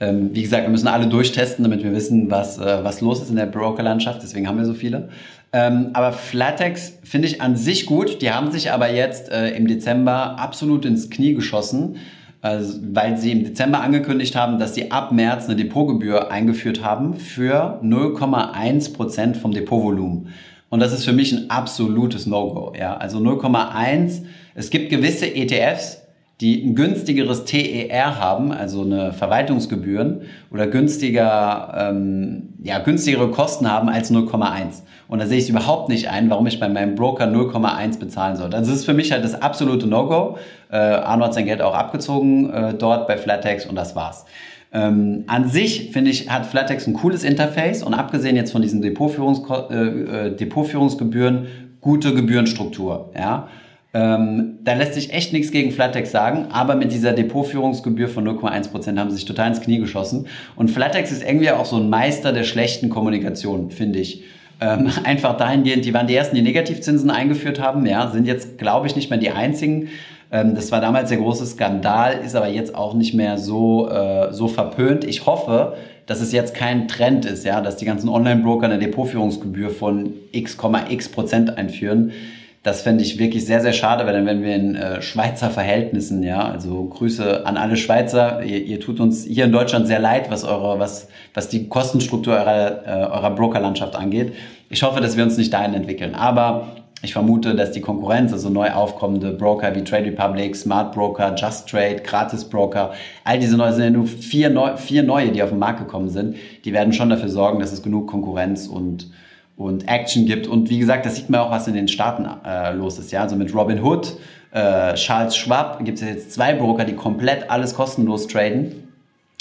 Ähm, 0.00 0.30
wie 0.32 0.42
gesagt, 0.42 0.64
wir 0.64 0.70
müssen 0.70 0.88
alle 0.88 1.06
durchtesten, 1.06 1.62
damit 1.62 1.84
wir 1.84 1.92
wissen, 1.92 2.30
was, 2.30 2.58
äh, 2.58 2.84
was 2.84 3.00
los 3.00 3.22
ist 3.22 3.30
in 3.30 3.36
der 3.36 3.46
Brokerlandschaft. 3.46 4.22
Deswegen 4.22 4.48
haben 4.48 4.58
wir 4.58 4.64
so 4.64 4.74
viele. 4.74 5.08
Ähm, 5.52 5.90
aber 5.92 6.12
Flatex 6.12 6.98
finde 7.04 7.28
ich 7.28 7.40
an 7.40 7.56
sich 7.56 7.86
gut. 7.86 8.20
Die 8.20 8.30
haben 8.30 8.50
sich 8.50 8.72
aber 8.72 8.90
jetzt 8.90 9.30
äh, 9.30 9.50
im 9.50 9.68
Dezember 9.68 10.38
absolut 10.38 10.84
ins 10.84 11.10
Knie 11.10 11.34
geschossen, 11.34 11.96
also, 12.40 12.80
weil 12.92 13.16
sie 13.18 13.30
im 13.30 13.44
Dezember 13.44 13.80
angekündigt 13.80 14.34
haben, 14.34 14.58
dass 14.58 14.74
sie 14.74 14.90
ab 14.90 15.12
März 15.12 15.44
eine 15.44 15.54
Depotgebühr 15.54 16.32
eingeführt 16.32 16.82
haben 16.82 17.14
für 17.14 17.80
0,1 17.84 18.94
Prozent 18.94 19.36
vom 19.36 19.52
Depotvolumen. 19.52 20.28
Und 20.68 20.80
das 20.80 20.92
ist 20.92 21.04
für 21.04 21.12
mich 21.12 21.32
ein 21.32 21.50
absolutes 21.50 22.26
No-Go. 22.26 22.72
Ja? 22.76 22.96
Also 22.96 23.18
0,1. 23.18 24.22
Es 24.54 24.70
gibt 24.70 24.90
gewisse 24.90 25.32
ETFs, 25.32 26.01
die 26.40 26.64
ein 26.64 26.74
günstigeres 26.74 27.44
TER 27.44 28.18
haben, 28.18 28.52
also 28.52 28.82
eine 28.82 29.12
Verwaltungsgebühren 29.12 30.22
oder 30.50 30.66
günstiger, 30.66 31.90
ähm, 31.92 32.54
ja, 32.62 32.78
günstigere 32.80 33.30
Kosten 33.30 33.70
haben 33.70 33.88
als 33.88 34.10
0,1. 34.10 34.82
Und 35.06 35.20
da 35.20 35.26
sehe 35.26 35.38
ich 35.38 35.48
überhaupt 35.48 35.88
nicht 35.88 36.08
ein, 36.08 36.30
warum 36.30 36.46
ich 36.46 36.58
bei 36.58 36.68
meinem 36.68 36.94
Broker 36.94 37.26
0,1 37.26 37.98
bezahlen 37.98 38.36
soll. 38.36 38.54
Also 38.54 38.70
das 38.70 38.80
ist 38.80 38.84
für 38.84 38.94
mich 38.94 39.12
halt 39.12 39.24
das 39.24 39.40
absolute 39.40 39.86
No-Go. 39.86 40.38
Äh, 40.70 40.76
Arno 40.76 41.26
hat 41.26 41.34
sein 41.34 41.44
Geld 41.44 41.62
auch 41.62 41.74
abgezogen 41.74 42.50
äh, 42.50 42.74
dort 42.74 43.06
bei 43.06 43.16
Flatex 43.16 43.66
und 43.66 43.76
das 43.76 43.94
war's. 43.94 44.24
Ähm, 44.72 45.24
an 45.26 45.48
sich 45.48 45.90
finde 45.92 46.10
ich, 46.10 46.30
hat 46.30 46.46
Flatex 46.46 46.86
ein 46.86 46.94
cooles 46.94 47.24
Interface 47.24 47.82
und 47.82 47.92
abgesehen 47.92 48.36
jetzt 48.36 48.52
von 48.52 48.62
diesen 48.62 48.80
Depotführungs 48.80 49.42
äh, 49.70 49.74
äh, 49.74 50.34
Depotführungsgebühren, 50.34 51.46
gute 51.82 52.14
Gebührenstruktur. 52.14 53.10
Ja? 53.14 53.48
Ähm, 53.94 54.58
da 54.64 54.72
lässt 54.72 54.94
sich 54.94 55.12
echt 55.12 55.34
nichts 55.34 55.50
gegen 55.50 55.70
Flatex 55.70 56.10
sagen, 56.10 56.46
aber 56.50 56.76
mit 56.76 56.92
dieser 56.92 57.12
Depotführungsgebühr 57.12 58.08
von 58.08 58.26
0,1% 58.26 58.98
haben 58.98 59.10
sie 59.10 59.16
sich 59.16 59.26
total 59.26 59.48
ins 59.48 59.60
Knie 59.60 59.78
geschossen. 59.78 60.28
Und 60.56 60.70
Flatex 60.70 61.12
ist 61.12 61.22
irgendwie 61.22 61.50
auch 61.50 61.66
so 61.66 61.76
ein 61.76 61.90
Meister 61.90 62.32
der 62.32 62.44
schlechten 62.44 62.88
Kommunikation, 62.88 63.70
finde 63.70 63.98
ich. 63.98 64.24
Ähm, 64.62 64.90
einfach 65.04 65.36
dahingehend, 65.36 65.84
die 65.84 65.92
waren 65.92 66.06
die 66.06 66.14
ersten, 66.14 66.36
die 66.36 66.42
Negativzinsen 66.42 67.10
eingeführt 67.10 67.60
haben, 67.60 67.84
ja, 67.84 68.10
sind 68.10 68.26
jetzt, 68.26 68.56
glaube 68.56 68.86
ich, 68.86 68.96
nicht 68.96 69.10
mehr 69.10 69.18
die 69.18 69.30
einzigen. 69.30 69.88
Ähm, 70.30 70.54
das 70.54 70.72
war 70.72 70.80
damals 70.80 71.10
der 71.10 71.18
große 71.18 71.44
Skandal, 71.44 72.20
ist 72.24 72.34
aber 72.34 72.48
jetzt 72.48 72.74
auch 72.74 72.94
nicht 72.94 73.12
mehr 73.12 73.36
so, 73.36 73.90
äh, 73.90 74.32
so 74.32 74.48
verpönt. 74.48 75.04
Ich 75.04 75.26
hoffe, 75.26 75.74
dass 76.06 76.22
es 76.22 76.32
jetzt 76.32 76.54
kein 76.54 76.88
Trend 76.88 77.26
ist, 77.26 77.44
ja, 77.44 77.60
dass 77.60 77.76
die 77.76 77.84
ganzen 77.84 78.08
Online-Broker 78.08 78.64
eine 78.64 78.78
Depotführungsgebühr 78.78 79.68
von 79.68 80.14
x,x 80.32 81.08
Prozent 81.10 81.58
einführen. 81.58 82.12
Das 82.62 82.82
fände 82.82 83.02
ich 83.02 83.18
wirklich 83.18 83.44
sehr, 83.44 83.60
sehr 83.60 83.72
schade, 83.72 84.06
weil 84.06 84.12
dann 84.12 84.24
wären 84.24 84.42
wir 84.42 84.54
in 84.54 84.76
äh, 84.76 85.02
Schweizer 85.02 85.50
Verhältnissen, 85.50 86.22
ja. 86.22 86.40
Also 86.40 86.84
Grüße 86.84 87.44
an 87.44 87.56
alle 87.56 87.76
Schweizer. 87.76 88.42
Ihr, 88.44 88.62
ihr 88.62 88.78
tut 88.78 89.00
uns 89.00 89.24
hier 89.24 89.46
in 89.46 89.52
Deutschland 89.52 89.88
sehr 89.88 89.98
leid, 89.98 90.30
was 90.30 90.44
eure, 90.44 90.78
was, 90.78 91.08
was 91.34 91.48
die 91.48 91.68
Kostenstruktur 91.68 92.34
eurer, 92.34 92.86
äh, 92.86 93.04
eurer 93.10 93.30
Brokerlandschaft 93.30 93.96
angeht. 93.96 94.34
Ich 94.70 94.84
hoffe, 94.84 95.00
dass 95.00 95.16
wir 95.16 95.24
uns 95.24 95.36
nicht 95.36 95.52
dahin 95.52 95.74
entwickeln. 95.74 96.14
Aber 96.14 96.68
ich 97.04 97.12
vermute, 97.14 97.56
dass 97.56 97.72
die 97.72 97.80
Konkurrenz, 97.80 98.32
also 98.32 98.48
neu 98.48 98.70
aufkommende 98.70 99.32
Broker 99.32 99.74
wie 99.74 99.82
Trade 99.82 100.06
Republic, 100.06 100.54
Smart 100.54 100.94
Broker, 100.94 101.34
Just 101.36 101.68
Trade, 101.68 101.96
Gratis 101.96 102.44
Broker, 102.44 102.92
all 103.24 103.40
diese 103.40 103.56
neue, 103.56 103.72
sind 103.72 103.82
ja 103.82 103.90
nur 103.90 104.06
vier, 104.06 104.50
neu, 104.50 104.76
vier 104.76 105.02
neue, 105.02 105.32
die 105.32 105.42
auf 105.42 105.50
den 105.50 105.58
Markt 105.58 105.80
gekommen 105.80 106.10
sind, 106.10 106.36
die 106.64 106.72
werden 106.72 106.92
schon 106.92 107.10
dafür 107.10 107.28
sorgen, 107.28 107.58
dass 107.58 107.72
es 107.72 107.82
genug 107.82 108.06
Konkurrenz 108.06 108.68
und, 108.68 109.10
und 109.56 109.88
Action 109.88 110.26
gibt. 110.26 110.46
Und 110.46 110.70
wie 110.70 110.78
gesagt, 110.78 111.06
das 111.06 111.16
sieht 111.16 111.30
man 111.30 111.40
auch, 111.40 111.50
was 111.50 111.68
in 111.68 111.74
den 111.74 111.88
Staaten 111.88 112.26
äh, 112.44 112.72
los 112.72 112.98
ist. 112.98 113.12
Ja? 113.12 113.22
Also 113.22 113.36
mit 113.36 113.54
Robin 113.54 113.82
Hood, 113.82 114.14
äh, 114.52 114.94
Charles 114.94 115.36
Schwab 115.36 115.84
gibt 115.84 116.00
es 116.00 116.08
jetzt 116.08 116.32
zwei 116.32 116.54
Broker, 116.54 116.84
die 116.84 116.94
komplett 116.94 117.50
alles 117.50 117.74
kostenlos 117.74 118.26
traden. 118.26 118.88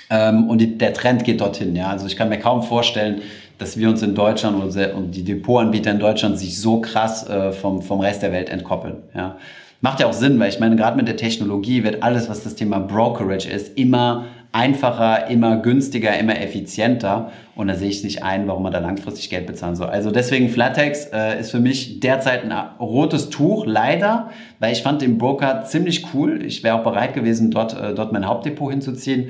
Ähm, 0.09 0.49
und 0.49 0.59
die, 0.59 0.77
der 0.77 0.93
Trend 0.93 1.23
geht 1.23 1.41
dorthin. 1.41 1.75
Ja? 1.75 1.89
Also 1.89 2.05
ich 2.07 2.15
kann 2.15 2.29
mir 2.29 2.39
kaum 2.39 2.63
vorstellen, 2.63 3.21
dass 3.57 3.77
wir 3.77 3.89
uns 3.89 4.01
in 4.01 4.15
Deutschland 4.15 4.57
und 4.57 5.11
die 5.11 5.23
Depotanbieter 5.23 5.91
in 5.91 5.99
Deutschland 5.99 6.39
sich 6.39 6.59
so 6.59 6.81
krass 6.81 7.29
äh, 7.29 7.51
vom, 7.51 7.83
vom 7.83 7.99
Rest 7.99 8.23
der 8.23 8.31
Welt 8.31 8.49
entkoppeln. 8.49 9.03
Ja. 9.15 9.37
Macht 9.81 9.99
ja 9.99 10.07
auch 10.07 10.13
Sinn, 10.13 10.39
weil 10.39 10.49
ich 10.49 10.59
meine, 10.59 10.75
gerade 10.75 10.97
mit 10.97 11.07
der 11.07 11.15
Technologie 11.15 11.83
wird 11.83 12.01
alles, 12.01 12.27
was 12.27 12.43
das 12.43 12.55
Thema 12.55 12.79
Brokerage 12.79 13.49
ist, 13.49 13.77
immer 13.77 14.25
einfacher, 14.51 15.27
immer 15.27 15.57
günstiger, 15.57 16.17
immer 16.17 16.39
effizienter. 16.39 17.31
Und 17.55 17.67
da 17.67 17.75
sehe 17.75 17.89
ich 17.89 18.03
nicht 18.03 18.23
ein, 18.23 18.47
warum 18.47 18.63
man 18.63 18.73
da 18.73 18.79
langfristig 18.79 19.29
Geld 19.29 19.47
bezahlen 19.47 19.75
soll. 19.75 19.87
Also 19.87 20.11
deswegen 20.11 20.49
Flatex 20.49 21.05
äh, 21.13 21.39
ist 21.39 21.51
für 21.51 21.59
mich 21.59 21.99
derzeit 21.99 22.43
ein 22.43 22.51
rotes 22.79 23.29
Tuch, 23.29 23.65
leider, 23.65 24.29
weil 24.59 24.73
ich 24.73 24.83
fand 24.83 25.01
den 25.01 25.17
Broker 25.17 25.63
ziemlich 25.65 26.13
cool. 26.13 26.43
Ich 26.45 26.63
wäre 26.63 26.75
auch 26.79 26.83
bereit 26.83 27.13
gewesen, 27.13 27.51
dort, 27.51 27.79
äh, 27.79 27.93
dort 27.93 28.11
mein 28.11 28.27
Hauptdepot 28.27 28.71
hinzuziehen. 28.71 29.29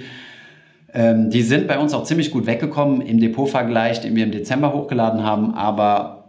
Ähm, 0.93 1.29
die 1.29 1.41
sind 1.41 1.67
bei 1.67 1.79
uns 1.79 1.93
auch 1.93 2.03
ziemlich 2.03 2.31
gut 2.31 2.45
weggekommen 2.45 3.01
im 3.01 3.19
Depotvergleich, 3.19 4.01
den 4.01 4.15
wir 4.15 4.23
im 4.23 4.31
Dezember 4.31 4.73
hochgeladen 4.73 5.23
haben, 5.23 5.53
aber 5.53 6.21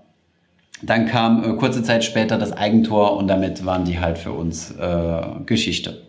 dann 0.82 1.06
kam 1.06 1.44
äh, 1.44 1.56
kurze 1.56 1.82
Zeit 1.82 2.04
später 2.04 2.38
das 2.38 2.52
Eigentor 2.52 3.16
und 3.16 3.28
damit 3.28 3.64
waren 3.64 3.84
die 3.84 4.00
halt 4.00 4.18
für 4.18 4.32
uns 4.32 4.70
äh, 4.72 5.20
Geschichte. 5.46 6.02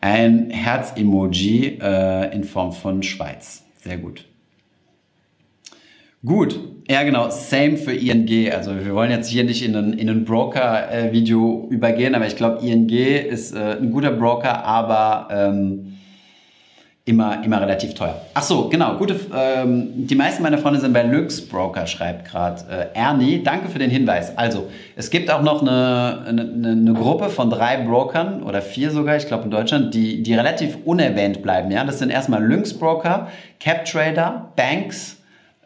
Ein 0.00 0.50
Herz-Emoji 0.50 1.78
äh, 1.80 2.34
in 2.34 2.44
Form 2.44 2.72
von 2.72 3.02
Schweiz. 3.02 3.64
Sehr 3.82 3.98
gut. 3.98 4.24
Gut, 6.24 6.58
ja 6.88 7.04
genau, 7.04 7.30
same 7.30 7.76
für 7.76 7.92
ING. 7.92 8.52
Also 8.52 8.74
wir 8.74 8.94
wollen 8.94 9.10
jetzt 9.10 9.28
hier 9.28 9.44
nicht 9.44 9.64
in 9.64 9.76
ein, 9.76 9.92
in 9.92 10.08
ein 10.08 10.24
Broker-Video 10.24 11.68
übergehen, 11.70 12.14
aber 12.14 12.26
ich 12.26 12.34
glaube, 12.34 12.66
ING 12.66 12.88
ist 12.88 13.54
äh, 13.54 13.76
ein 13.80 13.92
guter 13.92 14.10
Broker, 14.10 14.64
aber 14.64 15.28
ähm, 15.30 15.87
immer, 17.08 17.42
immer 17.42 17.60
relativ 17.60 17.94
teuer. 17.94 18.20
Ach 18.34 18.42
so, 18.42 18.68
genau. 18.68 18.96
Gute, 18.96 19.18
ähm, 19.34 20.06
die 20.06 20.14
meisten 20.14 20.42
meiner 20.42 20.58
Freunde 20.58 20.78
sind 20.78 20.92
bei 20.92 21.02
Lux 21.02 21.40
Broker, 21.40 21.86
schreibt 21.86 22.28
gerade 22.28 22.62
äh, 22.70 22.98
Ernie. 22.98 23.42
Danke 23.42 23.68
für 23.68 23.78
den 23.78 23.90
Hinweis. 23.90 24.36
Also, 24.36 24.68
es 24.94 25.08
gibt 25.08 25.30
auch 25.30 25.42
noch 25.42 25.62
eine, 25.62 26.24
eine, 26.28 26.42
eine 26.42 26.92
Gruppe 26.92 27.30
von 27.30 27.48
drei 27.48 27.78
Brokern 27.78 28.42
oder 28.42 28.60
vier 28.60 28.90
sogar, 28.90 29.16
ich 29.16 29.26
glaube 29.26 29.44
in 29.44 29.50
Deutschland, 29.50 29.94
die, 29.94 30.22
die 30.22 30.34
relativ 30.34 30.76
unerwähnt 30.84 31.42
bleiben. 31.42 31.70
Ja? 31.70 31.82
Das 31.84 31.98
sind 31.98 32.10
erstmal 32.10 32.44
Lynx 32.44 32.74
Broker, 32.74 33.28
CapTrader, 33.58 34.52
Banks, 34.54 35.16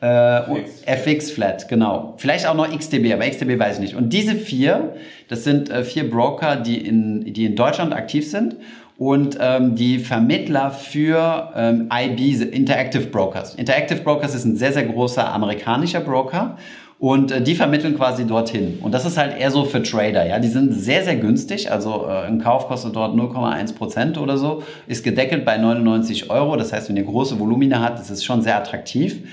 äh, 0.01 0.39
FX. 0.39 0.83
FX 0.85 1.31
Flat, 1.31 1.69
genau. 1.69 2.15
Vielleicht 2.19 2.47
auch 2.47 2.55
noch 2.55 2.69
XTB, 2.69 3.13
aber 3.13 3.29
XTB 3.29 3.59
weiß 3.59 3.77
ich 3.77 3.81
nicht. 3.81 3.95
Und 3.95 4.13
diese 4.13 4.35
vier, 4.35 4.95
das 5.29 5.45
sind 5.45 5.71
äh, 5.71 5.83
vier 5.85 6.11
Broker, 6.11 6.57
die 6.57 6.79
in, 6.79 7.33
die 7.33 7.47
in 7.47 7.57
Deutschland 7.57 7.93
aktiv 7.93 8.29
sind 8.29 8.57
und 8.99 9.39
ähm, 9.41 9.75
die 9.75 9.99
Vermittler 9.99 10.71
für 10.71 11.53
ähm, 11.57 11.89
IB, 11.93 12.43
Interactive 12.43 13.07
Brokers. 13.07 13.55
Interactive 13.55 14.01
Brokers 14.01 14.35
ist 14.35 14.45
ein 14.45 14.57
sehr, 14.57 14.73
sehr 14.73 14.85
großer 14.85 15.33
amerikanischer 15.33 16.01
Broker 16.01 16.57
und 16.99 17.33
äh, 17.33 17.43
die 17.43 17.57
vermitteln 17.57 17.97
quasi 17.97 18.27
dorthin. 18.27 18.79
Und 18.81 18.93
das 18.93 19.05
ist 19.05 19.19
halt 19.19 19.37
eher 19.37 19.51
so 19.51 19.65
für 19.65 19.83
Trader. 19.83 20.25
Ja, 20.25 20.39
die 20.39 20.49
sind 20.49 20.73
sehr, 20.73 21.03
sehr 21.03 21.17
günstig. 21.17 21.73
Also 21.73 22.07
äh, 22.07 22.27
ein 22.27 22.41
Kauf 22.41 22.69
kostet 22.69 22.95
dort 22.95 23.17
0,1 23.17 23.75
Prozent 23.75 24.19
oder 24.19 24.39
so, 24.39 24.63
ist 24.87 25.03
gedeckelt 25.03 25.45
bei 25.45 25.57
99 25.57 26.31
Euro. 26.31 26.55
Das 26.57 26.73
heißt, 26.73 26.89
wenn 26.89 26.97
ihr 26.97 27.03
große 27.03 27.41
Volumina 27.41 27.81
habt, 27.81 27.99
ist 27.99 28.11
es 28.11 28.25
schon 28.25 28.43
sehr 28.43 28.57
attraktiv. 28.57 29.27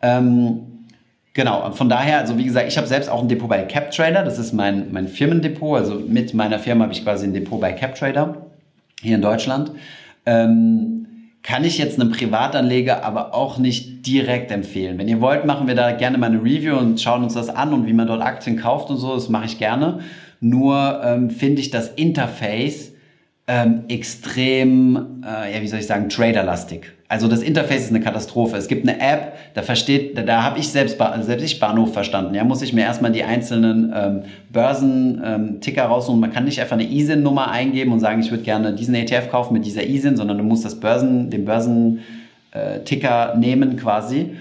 Ähm, 0.00 0.62
Genau, 1.32 1.70
von 1.70 1.88
daher, 1.88 2.18
also 2.18 2.36
wie 2.38 2.44
gesagt, 2.44 2.66
ich 2.66 2.76
habe 2.76 2.88
selbst 2.88 3.08
auch 3.08 3.22
ein 3.22 3.28
Depot 3.28 3.48
bei 3.48 3.62
CapTrader, 3.62 4.24
das 4.24 4.40
ist 4.40 4.52
mein, 4.52 4.90
mein 4.90 5.06
Firmendepot, 5.06 5.78
also 5.78 5.94
mit 5.94 6.34
meiner 6.34 6.58
Firma 6.58 6.82
habe 6.82 6.92
ich 6.92 7.04
quasi 7.04 7.24
ein 7.24 7.32
Depot 7.32 7.60
bei 7.60 7.72
CapTrader 7.72 8.49
hier 9.00 9.16
in 9.16 9.22
Deutschland. 9.22 9.72
Ähm, 10.26 11.06
kann 11.42 11.64
ich 11.64 11.78
jetzt 11.78 11.98
einem 11.98 12.10
Privatanleger 12.10 13.04
aber 13.04 13.34
auch 13.34 13.58
nicht 13.58 14.06
direkt 14.06 14.50
empfehlen. 14.50 14.98
Wenn 14.98 15.08
ihr 15.08 15.20
wollt, 15.20 15.46
machen 15.46 15.66
wir 15.66 15.74
da 15.74 15.92
gerne 15.92 16.18
mal 16.18 16.26
eine 16.26 16.42
Review 16.42 16.76
und 16.76 17.00
schauen 17.00 17.24
uns 17.24 17.34
das 17.34 17.48
an 17.48 17.72
und 17.72 17.86
wie 17.86 17.94
man 17.94 18.06
dort 18.06 18.20
Aktien 18.20 18.56
kauft 18.58 18.90
und 18.90 18.98
so. 18.98 19.14
Das 19.14 19.28
mache 19.28 19.46
ich 19.46 19.58
gerne. 19.58 20.00
Nur 20.40 21.00
ähm, 21.02 21.30
finde 21.30 21.60
ich 21.60 21.70
das 21.70 21.88
Interface 21.88 22.92
ähm, 23.46 23.84
extrem, 23.88 25.22
äh, 25.24 25.54
ja, 25.54 25.62
wie 25.62 25.66
soll 25.68 25.80
ich 25.80 25.86
sagen, 25.86 26.08
traderlastig. 26.08 26.92
Also 27.10 27.26
das 27.26 27.42
Interface 27.42 27.86
ist 27.86 27.90
eine 27.90 28.00
Katastrophe. 28.00 28.56
Es 28.56 28.68
gibt 28.68 28.88
eine 28.88 29.00
App, 29.00 29.32
da 29.54 29.62
versteht, 29.62 30.16
da, 30.16 30.22
da 30.22 30.44
habe 30.44 30.60
ich 30.60 30.68
selbst, 30.68 30.96
selbst 31.22 31.44
ich 31.44 31.58
Bahnhof 31.58 31.92
verstanden. 31.92 32.36
Ja, 32.36 32.44
muss 32.44 32.62
ich 32.62 32.72
mir 32.72 32.82
erstmal 32.82 33.10
die 33.10 33.24
einzelnen 33.24 33.92
ähm, 33.92 34.22
Börsen-Ticker 34.52 35.82
ähm, 35.82 35.90
raussuchen. 35.90 36.20
Man 36.20 36.32
kann 36.32 36.44
nicht 36.44 36.60
einfach 36.60 36.74
eine 36.74 36.88
ISIN-Nummer 36.88 37.50
eingeben 37.50 37.90
und 37.90 37.98
sagen, 37.98 38.20
ich 38.20 38.30
würde 38.30 38.44
gerne 38.44 38.76
diesen 38.76 38.94
ETF 38.94 39.28
kaufen 39.28 39.54
mit 39.54 39.66
dieser 39.66 39.84
ISIN, 39.84 40.16
sondern 40.16 40.38
du 40.38 40.44
musst 40.44 40.64
das 40.64 40.78
Börsen, 40.78 41.30
den 41.30 41.44
Börsen-Ticker 41.46 43.32
äh, 43.34 43.38
nehmen 43.38 43.74
quasi. 43.74 44.36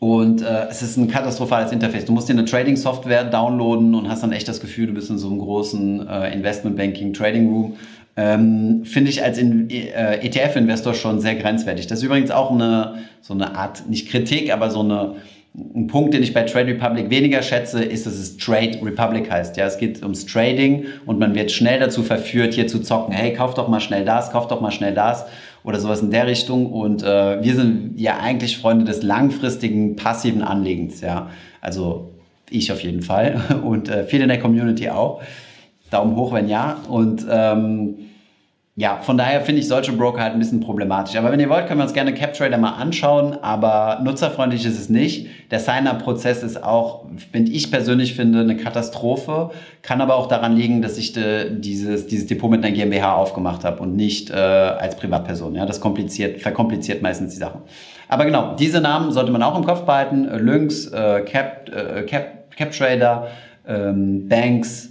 Und 0.00 0.42
äh, 0.42 0.66
es 0.68 0.82
ist 0.82 0.96
ein 0.96 1.06
katastrophales 1.06 1.70
Interface. 1.70 2.04
Du 2.04 2.12
musst 2.12 2.28
dir 2.28 2.32
eine 2.32 2.46
Trading-Software 2.46 3.26
downloaden 3.26 3.94
und 3.94 4.08
hast 4.08 4.24
dann 4.24 4.32
echt 4.32 4.48
das 4.48 4.60
Gefühl, 4.60 4.88
du 4.88 4.94
bist 4.94 5.08
in 5.08 5.18
so 5.18 5.28
einem 5.28 5.38
großen 5.38 6.08
äh, 6.08 6.34
Investment-Banking-Trading-Room 6.34 7.76
ähm, 8.16 8.84
finde 8.84 9.10
ich 9.10 9.22
als 9.22 9.38
äh, 9.38 10.26
ETF-Investor 10.26 10.94
schon 10.94 11.20
sehr 11.20 11.34
grenzwertig. 11.34 11.86
Das 11.86 11.98
ist 11.98 12.04
übrigens 12.04 12.30
auch 12.30 12.50
eine, 12.52 12.96
so 13.20 13.34
eine 13.34 13.56
Art, 13.56 13.88
nicht 13.88 14.08
Kritik, 14.08 14.52
aber 14.52 14.70
so 14.70 14.80
eine, 14.80 15.16
ein 15.54 15.86
Punkt, 15.86 16.14
den 16.14 16.22
ich 16.22 16.32
bei 16.32 16.42
Trade 16.42 16.68
Republic 16.68 17.10
weniger 17.10 17.42
schätze, 17.42 17.82
ist, 17.82 18.06
dass 18.06 18.14
es 18.14 18.36
Trade 18.36 18.78
Republic 18.82 19.30
heißt. 19.30 19.56
Ja, 19.56 19.66
es 19.66 19.78
geht 19.78 20.02
ums 20.02 20.26
Trading 20.26 20.86
und 21.06 21.18
man 21.18 21.34
wird 21.34 21.50
schnell 21.50 21.80
dazu 21.80 22.02
verführt, 22.02 22.54
hier 22.54 22.66
zu 22.66 22.80
zocken. 22.80 23.12
Hey, 23.12 23.32
kauf 23.32 23.54
doch 23.54 23.68
mal 23.68 23.80
schnell 23.80 24.04
das, 24.04 24.30
kauf 24.30 24.48
doch 24.48 24.60
mal 24.60 24.72
schnell 24.72 24.94
das 24.94 25.26
oder 25.64 25.80
sowas 25.80 26.02
in 26.02 26.10
der 26.10 26.26
Richtung. 26.26 26.72
Und 26.72 27.02
äh, 27.02 27.42
wir 27.42 27.54
sind 27.54 27.94
ja 27.98 28.18
eigentlich 28.18 28.58
Freunde 28.58 28.84
des 28.84 29.02
langfristigen 29.02 29.96
passiven 29.96 30.42
Anlegens. 30.42 31.00
Ja, 31.00 31.30
also 31.60 32.10
ich 32.50 32.70
auf 32.70 32.80
jeden 32.80 33.02
Fall 33.02 33.40
und 33.64 33.88
äh, 33.88 34.04
viele 34.04 34.24
in 34.24 34.28
der 34.28 34.40
Community 34.40 34.88
auch. 34.88 35.22
Daumen 35.90 36.16
hoch, 36.16 36.32
wenn 36.32 36.48
ja. 36.48 36.78
Und 36.88 37.26
ähm, 37.30 37.96
ja, 38.76 38.98
von 39.02 39.16
daher 39.16 39.40
finde 39.42 39.60
ich 39.60 39.68
solche 39.68 39.92
Broker 39.92 40.20
halt 40.20 40.32
ein 40.32 40.40
bisschen 40.40 40.58
problematisch. 40.58 41.14
Aber 41.14 41.30
wenn 41.30 41.38
ihr 41.38 41.48
wollt, 41.48 41.68
können 41.68 41.78
wir 41.78 41.84
uns 41.84 41.92
gerne 41.92 42.12
CapTrader 42.12 42.58
mal 42.58 42.72
anschauen, 42.72 43.38
aber 43.40 44.00
nutzerfreundlich 44.02 44.66
ist 44.66 44.80
es 44.80 44.88
nicht. 44.88 45.28
Der 45.52 45.60
Sign-up-Prozess 45.60 46.42
ist 46.42 46.60
auch, 46.60 47.04
finde 47.30 47.52
ich 47.52 47.70
persönlich 47.70 48.14
finde, 48.14 48.40
eine 48.40 48.56
Katastrophe. 48.56 49.50
Kann 49.82 50.00
aber 50.00 50.16
auch 50.16 50.26
daran 50.26 50.56
liegen, 50.56 50.82
dass 50.82 50.98
ich 50.98 51.12
de, 51.12 51.56
dieses, 51.56 52.08
dieses 52.08 52.26
Depot 52.26 52.50
mit 52.50 52.64
einer 52.64 52.74
GmbH 52.74 53.14
aufgemacht 53.14 53.62
habe 53.62 53.80
und 53.80 53.94
nicht 53.94 54.30
äh, 54.30 54.34
als 54.34 54.96
Privatperson. 54.96 55.54
Ja, 55.54 55.66
das 55.66 55.80
kompliziert, 55.80 56.40
verkompliziert 56.40 57.00
meistens 57.00 57.34
die 57.34 57.38
Sachen. 57.38 57.60
Aber 58.08 58.24
genau, 58.24 58.56
diese 58.56 58.80
Namen 58.80 59.12
sollte 59.12 59.30
man 59.30 59.44
auch 59.44 59.56
im 59.56 59.64
Kopf 59.64 59.82
behalten. 59.82 60.24
Lynx, 60.24 60.88
äh, 60.88 61.20
Cap, 61.20 61.70
äh, 61.72 62.02
Cap, 62.02 62.50
CapTrader, 62.56 63.28
ähm, 63.68 64.28
Banks, 64.28 64.90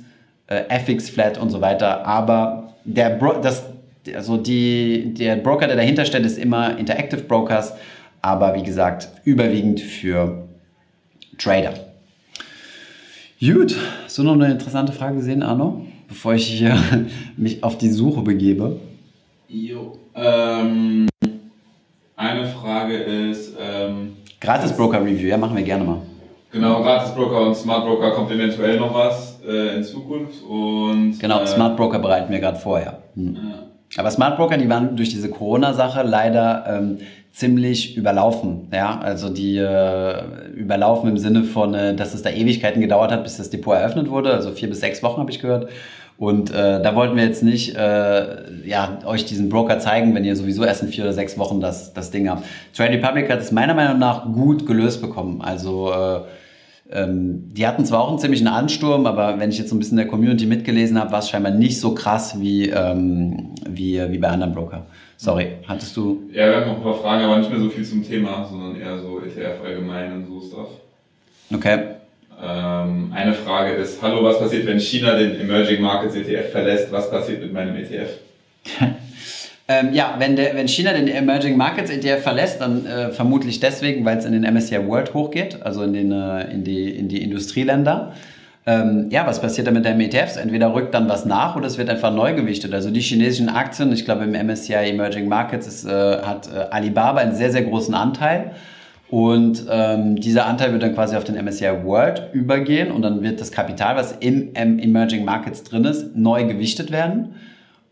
äh, 0.53 0.65
FX 0.69 1.09
Flat 1.09 1.37
und 1.37 1.49
so 1.49 1.61
weiter. 1.61 2.05
Aber 2.05 2.73
der 2.85 3.11
Bro 3.11 3.41
das, 3.41 3.63
also 4.15 4.37
die, 4.37 5.13
der 5.13 5.37
Broker, 5.37 5.67
der 5.67 5.75
dahinter 5.75 6.05
steht, 6.05 6.25
ist 6.25 6.37
immer 6.37 6.77
Interactive 6.77 7.21
Brokers, 7.21 7.73
aber 8.21 8.55
wie 8.55 8.63
gesagt, 8.63 9.09
überwiegend 9.23 9.79
für 9.79 10.47
Trader. 11.37 11.73
Gut, 13.39 13.75
hast 14.05 14.17
du 14.17 14.23
noch 14.23 14.33
eine 14.33 14.51
interessante 14.51 14.93
Frage 14.93 15.17
gesehen, 15.17 15.43
Arno? 15.43 15.85
Bevor 16.07 16.33
ich 16.33 16.47
hier 16.47 16.77
mich 17.37 17.63
auf 17.63 17.77
die 17.77 17.89
Suche 17.89 18.21
begebe. 18.21 18.79
Jo, 19.49 19.97
ähm, 20.15 21.07
eine 22.15 22.45
Frage 22.45 22.95
ist. 22.95 23.55
Ähm, 23.59 24.13
Gratis 24.39 24.73
Broker 24.73 25.01
Review, 25.01 25.27
ja, 25.27 25.37
machen 25.37 25.55
wir 25.55 25.63
gerne 25.63 25.83
mal. 25.83 26.01
Genau, 26.51 26.83
Gratis 26.83 27.13
Broker 27.13 27.47
und 27.47 27.55
Smart 27.55 27.85
Broker 27.85 28.11
kommt 28.11 28.31
eventuell 28.31 28.79
noch 28.79 28.93
was 28.93 29.32
äh, 29.47 29.75
in 29.75 29.83
Zukunft. 29.83 30.43
Und, 30.43 31.19
genau, 31.19 31.41
äh, 31.41 31.47
Smart 31.47 31.77
Broker 31.77 31.99
bereiten 31.99 32.31
wir 32.31 32.39
gerade 32.39 32.59
vor, 32.59 32.79
ja. 32.79 32.97
Hm. 33.15 33.35
ja. 33.35 33.99
Aber 33.99 34.09
Smart 34.09 34.37
Broker, 34.37 34.57
die 34.57 34.69
waren 34.69 34.95
durch 34.95 35.09
diese 35.09 35.29
Corona-Sache 35.29 36.01
leider 36.03 36.65
ähm, 36.67 36.97
ziemlich 37.31 37.97
überlaufen. 37.97 38.67
Ja, 38.71 38.99
also 38.99 39.29
die 39.29 39.57
äh, 39.57 40.23
überlaufen 40.55 41.09
im 41.09 41.17
Sinne 41.17 41.43
von, 41.43 41.73
äh, 41.73 41.95
dass 41.95 42.13
es 42.13 42.21
da 42.21 42.29
Ewigkeiten 42.29 42.81
gedauert 42.81 43.11
hat, 43.11 43.23
bis 43.23 43.37
das 43.37 43.49
Depot 43.49 43.75
eröffnet 43.75 44.09
wurde. 44.09 44.33
Also 44.33 44.51
vier 44.51 44.69
bis 44.69 44.79
sechs 44.79 45.03
Wochen 45.03 45.19
habe 45.19 45.31
ich 45.31 45.39
gehört. 45.39 45.69
Und 46.17 46.51
äh, 46.51 46.81
da 46.81 46.95
wollten 46.95 47.15
wir 47.15 47.23
jetzt 47.23 47.43
nicht 47.43 47.75
äh, 47.75 48.67
ja, 48.67 48.99
euch 49.05 49.25
diesen 49.25 49.49
Broker 49.49 49.79
zeigen, 49.79 50.13
wenn 50.13 50.23
ihr 50.23 50.35
sowieso 50.35 50.63
erst 50.63 50.83
in 50.83 50.89
vier 50.89 51.03
oder 51.03 51.13
sechs 51.13 51.37
Wochen 51.39 51.59
das, 51.59 51.93
das 51.93 52.11
Ding 52.11 52.29
habt. 52.29 52.45
Trade 52.75 52.91
Republic 52.91 53.31
hat 53.31 53.39
es 53.39 53.51
meiner 53.51 53.73
Meinung 53.73 53.97
nach 53.97 54.25
gut 54.25 54.67
gelöst 54.67 55.01
bekommen. 55.01 55.41
Also 55.41 55.91
äh, 55.91 56.19
die 56.95 57.65
hatten 57.65 57.85
zwar 57.85 58.01
auch 58.01 58.09
einen 58.09 58.19
ziemlichen 58.19 58.47
Ansturm, 58.47 59.07
aber 59.07 59.39
wenn 59.39 59.49
ich 59.49 59.57
jetzt 59.57 59.69
so 59.69 59.75
ein 59.75 59.79
bisschen 59.79 59.97
in 59.97 60.03
der 60.03 60.07
Community 60.07 60.45
mitgelesen 60.45 60.99
habe, 60.99 61.11
war 61.11 61.19
es 61.19 61.29
scheinbar 61.29 61.51
nicht 61.51 61.79
so 61.79 61.95
krass 61.95 62.39
wie, 62.39 62.69
ähm, 62.69 63.49
wie, 63.67 63.99
wie 64.11 64.17
bei 64.19 64.27
anderen 64.27 64.53
Broker. 64.53 64.85
Sorry, 65.17 65.53
hattest 65.67 65.97
du? 65.97 66.21
Ja, 66.31 66.47
wir 66.47 66.55
haben 66.57 66.67
noch 66.67 66.77
ein 66.77 66.83
paar 66.83 66.95
Fragen, 66.95 67.23
aber 67.23 67.37
nicht 67.37 67.49
mehr 67.49 67.59
so 67.59 67.69
viel 67.69 67.85
zum 67.85 68.07
Thema, 68.07 68.47
sondern 68.49 68.79
eher 68.79 68.99
so 68.99 69.19
ETF 69.21 69.63
allgemein 69.65 70.13
und 70.13 70.25
so 70.27 70.47
Stuff. 70.47 70.69
Okay. 71.53 71.79
Ähm, 72.41 73.11
eine 73.13 73.33
Frage 73.33 73.73
ist, 73.73 74.01
hallo, 74.01 74.23
was 74.23 74.37
passiert, 74.37 74.65
wenn 74.67 74.79
China 74.79 75.15
den 75.15 75.39
Emerging 75.39 75.81
Markets 75.81 76.15
ETF 76.15 76.51
verlässt? 76.51 76.91
Was 76.91 77.09
passiert 77.09 77.41
mit 77.41 77.53
meinem 77.53 77.75
ETF? 77.75 78.09
Ähm, 79.73 79.93
ja, 79.93 80.15
wenn, 80.19 80.35
der, 80.35 80.55
wenn 80.55 80.67
China 80.67 80.93
den 80.93 81.07
Emerging 81.07 81.57
Markets 81.57 81.89
ETF 81.89 82.21
verlässt, 82.21 82.61
dann 82.61 82.85
äh, 82.85 83.09
vermutlich 83.09 83.59
deswegen, 83.59 84.05
weil 84.05 84.17
es 84.17 84.25
in 84.25 84.33
den 84.33 84.43
MSCI 84.53 84.87
World 84.87 85.13
hochgeht, 85.13 85.61
also 85.63 85.83
in, 85.83 85.93
den, 85.93 86.11
äh, 86.11 86.51
in, 86.51 86.63
die, 86.63 86.89
in 86.89 87.07
die 87.07 87.23
Industrieländer. 87.23 88.13
Ähm, 88.65 89.07
ja, 89.09 89.25
was 89.25 89.41
passiert 89.41 89.67
dann 89.67 89.73
mit 89.73 89.85
den 89.85 89.99
ETFs? 89.99 90.37
Entweder 90.37 90.73
rückt 90.73 90.93
dann 90.93 91.09
was 91.09 91.25
nach 91.25 91.55
oder 91.55 91.67
es 91.67 91.77
wird 91.77 91.89
einfach 91.89 92.13
neu 92.13 92.33
gewichtet. 92.33 92.73
Also 92.73 92.91
die 92.91 93.01
chinesischen 93.01 93.49
Aktien, 93.49 93.91
ich 93.91 94.05
glaube 94.05 94.23
im 94.25 94.31
MSCI 94.31 94.73
Emerging 94.73 95.27
Markets 95.27 95.67
ist, 95.67 95.85
äh, 95.85 95.89
hat 95.89 96.47
äh, 96.53 96.67
Alibaba 96.69 97.19
einen 97.19 97.35
sehr, 97.35 97.51
sehr 97.51 97.63
großen 97.63 97.93
Anteil. 97.93 98.51
Und 99.09 99.65
ähm, 99.69 100.15
dieser 100.15 100.45
Anteil 100.45 100.71
wird 100.71 100.81
dann 100.81 100.93
quasi 100.93 101.15
auf 101.15 101.23
den 101.23 101.35
MSCI 101.43 101.83
World 101.83 102.29
übergehen 102.33 102.91
und 102.91 103.01
dann 103.01 103.21
wird 103.21 103.39
das 103.41 103.51
Kapital, 103.51 103.95
was 103.95 104.13
im, 104.13 104.53
im 104.53 104.79
Emerging 104.79 105.23
Markets 105.23 105.63
drin 105.63 105.85
ist, 105.85 106.15
neu 106.15 106.45
gewichtet 106.45 106.91
werden. 106.91 107.35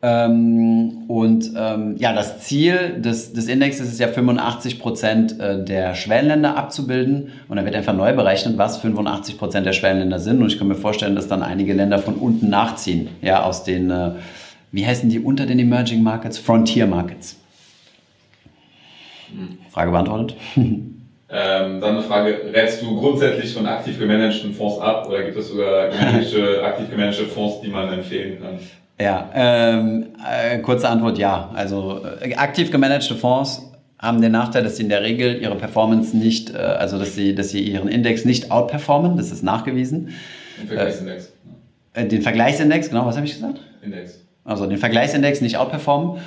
Ähm, 0.03 1.03
und 1.07 1.51
ähm, 1.55 1.95
ja, 1.97 2.13
das 2.13 2.39
Ziel 2.39 2.99
des, 2.99 3.33
des 3.33 3.47
Indexes 3.47 3.91
ist 3.91 3.99
ja 3.99 4.07
85 4.07 4.79
Prozent 4.79 5.39
äh, 5.39 5.63
der 5.63 5.93
Schwellenländer 5.93 6.57
abzubilden. 6.57 7.31
Und 7.47 7.57
dann 7.57 7.65
wird 7.65 7.75
einfach 7.75 7.93
neu 7.93 8.13
berechnet, 8.13 8.57
was 8.57 8.77
85 8.77 9.37
Prozent 9.37 9.65
der 9.67 9.73
Schwellenländer 9.73 10.19
sind. 10.19 10.41
Und 10.41 10.47
ich 10.47 10.57
kann 10.57 10.67
mir 10.67 10.75
vorstellen, 10.75 11.15
dass 11.15 11.27
dann 11.27 11.43
einige 11.43 11.73
Länder 11.73 11.99
von 11.99 12.15
unten 12.15 12.49
nachziehen, 12.49 13.09
ja, 13.21 13.43
aus 13.43 13.63
den, 13.63 13.91
äh, 13.91 14.11
wie 14.71 14.85
heißen 14.85 15.09
die 15.09 15.19
unter 15.19 15.45
den 15.45 15.59
Emerging 15.59 16.01
Markets? 16.01 16.39
Frontier 16.39 16.87
Markets. 16.87 17.37
Frage 19.71 19.91
beantwortet. 19.91 20.35
Ähm, 21.33 21.79
dann 21.79 21.95
eine 21.95 22.01
Frage, 22.01 22.51
rätst 22.53 22.81
du 22.81 22.99
grundsätzlich 22.99 23.53
von 23.53 23.65
aktiv 23.65 23.97
gemanagten 23.97 24.53
Fonds 24.53 24.79
ab 24.79 25.07
oder 25.07 25.23
gibt 25.23 25.37
es 25.37 25.47
sogar 25.47 25.85
aktiv 26.65 26.89
gemanagte 26.89 27.23
Fonds, 27.23 27.61
die 27.61 27.69
man 27.69 27.87
empfehlen 27.93 28.41
kann? 28.41 28.59
Ja, 29.01 29.29
ähm, 29.33 30.07
äh, 30.29 30.59
kurze 30.59 30.87
Antwort 30.87 31.17
ja. 31.17 31.49
Also 31.53 32.01
äh, 32.21 32.35
aktiv 32.35 32.71
gemanagte 32.71 33.15
Fonds 33.15 33.71
haben 33.97 34.21
den 34.21 34.31
Nachteil, 34.31 34.63
dass 34.63 34.77
sie 34.77 34.83
in 34.83 34.89
der 34.89 35.01
Regel 35.01 35.41
ihre 35.41 35.55
Performance 35.55 36.15
nicht, 36.15 36.53
äh, 36.53 36.57
also 36.57 36.97
dass 36.99 37.15
sie, 37.15 37.35
dass 37.35 37.49
sie 37.49 37.61
ihren 37.61 37.87
Index 37.87 38.25
nicht 38.25 38.51
outperformen, 38.51 39.17
das 39.17 39.31
ist 39.31 39.43
nachgewiesen. 39.43 40.09
Den 40.59 40.67
Vergleichsindex. 40.67 41.31
Äh, 41.93 42.05
den 42.05 42.21
Vergleichsindex, 42.21 42.89
genau, 42.89 43.05
was 43.05 43.15
habe 43.15 43.25
ich 43.25 43.33
gesagt? 43.33 43.59
Index. 43.81 44.19
Also 44.43 44.65
den 44.65 44.77
Vergleichsindex 44.77 45.41
nicht 45.41 45.57
outperformen 45.57 46.21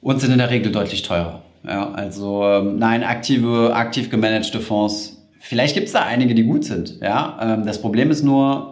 und 0.00 0.20
sind 0.20 0.32
in 0.32 0.38
der 0.38 0.50
Regel 0.50 0.72
deutlich 0.72 1.02
teurer. 1.02 1.42
Ja, 1.64 1.92
also 1.92 2.44
ähm, 2.44 2.78
nein, 2.78 3.04
aktive, 3.04 3.74
aktiv 3.74 4.10
gemanagte 4.10 4.60
Fonds. 4.60 5.22
Vielleicht 5.38 5.74
gibt 5.74 5.86
es 5.86 5.92
da 5.92 6.02
einige, 6.02 6.34
die 6.34 6.44
gut 6.44 6.64
sind. 6.64 7.00
Ja, 7.00 7.38
ähm, 7.40 7.66
das 7.66 7.80
Problem 7.80 8.10
ist 8.10 8.22
nur, 8.22 8.71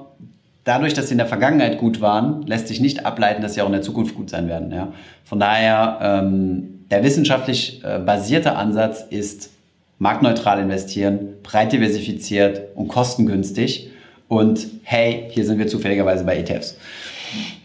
dadurch, 0.70 0.94
dass 0.94 1.08
sie 1.08 1.14
in 1.14 1.18
der 1.18 1.26
Vergangenheit 1.26 1.78
gut 1.78 2.00
waren, 2.00 2.46
lässt 2.46 2.68
sich 2.68 2.80
nicht 2.80 3.04
ableiten, 3.04 3.42
dass 3.42 3.54
sie 3.54 3.62
auch 3.62 3.66
in 3.66 3.72
der 3.72 3.82
Zukunft 3.82 4.14
gut 4.14 4.30
sein 4.30 4.46
werden. 4.48 4.70
Ja? 4.70 4.92
Von 5.24 5.40
daher, 5.40 5.98
ähm, 6.00 6.84
der 6.92 7.02
wissenschaftlich 7.02 7.82
äh, 7.82 7.98
basierte 7.98 8.54
Ansatz 8.54 9.04
ist 9.10 9.50
marktneutral 9.98 10.60
investieren, 10.60 11.34
breit 11.42 11.72
diversifiziert 11.72 12.60
und 12.76 12.86
kostengünstig. 12.86 13.90
Und 14.28 14.64
hey, 14.84 15.26
hier 15.30 15.44
sind 15.44 15.58
wir 15.58 15.66
zufälligerweise 15.66 16.22
bei 16.22 16.36
ETFs. 16.36 16.78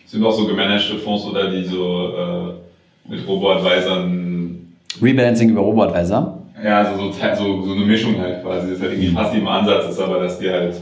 Sind 0.07 0.25
auch 0.25 0.31
so 0.31 0.47
gemanagte 0.47 0.97
Fonds 0.97 1.25
oder 1.25 1.51
die 1.51 1.63
so 1.63 2.57
äh, 3.07 3.11
mit 3.11 3.27
Robo-Advisern. 3.27 4.73
Rebalancing 4.99 5.49
über 5.49 5.61
Robo-Advisor? 5.61 6.41
Ja, 6.63 6.79
also 6.79 7.11
so, 7.11 7.11
so, 7.11 7.65
so 7.65 7.73
eine 7.73 7.85
Mischung 7.85 8.19
halt 8.19 8.41
quasi. 8.41 8.69
Das 8.69 8.77
ist 8.77 8.81
halt 8.81 8.93
irgendwie 8.93 9.13
passiver 9.13 9.51
Ansatz, 9.51 9.91
ist 9.91 9.99
aber, 9.99 10.21
dass 10.21 10.39
die 10.39 10.49
halt 10.49 10.75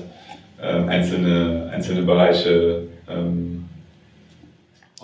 einzelne, 0.64 1.70
einzelne 1.74 2.04
Bereiche 2.04 2.84
ähm, 3.10 3.66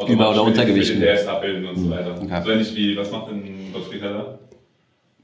über- 0.07 0.32
oder 0.32 0.43
untergewichten. 0.43 1.03
Abbilden 1.28 1.66
und 1.68 1.76
so 1.78 1.86
Mhm. 1.86 1.89
weiter. 1.91 2.16
Okay. 2.22 2.41
So 2.43 2.51
ähnlich 2.51 2.76
wie, 2.76 2.97
was 2.97 3.12
macht 3.12 3.32
denn 3.32 3.43
Gottfried 3.74 4.01
Heller? 4.01 4.39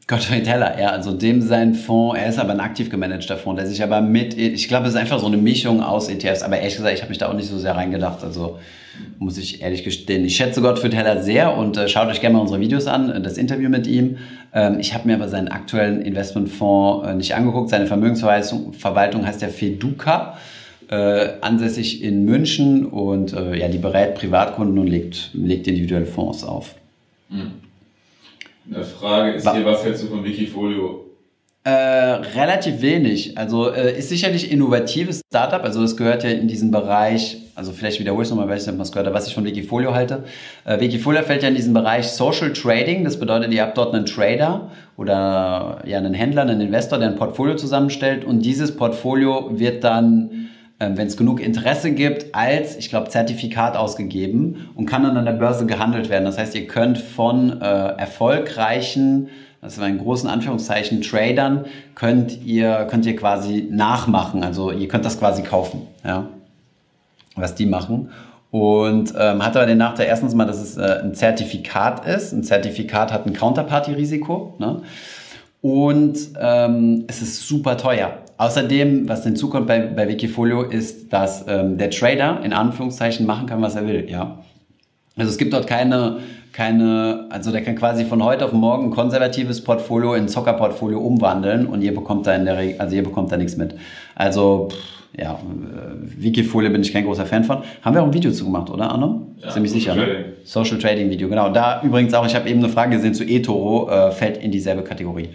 Gottfried 0.07 0.43
Teller, 0.43 0.79
ja, 0.79 0.89
also 0.89 1.13
dem 1.13 1.41
sein 1.41 1.73
Fonds, 1.73 2.19
er 2.19 2.29
ist 2.29 2.37
aber 2.37 2.51
ein 2.51 2.59
aktiv 2.59 2.91
gemanagter 2.91 3.37
Fonds, 3.37 3.59
der 3.59 3.67
sich 3.67 3.81
aber 3.81 4.01
mit, 4.01 4.37
ich 4.37 4.67
glaube, 4.67 4.85
es 4.85 4.93
ist 4.93 4.99
einfach 4.99 5.19
so 5.19 5.25
eine 5.25 5.37
Mischung 5.37 5.81
aus 5.81 6.09
ETFs, 6.09 6.43
aber 6.43 6.57
ehrlich 6.57 6.75
gesagt, 6.75 6.93
ich 6.93 7.01
habe 7.01 7.09
mich 7.09 7.17
da 7.17 7.27
auch 7.27 7.33
nicht 7.33 7.49
so 7.49 7.57
sehr 7.57 7.75
reingedacht, 7.75 8.23
also 8.23 8.59
muss 9.17 9.39
ich 9.39 9.63
ehrlich 9.63 9.83
gestehen. 9.83 10.23
Ich 10.23 10.35
schätze 10.35 10.61
Gottfried 10.61 10.91
Teller 10.91 11.23
sehr 11.23 11.57
und 11.57 11.75
äh, 11.77 11.89
schaut 11.89 12.07
euch 12.07 12.21
gerne 12.21 12.35
mal 12.35 12.41
unsere 12.41 12.59
Videos 12.59 12.85
an, 12.85 13.09
äh, 13.09 13.21
das 13.21 13.37
Interview 13.37 13.67
mit 13.67 13.87
ihm. 13.87 14.17
Ähm, 14.53 14.79
ich 14.79 14.93
habe 14.93 15.07
mir 15.07 15.15
aber 15.15 15.27
seinen 15.27 15.47
aktuellen 15.47 16.03
Investmentfonds 16.03 17.07
äh, 17.07 17.15
nicht 17.15 17.33
angeguckt, 17.33 17.71
seine 17.71 17.87
Vermögensverwaltung 17.87 18.73
Verwaltung 18.73 19.25
heißt 19.25 19.41
ja 19.41 19.47
Feduca. 19.47 20.37
Äh, 20.87 21.39
ansässig 21.41 22.03
in 22.03 22.25
München 22.25 22.85
und 22.85 23.33
äh, 23.33 23.57
ja, 23.57 23.69
die 23.69 23.79
berät 23.79 24.13
Privatkunden 24.13 24.77
und 24.77 24.85
legt, 24.85 25.31
legt 25.33 25.67
individuelle 25.67 26.05
Fonds 26.05 26.43
auf. 26.43 26.75
Eine 28.73 28.83
Frage 28.83 29.33
ist 29.33 29.49
hier, 29.49 29.65
was 29.65 29.83
hältst 29.83 30.03
du 30.03 30.07
von 30.07 30.23
Wikifolio? 30.23 31.05
Äh, 31.63 31.71
relativ 31.71 32.81
wenig. 32.81 33.37
Also 33.39 33.71
äh, 33.71 33.97
ist 33.97 34.09
sicherlich 34.09 34.51
innovatives 34.51 35.21
Startup. 35.27 35.63
Also 35.63 35.81
es 35.83 35.97
gehört 35.97 36.23
ja 36.23 36.29
in 36.29 36.47
diesen 36.47 36.69
Bereich, 36.69 37.37
also 37.55 37.71
vielleicht 37.71 37.99
wiederhole 37.99 38.21
ich 38.21 38.27
es 38.27 38.29
nochmal, 38.29 38.47
weil 38.47 38.59
ich 38.59 38.67
was 38.77 38.91
gehört 38.91 39.07
habe, 39.07 39.15
was 39.15 39.27
ich 39.27 39.33
von 39.33 39.45
Wikifolio 39.45 39.95
halte. 39.95 40.25
Äh, 40.63 40.79
Wikifolio 40.79 41.23
fällt 41.23 41.41
ja 41.41 41.49
in 41.49 41.55
diesen 41.55 41.73
Bereich 41.73 42.07
Social 42.09 42.53
Trading. 42.53 43.03
Das 43.03 43.19
bedeutet, 43.19 43.51
ihr 43.51 43.63
habt 43.63 43.79
dort 43.79 43.95
einen 43.95 44.05
Trader 44.05 44.69
oder 44.95 45.81
ja 45.87 45.97
einen 45.97 46.13
Händler, 46.13 46.43
einen 46.43 46.61
Investor, 46.61 46.99
der 46.99 47.09
ein 47.09 47.15
Portfolio 47.15 47.55
zusammenstellt 47.55 48.25
und 48.25 48.45
dieses 48.45 48.75
Portfolio 48.75 49.49
wird 49.51 49.83
dann 49.83 50.44
wenn 50.79 51.07
es 51.07 51.15
genug 51.15 51.39
Interesse 51.39 51.91
gibt, 51.91 52.35
als, 52.35 52.75
ich 52.75 52.89
glaube, 52.89 53.09
Zertifikat 53.09 53.77
ausgegeben 53.77 54.69
und 54.75 54.85
kann 54.85 55.03
dann 55.03 55.15
an 55.15 55.25
der 55.25 55.33
Börse 55.33 55.65
gehandelt 55.65 56.09
werden. 56.09 56.25
Das 56.25 56.37
heißt, 56.37 56.53
ihr 56.55 56.67
könnt 56.67 56.97
von 56.97 57.61
äh, 57.61 57.65
erfolgreichen, 57.65 59.29
das 59.61 59.79
war 59.79 59.87
in 59.87 59.97
großen 59.97 60.29
Anführungszeichen, 60.29 61.01
Tradern, 61.01 61.65
könnt 61.95 62.43
ihr, 62.43 62.87
könnt 62.89 63.05
ihr 63.05 63.15
quasi 63.15 63.67
nachmachen. 63.71 64.43
Also 64.43 64.71
ihr 64.71 64.87
könnt 64.87 65.05
das 65.05 65.17
quasi 65.17 65.43
kaufen, 65.43 65.87
ja, 66.03 66.27
was 67.35 67.55
die 67.55 67.65
machen. 67.65 68.09
Und 68.51 69.13
ähm, 69.17 69.43
hat 69.43 69.57
aber 69.57 69.65
den 69.65 69.79
Nachteil 69.79 70.07
erstens 70.07 70.35
mal, 70.35 70.45
dass 70.45 70.61
es 70.61 70.77
äh, 70.77 71.01
ein 71.03 71.15
Zertifikat 71.15 72.05
ist. 72.05 72.31
Ein 72.31 72.43
Zertifikat 72.43 73.11
hat 73.11 73.25
ein 73.25 73.33
Counterparty-Risiko. 73.33 74.55
Ne? 74.59 74.81
Und 75.61 76.17
ähm, 76.39 77.05
es 77.07 77.21
ist 77.21 77.47
super 77.47 77.75
teuer. 77.75 78.19
Außerdem, 78.37 79.07
was 79.07 79.23
hinzukommt 79.23 79.67
bei, 79.67 79.79
bei 79.79 80.07
Wikifolio, 80.07 80.63
ist, 80.63 81.13
dass 81.13 81.45
ähm, 81.47 81.77
der 81.77 81.89
Trader 81.89 82.41
in 82.43 82.53
Anführungszeichen 82.53 83.25
machen 83.25 83.47
kann, 83.47 83.61
was 83.61 83.75
er 83.75 83.87
will. 83.87 84.09
Ja? 84.09 84.39
Also 85.15 85.31
es 85.31 85.37
gibt 85.37 85.53
dort 85.53 85.67
keine, 85.67 86.19
keine, 86.51 87.27
also 87.29 87.51
der 87.51 87.63
kann 87.63 87.75
quasi 87.75 88.03
von 88.03 88.21
heute 88.23 88.45
auf 88.45 88.51
morgen 88.51 88.85
ein 88.85 88.91
konservatives 88.91 89.63
Portfolio 89.63 90.13
in 90.15 90.23
ein 90.23 90.27
Zockerportfolio 90.27 90.99
umwandeln 90.99 91.65
und 91.67 91.81
ihr 91.81 91.93
bekommt 91.93 92.27
da 92.27 92.35
in 92.35 92.45
der 92.45 92.57
Regel, 92.57 92.79
also 92.79 92.95
ihr 92.95 93.03
bekommt 93.03 93.31
da 93.31 93.37
nichts 93.37 93.55
mit. 93.55 93.75
Also 94.15 94.69
pff, 94.69 94.95
ja, 95.17 95.33
äh, 95.33 96.21
Wikifolio 96.21 96.69
bin 96.69 96.81
ich 96.81 96.91
kein 96.91 97.05
großer 97.05 97.25
Fan 97.25 97.43
von. 97.43 97.59
Haben 97.81 97.95
wir 97.95 98.01
auch 98.01 98.07
ein 98.07 98.13
Video 98.13 98.31
zu 98.31 98.45
gemacht, 98.45 98.69
oder 98.69 98.89
Arno? 98.89 99.27
Ja, 99.41 99.49
Ziemlich 99.49 99.71
sicher, 99.71 99.95
ne? 99.95 100.05
Trading. 100.05 100.25
Social 100.43 100.77
Trading 100.77 101.09
Video, 101.09 101.29
genau. 101.29 101.49
Da 101.49 101.81
übrigens 101.83 102.13
auch, 102.13 102.25
ich 102.25 102.35
habe 102.35 102.49
eben 102.49 102.59
eine 102.59 102.69
Frage 102.69 102.97
gesehen 102.97 103.13
zu 103.13 103.23
eToro, 103.23 103.89
äh, 103.89 104.11
fällt 104.11 104.37
in 104.37 104.51
dieselbe 104.51 104.83
Kategorie. 104.83 105.29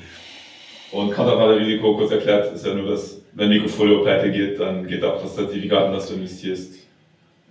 Und 0.93 1.13
Counterparty-Risiko, 1.13 1.97
kurz 1.97 2.11
erklärt, 2.11 2.53
ist 2.53 2.67
ja 2.67 2.75
nur, 2.75 2.89
dass 2.91 3.21
wenn 3.33 3.51
Wikifolio 3.51 4.03
pleite 4.03 4.31
geht, 4.31 4.59
dann 4.59 4.87
geht 4.87 5.05
auch 5.05 5.23
das 5.23 5.37
Zertifikat, 5.37 5.87
in 5.87 5.93
das 5.93 6.09
du 6.09 6.15
investierst, 6.15 6.75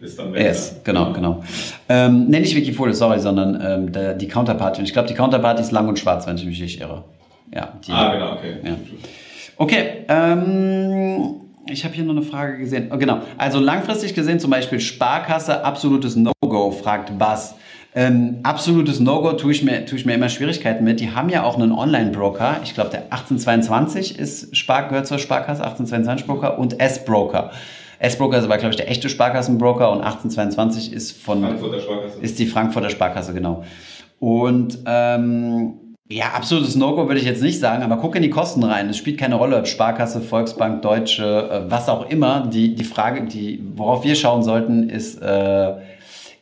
ist 0.02 0.20
dann 0.20 0.34
weg. 0.34 0.44
Yes, 0.44 0.74
ne? 0.74 0.80
genau, 0.84 1.14
genau. 1.14 1.44
Ähm, 1.88 2.26
nee, 2.28 2.40
nicht 2.40 2.56
Wikifolio, 2.56 2.94
sorry, 2.94 3.20
sondern 3.20 3.60
ähm, 3.62 3.92
der, 3.92 4.14
die 4.14 4.28
Counterparty. 4.28 4.82
Und 4.82 4.88
ich 4.88 4.94
glaube, 4.94 5.08
die 5.08 5.14
Counterparty 5.14 5.62
ist 5.62 5.72
lang 5.72 5.88
und 5.88 6.00
schwarz, 6.00 6.28
wenn 6.28 6.38
ich 6.38 6.46
mich 6.46 6.60
nicht 6.60 6.82
irre. 6.82 7.04
Ja, 7.54 7.74
die, 7.86 7.92
Ah, 7.92 8.14
genau, 8.14 8.34
okay. 8.34 8.56
Ja. 8.64 8.78
Okay, 9.58 10.06
ähm, 10.08 11.36
ich 11.68 11.84
habe 11.84 11.94
hier 11.94 12.04
noch 12.04 12.16
eine 12.16 12.22
Frage 12.22 12.58
gesehen. 12.58 12.92
Oh, 12.94 12.98
genau, 12.98 13.20
also 13.38 13.60
langfristig 13.60 14.14
gesehen 14.14 14.40
zum 14.40 14.52
Beispiel 14.52 14.80
Sparkasse, 14.80 15.64
absolutes 15.64 16.16
No-Go, 16.16 16.72
fragt 16.72 17.18
Bas. 17.18 17.56
Ähm, 17.96 18.40
absolutes 18.44 19.00
No-Go 19.00 19.34
tue 19.34 19.52
ich, 19.52 19.64
mir, 19.64 19.86
tue 19.86 19.98
ich 19.98 20.06
mir 20.06 20.14
immer 20.14 20.30
Schwierigkeiten 20.30 20.84
mit. 20.84 21.00
Die 21.00 21.12
haben 21.12 21.30
ja 21.30 21.44
auch 21.44 21.58
einen 21.58 21.72
Online-Broker. 21.72 22.62
Ich 22.64 22.76
glaube, 22.76 22.92
der 22.92 23.04
1822 23.06 24.20
ist 24.20 24.56
Spar 24.56 24.88
gehört 24.90 25.08
zur 25.08 25.18
Sparkasse, 25.18 25.66
1822-Broker 25.66 26.60
und 26.60 26.80
S-Broker. 26.80 27.52
S-Broker 27.98 28.38
ist 28.38 28.46
aber, 28.46 28.58
glaube 28.58 28.72
ich, 28.72 28.78
der 28.78 28.90
echte 28.90 29.10
Sparkassenbroker 29.10 29.92
und 29.92 30.02
1822 30.02 30.94
ist 30.94 31.20
von 31.20 31.42
Frankfurter 31.42 31.82
Sparkasse. 31.82 32.20
ist 32.22 32.40
die 32.40 32.46
Frankfurter 32.46 32.90
Sparkasse, 32.90 33.34
genau. 33.34 33.64
Und 34.20 34.80
ähm, 34.86 35.74
ja, 36.08 36.32
absolutes 36.34 36.76
No-Go 36.76 37.08
würde 37.08 37.20
ich 37.20 37.26
jetzt 37.26 37.42
nicht 37.42 37.60
sagen, 37.60 37.84
aber 37.84 37.98
guck 37.98 38.16
in 38.16 38.22
die 38.22 38.30
Kosten 38.30 38.64
rein. 38.64 38.90
Es 38.90 38.98
spielt 38.98 39.20
keine 39.20 39.36
Rolle, 39.36 39.58
ob 39.58 39.68
Sparkasse, 39.68 40.22
Volksbank, 40.22 40.82
Deutsche, 40.82 41.50
äh, 41.68 41.72
was 41.72 41.90
auch 41.90 42.10
immer. 42.10 42.48
Die, 42.48 42.76
die 42.76 42.84
Frage, 42.84 43.26
die, 43.26 43.62
worauf 43.76 44.04
wir 44.04 44.16
schauen 44.16 44.44
sollten, 44.44 44.90
ist, 44.90 45.22
äh, 45.22 45.74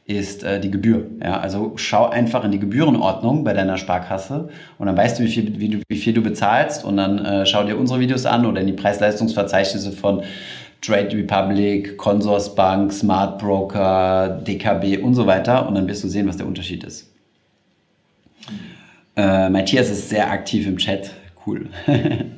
ist 0.07 0.43
äh, 0.43 0.59
die 0.59 0.71
Gebühr. 0.71 1.05
Ja, 1.21 1.39
also 1.41 1.73
schau 1.75 2.07
einfach 2.07 2.45
in 2.45 2.51
die 2.51 2.59
Gebührenordnung 2.59 3.43
bei 3.43 3.53
deiner 3.53 3.77
Sparkasse 3.77 4.49
und 4.77 4.87
dann 4.87 4.95
weißt 4.95 5.19
du, 5.19 5.23
wie 5.23 5.27
viel, 5.27 5.59
wie 5.59 5.69
du, 5.69 5.81
wie 5.89 5.97
viel 5.97 6.13
du 6.13 6.21
bezahlst 6.21 6.85
und 6.85 6.95
dann 6.97 7.23
äh, 7.23 7.45
schau 7.45 7.63
dir 7.65 7.77
unsere 7.77 7.99
Videos 7.99 8.25
an 8.25 8.45
oder 8.45 8.61
in 8.61 8.67
die 8.67 8.73
Preis-Leistungsverzeichnisse 8.73 9.91
von 9.91 10.23
Trade 10.81 11.09
Republic, 11.13 11.97
Consorsbank, 11.97 12.93
Smart 12.93 13.37
Broker, 13.39 14.41
DKB 14.47 15.03
und 15.03 15.13
so 15.13 15.27
weiter 15.27 15.67
und 15.67 15.75
dann 15.75 15.87
wirst 15.87 16.05
du 16.05 16.07
sehen, 16.07 16.27
was 16.27 16.37
der 16.37 16.47
Unterschied 16.47 16.85
ist. 16.85 17.11
Äh, 19.17 19.49
Matthias 19.49 19.89
ist 19.89 20.07
sehr 20.07 20.31
aktiv 20.31 20.67
im 20.67 20.77
Chat. 20.77 21.11
Cool. 21.45 21.67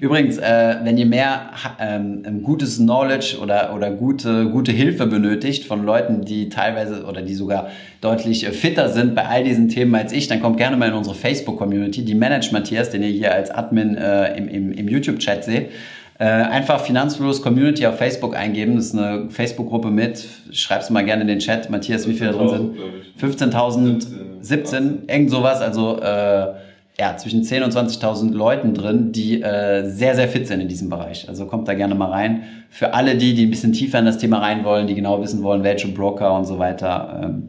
Übrigens, 0.00 0.38
äh, 0.38 0.76
wenn 0.84 0.96
ihr 0.96 1.06
mehr 1.06 1.50
ha- 1.52 1.76
ähm, 1.80 2.42
gutes 2.44 2.76
Knowledge 2.78 3.38
oder, 3.42 3.74
oder 3.74 3.90
gute, 3.90 4.48
gute 4.50 4.70
Hilfe 4.72 5.06
benötigt 5.06 5.64
von 5.64 5.84
Leuten, 5.84 6.24
die 6.24 6.48
teilweise 6.48 7.04
oder 7.04 7.20
die 7.22 7.34
sogar 7.34 7.68
deutlich 8.00 8.46
äh, 8.46 8.52
fitter 8.52 8.88
sind 8.90 9.14
bei 9.14 9.26
all 9.26 9.42
diesen 9.44 9.68
Themen 9.68 9.94
als 9.94 10.12
ich, 10.12 10.28
dann 10.28 10.40
kommt 10.40 10.56
gerne 10.58 10.76
mal 10.76 10.88
in 10.88 10.94
unsere 10.94 11.16
Facebook-Community, 11.16 12.04
die 12.04 12.14
Manage 12.14 12.50
Matthias, 12.52 12.90
den 12.90 13.02
ihr 13.02 13.08
hier 13.08 13.34
als 13.34 13.50
Admin 13.50 13.96
äh, 13.96 14.36
im, 14.36 14.48
im, 14.48 14.72
im 14.72 14.88
YouTube-Chat 14.88 15.42
seht. 15.44 15.70
Äh, 16.18 16.24
einfach 16.24 16.80
Finanzfluss 16.80 17.42
Community 17.42 17.84
auf 17.86 17.98
Facebook 17.98 18.34
eingeben. 18.36 18.76
Das 18.76 18.86
ist 18.86 18.96
eine 18.96 19.28
Facebook-Gruppe 19.30 19.90
mit. 19.90 20.24
Schreib's 20.52 20.88
mal 20.90 21.04
gerne 21.04 21.22
in 21.22 21.28
den 21.28 21.40
Chat. 21.40 21.68
Matthias, 21.68 22.08
wie 22.08 22.14
viele 22.14 22.30
da 22.32 22.38
drin 22.38 22.48
sind? 22.48 22.74
glaub 22.76 22.88
ich. 23.00 23.22
15.000, 23.22 24.00
17, 24.00 24.18
17, 24.40 24.98
irgend 25.08 25.30
sowas, 25.30 25.60
also 25.60 26.00
äh, 26.00 26.54
ja, 26.98 27.16
zwischen 27.16 27.42
10.000 27.42 27.64
und 27.64 27.72
20.000 27.72 28.32
Leuten 28.32 28.72
drin, 28.72 29.12
die 29.12 29.42
äh, 29.42 29.88
sehr, 29.88 30.14
sehr 30.14 30.28
fit 30.28 30.46
sind 30.46 30.60
in 30.60 30.68
diesem 30.68 30.88
Bereich. 30.88 31.28
Also 31.28 31.46
kommt 31.46 31.68
da 31.68 31.74
gerne 31.74 31.94
mal 31.94 32.10
rein. 32.10 32.44
Für 32.70 32.94
alle 32.94 33.16
die, 33.16 33.34
die 33.34 33.44
ein 33.46 33.50
bisschen 33.50 33.72
tiefer 33.72 33.98
in 33.98 34.06
das 34.06 34.18
Thema 34.18 34.38
rein 34.38 34.64
wollen, 34.64 34.86
die 34.86 34.94
genau 34.94 35.20
wissen 35.22 35.42
wollen, 35.42 35.62
welche 35.62 35.88
Broker 35.88 36.34
und 36.34 36.46
so 36.46 36.58
weiter. 36.58 37.20
Ähm, 37.22 37.48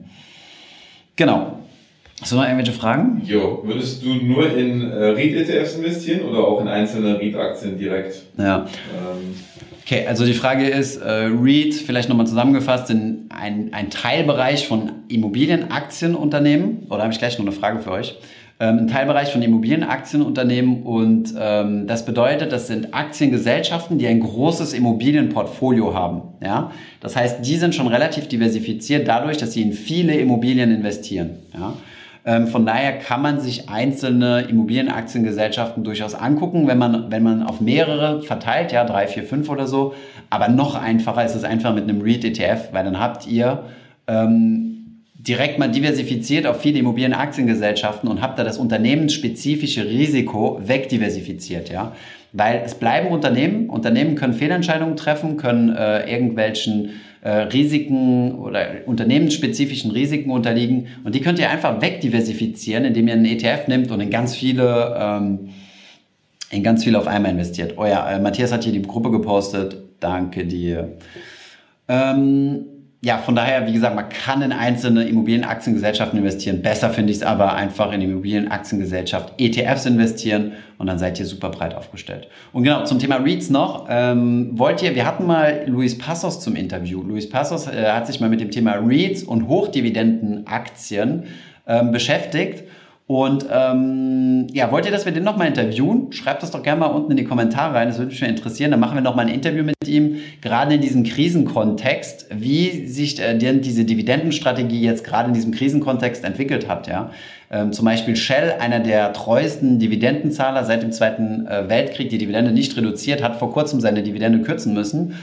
genau. 1.15 1.59
Hast 2.19 2.31
du 2.31 2.35
noch 2.35 2.43
irgendwelche 2.43 2.73
Fragen? 2.73 3.21
Jo, 3.25 3.61
würdest 3.63 4.03
du 4.03 4.15
nur 4.15 4.51
in 4.51 4.89
äh, 4.89 5.09
REIT-ETFs 5.09 5.75
investieren 5.75 6.21
oder 6.27 6.39
auch 6.39 6.59
in 6.59 6.67
einzelne 6.67 7.19
REIT-Aktien 7.19 7.77
direkt? 7.77 8.23
Ja. 8.37 8.65
Ähm. 8.65 9.35
Okay, 9.85 10.05
also 10.05 10.25
die 10.25 10.33
Frage 10.33 10.67
ist, 10.67 10.97
äh, 10.97 11.29
REIT, 11.31 11.75
vielleicht 11.75 12.09
nochmal 12.09 12.27
zusammengefasst, 12.27 12.87
sind 12.87 13.29
ein, 13.29 13.69
ein 13.71 13.89
Teilbereich 13.89 14.67
von 14.67 14.91
Immobilienaktienunternehmen. 15.07 16.87
Oder 16.89 17.03
habe 17.03 17.13
ich 17.13 17.19
gleich 17.19 17.37
noch 17.37 17.45
eine 17.45 17.53
Frage 17.53 17.79
für 17.79 17.91
euch? 17.91 18.17
Ähm, 18.59 18.79
ein 18.79 18.87
Teilbereich 18.87 19.31
von 19.31 19.43
Immobilienaktienunternehmen 19.43 20.81
und 20.81 21.31
ähm, 21.39 21.85
das 21.85 22.05
bedeutet, 22.05 22.51
das 22.51 22.65
sind 22.65 22.91
Aktiengesellschaften, 22.91 23.99
die 23.99 24.07
ein 24.07 24.19
großes 24.19 24.73
Immobilienportfolio 24.73 25.93
haben. 25.93 26.23
Ja? 26.41 26.71
Das 26.99 27.15
heißt, 27.15 27.45
die 27.45 27.57
sind 27.57 27.75
schon 27.75 27.85
relativ 27.85 28.27
diversifiziert 28.27 29.07
dadurch, 29.07 29.37
dass 29.37 29.53
sie 29.53 29.61
in 29.61 29.73
viele 29.73 30.15
Immobilien 30.15 30.71
investieren. 30.71 31.37
Ja? 31.53 31.73
Ähm, 32.25 32.47
von 32.47 32.65
daher 32.65 32.97
kann 32.97 33.21
man 33.21 33.39
sich 33.39 33.69
einzelne 33.69 34.41
Immobilienaktiengesellschaften 34.49 35.83
durchaus 35.83 36.15
angucken, 36.15 36.67
wenn 36.67 36.79
man, 36.79 37.11
wenn 37.11 37.21
man 37.21 37.43
auf 37.43 37.61
mehrere 37.61 38.23
verteilt, 38.23 38.71
ja, 38.71 38.85
drei, 38.85 39.05
vier, 39.05 39.23
fünf 39.23 39.49
oder 39.49 39.67
so. 39.67 39.93
Aber 40.31 40.47
noch 40.47 40.73
einfacher 40.73 41.23
ist 41.23 41.35
es 41.35 41.43
einfach 41.43 41.75
mit 41.75 41.83
einem 41.83 42.01
REIT-ETF, 42.01 42.73
weil 42.73 42.83
dann 42.83 42.99
habt 42.99 43.27
ihr 43.27 43.63
ähm, 44.07 44.66
direkt 45.27 45.59
mal 45.59 45.69
diversifiziert 45.69 46.45
auf 46.45 46.61
viele 46.61 46.79
Immobilienaktiengesellschaften 46.79 48.09
und 48.09 48.21
habt 48.21 48.39
da 48.39 48.43
das 48.43 48.57
unternehmensspezifische 48.57 49.85
Risiko 49.85 50.61
wegdiversifiziert, 50.63 51.69
ja. 51.69 51.93
Weil 52.33 52.61
es 52.65 52.75
bleiben 52.75 53.07
Unternehmen, 53.09 53.69
Unternehmen 53.69 54.15
können 54.15 54.33
Fehlentscheidungen 54.33 54.95
treffen, 54.95 55.37
können 55.37 55.75
äh, 55.75 56.11
irgendwelchen 56.11 56.91
äh, 57.21 57.29
Risiken 57.29 58.35
oder 58.35 58.67
unternehmensspezifischen 58.85 59.91
Risiken 59.91 60.29
unterliegen. 60.31 60.87
Und 61.03 61.15
die 61.15 61.21
könnt 61.21 61.39
ihr 61.39 61.49
einfach 61.49 61.81
wegdiversifizieren, 61.81 62.85
indem 62.85 63.07
ihr 63.07 63.13
einen 63.13 63.25
ETF 63.25 63.67
nimmt 63.67 63.91
und 63.91 64.01
in 64.01 64.09
ganz 64.09 64.35
viele, 64.35 64.95
ähm, 64.99 65.49
in 66.51 66.63
ganz 66.63 66.83
viele 66.83 66.99
auf 66.99 67.07
einmal 67.07 67.31
investiert. 67.31 67.73
Oh 67.77 67.85
ja, 67.85 68.09
äh, 68.09 68.19
Matthias 68.19 68.51
hat 68.51 68.63
hier 68.65 68.73
die 68.73 68.81
Gruppe 68.81 69.09
gepostet. 69.09 69.77
Danke 69.99 70.45
dir. 70.45 70.97
Ähm, 71.87 72.65
ja, 73.01 73.19
von 73.19 73.35
daher, 73.35 73.67
wie 73.67 73.73
gesagt, 73.73 73.95
man 73.95 74.09
kann 74.09 74.41
in 74.41 74.51
einzelne 74.51 75.03
Immobilienaktiengesellschaften 75.03 76.17
investieren. 76.17 76.63
Besser 76.63 76.89
finde 76.89 77.11
ich 77.11 77.17
es 77.17 77.23
aber 77.23 77.53
einfach 77.53 77.91
in 77.91 78.01
Immobilienaktiengesellschaft 78.01 79.33
ETFs 79.37 79.85
investieren 79.85 80.53
und 80.79 80.87
dann 80.87 80.97
seid 80.97 81.19
ihr 81.19 81.27
super 81.27 81.49
breit 81.49 81.75
aufgestellt. 81.75 82.27
Und 82.53 82.63
genau, 82.63 82.85
zum 82.85 82.97
Thema 82.97 83.17
REITs 83.17 83.51
noch. 83.51 83.85
Ähm, 83.87 84.49
wollt 84.53 84.81
ihr, 84.81 84.95
wir 84.95 85.05
hatten 85.05 85.27
mal 85.27 85.65
Luis 85.67 85.95
Passos 85.95 86.39
zum 86.39 86.55
Interview. 86.55 87.03
Luis 87.03 87.29
Passos 87.29 87.67
äh, 87.67 87.85
hat 87.91 88.07
sich 88.07 88.19
mal 88.19 88.29
mit 88.29 88.41
dem 88.41 88.49
Thema 88.49 88.73
REITs 88.73 89.21
und 89.21 89.47
Hochdividendenaktien 89.47 91.25
ähm, 91.67 91.91
beschäftigt 91.91 92.63
und 93.07 93.45
ähm, 93.49 94.47
ja, 94.51 94.69
wollt 94.69 94.85
ihr, 94.85 94.91
dass 94.91 95.05
wir 95.05 95.13
den 95.13 95.23
nochmal 95.23 95.47
interviewen? 95.47 96.11
Schreibt 96.11 96.43
das 96.43 96.51
doch 96.51 96.61
gerne 96.61 96.81
mal 96.81 96.87
unten 96.87 97.11
in 97.11 97.17
die 97.17 97.23
Kommentare 97.23 97.73
rein, 97.73 97.87
das 97.87 97.97
würde 97.97 98.09
mich 98.09 98.19
schon 98.19 98.27
interessieren. 98.27 98.69
Dann 98.71 98.81
machen 98.81 98.95
wir 98.95 99.01
nochmal 99.01 99.27
ein 99.27 99.33
Interview 99.33 99.63
mit 99.63 99.75
ihm, 99.87 100.17
gerade 100.41 100.75
in 100.75 100.81
diesem 100.81 101.05
Krisenkontext, 101.05 102.27
wie 102.31 102.85
sich 102.85 103.17
äh, 103.21 103.37
denn 103.37 103.61
diese 103.61 103.85
Dividendenstrategie 103.85 104.81
jetzt 104.81 105.05
gerade 105.05 105.29
in 105.29 105.33
diesem 105.33 105.53
Krisenkontext 105.53 106.25
entwickelt 106.25 106.67
hat. 106.67 106.87
Ja? 106.87 107.11
Ähm, 107.49 107.71
zum 107.71 107.85
Beispiel 107.85 108.17
Shell, 108.17 108.55
einer 108.59 108.81
der 108.81 109.13
treuesten 109.13 109.79
Dividendenzahler 109.79 110.65
seit 110.65 110.83
dem 110.83 110.91
Zweiten 110.91 111.47
äh, 111.47 111.69
Weltkrieg, 111.69 112.09
die 112.09 112.17
Dividende 112.17 112.51
nicht 112.51 112.75
reduziert, 112.75 113.23
hat 113.23 113.37
vor 113.37 113.53
kurzem 113.53 113.79
seine 113.79 114.03
Dividende 114.03 114.41
kürzen 114.41 114.73
müssen. 114.73 115.15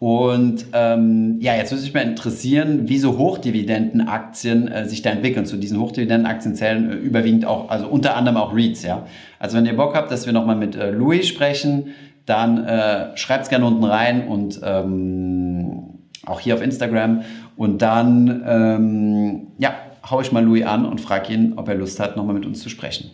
Und 0.00 0.66
ähm, 0.74 1.38
ja, 1.40 1.56
jetzt 1.56 1.72
würde 1.72 1.82
mich 1.82 1.92
mal 1.92 2.02
interessieren, 2.02 2.88
wie 2.88 2.98
so 2.98 3.18
Hochdividendenaktien 3.18 4.68
äh, 4.68 4.88
sich 4.88 5.02
da 5.02 5.10
entwickeln. 5.10 5.44
Zu 5.44 5.56
diesen 5.56 5.80
Hochdividendenaktien 5.80 6.54
zählen 6.54 6.90
äh, 6.90 6.94
überwiegend 6.94 7.44
auch, 7.44 7.68
also 7.68 7.88
unter 7.88 8.14
anderem 8.16 8.36
auch 8.36 8.54
REITs, 8.54 8.84
ja. 8.84 9.06
Also 9.40 9.56
wenn 9.56 9.66
ihr 9.66 9.76
Bock 9.76 9.96
habt, 9.96 10.12
dass 10.12 10.24
wir 10.24 10.32
nochmal 10.32 10.54
mit 10.54 10.76
äh, 10.76 10.90
Louis 10.90 11.26
sprechen, 11.26 11.88
dann 12.26 12.64
äh, 12.64 13.16
schreibt 13.16 13.44
es 13.44 13.48
gerne 13.48 13.66
unten 13.66 13.82
rein 13.82 14.28
und 14.28 14.60
ähm, 14.62 15.98
auch 16.26 16.38
hier 16.38 16.54
auf 16.54 16.62
Instagram. 16.62 17.22
Und 17.56 17.82
dann, 17.82 18.44
ähm, 18.46 19.46
ja, 19.58 19.74
hau 20.08 20.20
ich 20.20 20.30
mal 20.30 20.44
Louis 20.44 20.64
an 20.64 20.86
und 20.86 21.00
frage 21.00 21.32
ihn, 21.32 21.54
ob 21.56 21.68
er 21.68 21.74
Lust 21.74 21.98
hat, 21.98 22.16
nochmal 22.16 22.34
mit 22.34 22.46
uns 22.46 22.60
zu 22.60 22.68
sprechen. 22.68 23.10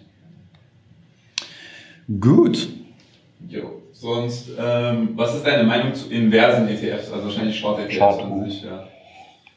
Gut. 2.20 2.68
Jo. 3.48 3.83
Sonst, 4.04 4.50
ähm, 4.60 5.14
was 5.16 5.34
ist 5.34 5.46
deine 5.46 5.62
Meinung 5.62 5.94
zu 5.94 6.10
inversen 6.10 6.68
ETFs? 6.68 7.10
Also 7.10 7.24
wahrscheinlich 7.24 7.58
Short 7.58 7.80
ETFs 7.80 7.96
Short. 7.96 8.22
an 8.22 8.44
sich, 8.44 8.62
ja. 8.62 8.84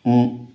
Hm. 0.06 0.48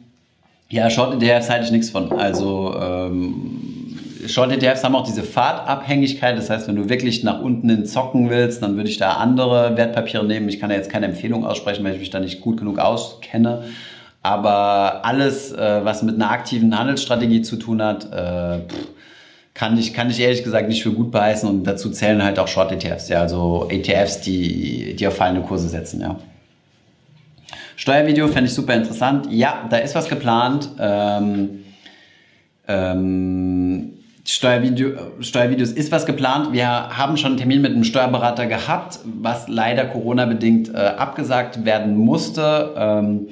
Ja, 0.70 0.88
Short 0.88 1.22
ETFs 1.22 1.50
halte 1.50 1.66
ich 1.66 1.72
nichts 1.72 1.90
von. 1.90 2.10
Also 2.10 2.74
ähm, 2.80 3.98
Short 4.26 4.50
ETFs 4.50 4.82
haben 4.82 4.94
auch 4.94 5.04
diese 5.04 5.22
Fahrtabhängigkeit. 5.22 6.38
Das 6.38 6.48
heißt, 6.48 6.68
wenn 6.68 6.76
du 6.76 6.88
wirklich 6.88 7.22
nach 7.22 7.42
unten 7.42 7.68
hin 7.68 7.84
zocken 7.84 8.30
willst, 8.30 8.62
dann 8.62 8.76
würde 8.76 8.88
ich 8.88 8.96
da 8.96 9.12
andere 9.16 9.76
Wertpapiere 9.76 10.24
nehmen. 10.24 10.48
Ich 10.48 10.58
kann 10.58 10.70
da 10.70 10.76
jetzt 10.76 10.88
keine 10.88 11.04
Empfehlung 11.04 11.44
aussprechen, 11.44 11.84
weil 11.84 11.92
ich 11.92 12.00
mich 12.00 12.08
da 12.08 12.18
nicht 12.18 12.40
gut 12.40 12.56
genug 12.56 12.78
auskenne. 12.78 13.64
Aber 14.22 15.04
alles, 15.04 15.52
äh, 15.52 15.84
was 15.84 16.02
mit 16.02 16.14
einer 16.14 16.30
aktiven 16.30 16.78
Handelsstrategie 16.78 17.42
zu 17.42 17.56
tun 17.56 17.82
hat, 17.82 18.06
äh, 18.10 18.60
pff, 18.66 18.88
kann 19.54 19.76
ich, 19.78 19.92
kann 19.92 20.10
ich 20.10 20.18
ehrlich 20.20 20.42
gesagt 20.44 20.68
nicht 20.68 20.82
für 20.82 20.92
gut 20.92 21.10
beheißen 21.10 21.48
und 21.48 21.64
dazu 21.64 21.90
zählen 21.90 22.22
halt 22.22 22.38
auch 22.38 22.48
Short-ETFs, 22.48 23.08
ja, 23.08 23.20
also 23.20 23.68
ETFs, 23.70 24.20
die, 24.20 24.94
die 24.96 25.06
auf 25.06 25.16
fallende 25.16 25.42
Kurse 25.42 25.68
setzen, 25.68 26.00
ja. 26.00 26.16
Steuervideo 27.76 28.28
fände 28.28 28.48
ich 28.48 28.54
super 28.54 28.74
interessant. 28.74 29.26
Ja, 29.30 29.66
da 29.68 29.78
ist 29.78 29.94
was 29.94 30.08
geplant. 30.08 30.68
Ähm, 30.78 31.64
ähm, 32.68 33.94
Steuervideo, 34.24 34.92
Steuervideos 35.20 35.72
ist 35.72 35.90
was 35.90 36.06
geplant. 36.06 36.52
Wir 36.52 36.68
haben 36.68 37.16
schon 37.16 37.32
einen 37.32 37.38
Termin 37.38 37.60
mit 37.60 37.72
einem 37.72 37.82
Steuerberater 37.82 38.46
gehabt, 38.46 39.00
was 39.04 39.48
leider 39.48 39.86
Corona-bedingt 39.86 40.72
äh, 40.72 40.76
abgesagt 40.76 41.64
werden 41.64 41.96
musste. 41.96 42.72
Ähm, 42.76 43.28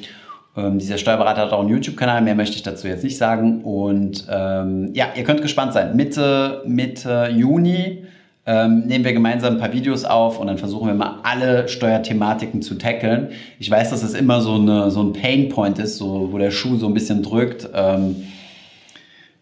ähm, 0.56 0.78
dieser 0.78 0.98
Steuerberater 0.98 1.42
hat 1.42 1.52
auch 1.52 1.60
einen 1.60 1.68
YouTube-Kanal, 1.68 2.22
mehr 2.22 2.34
möchte 2.34 2.56
ich 2.56 2.62
dazu 2.62 2.88
jetzt 2.88 3.04
nicht 3.04 3.16
sagen. 3.16 3.62
Und 3.62 4.26
ähm, 4.30 4.90
ja, 4.94 5.06
ihr 5.14 5.24
könnt 5.24 5.42
gespannt 5.42 5.72
sein. 5.72 5.96
Mitte, 5.96 6.62
Mitte 6.66 7.30
Juni 7.32 8.04
ähm, 8.46 8.80
nehmen 8.86 9.04
wir 9.04 9.12
gemeinsam 9.12 9.54
ein 9.54 9.60
paar 9.60 9.72
Videos 9.72 10.04
auf 10.04 10.40
und 10.40 10.48
dann 10.48 10.58
versuchen 10.58 10.88
wir 10.88 10.94
mal 10.94 11.20
alle 11.22 11.68
Steuerthematiken 11.68 12.62
zu 12.62 12.76
tackeln. 12.76 13.28
Ich 13.58 13.70
weiß, 13.70 13.90
dass 13.90 14.02
es 14.02 14.14
immer 14.14 14.40
so, 14.40 14.54
eine, 14.54 14.90
so 14.90 15.02
ein 15.02 15.12
Pain-Point 15.12 15.78
ist, 15.78 15.98
so, 15.98 16.32
wo 16.32 16.38
der 16.38 16.50
Schuh 16.50 16.76
so 16.76 16.86
ein 16.86 16.94
bisschen 16.94 17.22
drückt. 17.22 17.68
Ähm, 17.72 18.16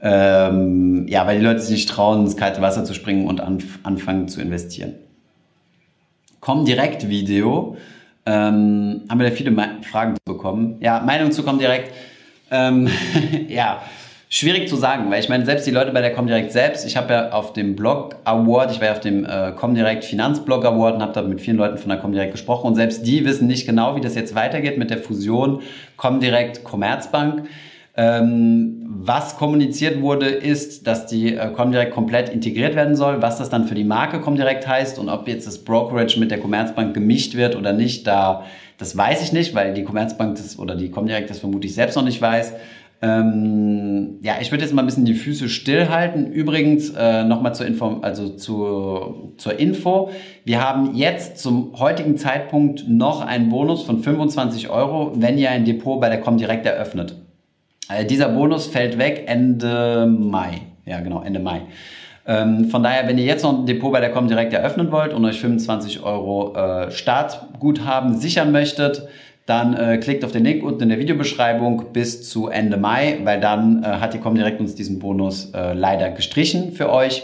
ähm, 0.00 1.06
ja, 1.08 1.26
weil 1.26 1.38
die 1.38 1.44
Leute 1.44 1.60
sich 1.60 1.70
nicht 1.70 1.88
trauen, 1.88 2.20
ins 2.20 2.36
kalte 2.36 2.60
Wasser 2.60 2.84
zu 2.84 2.94
springen 2.94 3.26
und 3.26 3.40
anf 3.40 3.78
anfangen 3.82 4.28
zu 4.28 4.40
investieren. 4.40 4.94
Komm 6.40 6.64
direkt 6.64 7.08
Video 7.08 7.76
ähm, 8.28 9.00
haben 9.08 9.18
wir 9.18 9.30
da 9.30 9.34
viele 9.34 9.54
Fragen 9.90 10.16
bekommen. 10.26 10.76
Ja, 10.80 11.00
Meinung 11.00 11.32
zu 11.32 11.42
Comdirect. 11.42 11.90
Ähm, 12.50 12.88
ja, 13.48 13.80
schwierig 14.28 14.68
zu 14.68 14.76
sagen, 14.76 15.10
weil 15.10 15.20
ich 15.20 15.30
meine, 15.30 15.46
selbst 15.46 15.66
die 15.66 15.70
Leute 15.70 15.92
bei 15.92 16.02
der 16.02 16.12
Comdirect 16.12 16.52
selbst, 16.52 16.86
ich 16.86 16.98
habe 16.98 17.12
ja 17.12 17.30
auf 17.30 17.54
dem 17.54 17.74
Blog 17.74 18.16
Award, 18.24 18.72
ich 18.72 18.80
war 18.80 18.88
ja 18.88 18.92
auf 18.92 19.00
dem 19.00 19.24
äh, 19.24 19.52
Comdirect 19.52 20.04
Finanzblog 20.04 20.66
Award 20.66 20.96
und 20.96 21.02
habe 21.02 21.12
da 21.14 21.22
mit 21.22 21.40
vielen 21.40 21.56
Leuten 21.56 21.78
von 21.78 21.88
der 21.88 21.98
Comdirect 21.98 22.32
gesprochen 22.32 22.66
und 22.66 22.74
selbst 22.74 23.06
die 23.06 23.24
wissen 23.24 23.46
nicht 23.46 23.66
genau, 23.66 23.96
wie 23.96 24.02
das 24.02 24.14
jetzt 24.14 24.34
weitergeht 24.34 24.76
mit 24.76 24.90
der 24.90 24.98
Fusion 24.98 25.62
Comdirect 25.96 26.64
Commerzbank. 26.64 27.48
Ähm, 28.00 28.84
was 28.86 29.36
kommuniziert 29.36 30.00
wurde, 30.00 30.26
ist, 30.26 30.86
dass 30.86 31.06
die 31.06 31.34
äh, 31.34 31.50
Comdirect 31.50 31.92
komplett 31.92 32.28
integriert 32.28 32.76
werden 32.76 32.94
soll. 32.94 33.20
Was 33.22 33.38
das 33.38 33.50
dann 33.50 33.66
für 33.66 33.74
die 33.74 33.82
Marke 33.82 34.20
Comdirect 34.20 34.68
heißt 34.68 35.00
und 35.00 35.08
ob 35.08 35.26
jetzt 35.26 35.48
das 35.48 35.58
Brokerage 35.64 36.20
mit 36.20 36.30
der 36.30 36.38
Commerzbank 36.38 36.94
gemischt 36.94 37.34
wird 37.34 37.56
oder 37.56 37.72
nicht, 37.72 38.06
da, 38.06 38.44
das 38.78 38.96
weiß 38.96 39.24
ich 39.24 39.32
nicht, 39.32 39.52
weil 39.56 39.74
die 39.74 39.82
Commerzbank 39.82 40.36
das 40.36 40.60
oder 40.60 40.76
die 40.76 40.92
Comdirect 40.92 41.28
das 41.28 41.40
vermutlich 41.40 41.74
selbst 41.74 41.96
noch 41.96 42.04
nicht 42.04 42.22
weiß. 42.22 42.52
Ähm, 43.02 44.20
ja, 44.22 44.34
ich 44.40 44.52
würde 44.52 44.62
jetzt 44.62 44.72
mal 44.72 44.82
ein 44.82 44.86
bisschen 44.86 45.04
die 45.04 45.14
Füße 45.14 45.48
stillhalten. 45.48 46.30
Übrigens 46.30 46.90
äh, 46.90 47.24
nochmal 47.24 47.52
zur 47.56 47.66
Info, 47.66 47.98
also 48.02 48.28
zu, 48.28 49.32
zur 49.38 49.58
Info. 49.58 50.10
Wir 50.44 50.60
haben 50.62 50.94
jetzt 50.94 51.38
zum 51.38 51.76
heutigen 51.80 52.16
Zeitpunkt 52.16 52.88
noch 52.88 53.26
einen 53.26 53.48
Bonus 53.48 53.82
von 53.82 54.04
25 54.04 54.70
Euro, 54.70 55.14
wenn 55.16 55.36
ihr 55.36 55.50
ein 55.50 55.64
Depot 55.64 56.00
bei 56.00 56.08
der 56.08 56.20
Comdirect 56.20 56.64
eröffnet. 56.64 57.16
Äh, 57.88 58.04
dieser 58.04 58.28
Bonus 58.28 58.66
fällt 58.66 58.98
weg 58.98 59.24
Ende 59.26 60.06
Mai. 60.06 60.62
Ja, 60.84 61.00
genau, 61.00 61.22
Ende 61.22 61.40
Mai. 61.40 61.62
Ähm, 62.26 62.66
von 62.66 62.82
daher, 62.82 63.08
wenn 63.08 63.16
ihr 63.16 63.24
jetzt 63.24 63.42
noch 63.42 63.58
ein 63.58 63.66
Depot 63.66 63.90
bei 63.90 64.00
der 64.00 64.10
Comdirect 64.10 64.52
eröffnen 64.52 64.92
wollt 64.92 65.14
und 65.14 65.24
euch 65.24 65.40
25 65.40 66.02
Euro 66.02 66.54
äh, 66.54 66.90
Startguthaben 66.90 68.18
sichern 68.18 68.52
möchtet, 68.52 69.08
dann 69.46 69.74
äh, 69.74 69.96
klickt 69.96 70.26
auf 70.26 70.32
den 70.32 70.44
Link 70.44 70.62
unten 70.62 70.82
in 70.82 70.88
der 70.90 70.98
Videobeschreibung 70.98 71.86
bis 71.94 72.28
zu 72.28 72.48
Ende 72.48 72.76
Mai, 72.76 73.20
weil 73.24 73.40
dann 73.40 73.82
äh, 73.82 73.86
hat 73.86 74.12
die 74.12 74.18
Comdirect 74.18 74.60
uns 74.60 74.74
diesen 74.74 74.98
Bonus 74.98 75.52
äh, 75.54 75.72
leider 75.72 76.10
gestrichen 76.10 76.72
für 76.72 76.92
euch. 76.92 77.22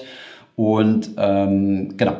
Und 0.56 1.10
ähm, 1.18 1.98
genau. 1.98 2.16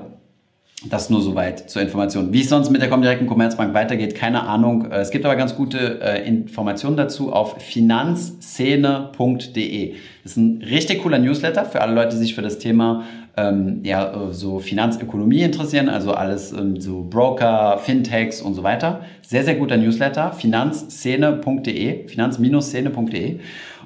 Das 0.91 1.09
nur 1.09 1.23
soweit 1.23 1.71
zur 1.71 1.81
Information. 1.83 2.33
Wie 2.33 2.43
es 2.43 2.51
sonst 2.51 2.71
mit 2.71 2.83
der 2.83 2.91
Comdirect 2.91 3.27
Commerzbank 3.27 3.75
weitergeht, 3.75 4.15
keine 4.15 4.43
Ahnung. 4.43 4.91
Äh, 4.91 4.99
es 4.99 5.11
gibt 5.11 5.25
aber 5.25 5.37
ganz 5.37 5.57
gute 5.57 6.01
äh, 6.03 6.27
Informationen 6.27 6.97
dazu 6.97 7.33
auf 7.33 7.63
finanzszene.de. 7.63 9.95
Das 10.23 10.33
ist 10.33 10.37
ein 10.37 10.63
richtig 10.69 11.03
cooler 11.03 11.19
Newsletter 11.19 11.65
für 11.65 11.81
alle 11.81 11.95
Leute, 11.95 12.11
die 12.11 12.19
sich 12.19 12.35
für 12.35 12.43
das 12.43 12.59
Thema 12.59 13.05
ähm, 13.37 13.81
ja, 13.83 14.29
so 14.31 14.59
Finanzökonomie 14.59 15.41
interessieren, 15.41 15.89
also 15.89 16.13
alles 16.13 16.53
ähm, 16.53 16.81
so 16.81 17.07
Broker, 17.09 17.79
Fintechs 17.79 18.43
und 18.43 18.55
so 18.55 18.63
weiter. 18.63 19.01
Sehr, 19.23 19.45
sehr 19.45 19.55
guter 19.55 19.77
Newsletter, 19.77 20.33
finanzszene.de, 20.33 22.09
finanz-szene.de. 22.09 23.39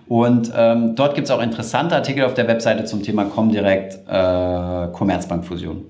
Und 0.08 0.50
ähm, 0.56 0.94
dort 0.96 1.14
gibt 1.14 1.26
es 1.26 1.30
auch 1.30 1.42
interessante 1.42 1.94
Artikel 1.94 2.24
auf 2.24 2.34
der 2.34 2.48
Webseite 2.48 2.84
zum 2.84 3.02
Thema 3.02 3.24
Comdirect 3.24 3.98
äh, 4.08 4.88
Commerzbankfusion. 4.92 5.84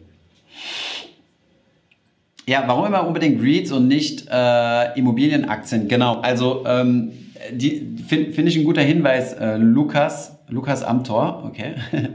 Ja, 2.49 2.64
warum 2.66 2.86
immer 2.86 3.07
unbedingt 3.07 3.42
REITs 3.42 3.72
und 3.72 3.88
nicht 3.88 4.26
äh, 4.32 4.99
Immobilienaktien? 4.99 5.86
Genau, 5.86 6.14
also 6.22 6.64
ähm, 6.66 7.12
finde 8.09 8.32
find 8.32 8.49
ich 8.49 8.57
ein 8.57 8.64
guter 8.64 8.80
Hinweis, 8.80 9.34
äh, 9.34 9.59
Lukas, 9.59 10.38
Lukas 10.49 10.82
Amtor, 10.82 11.44
okay. 11.46 11.74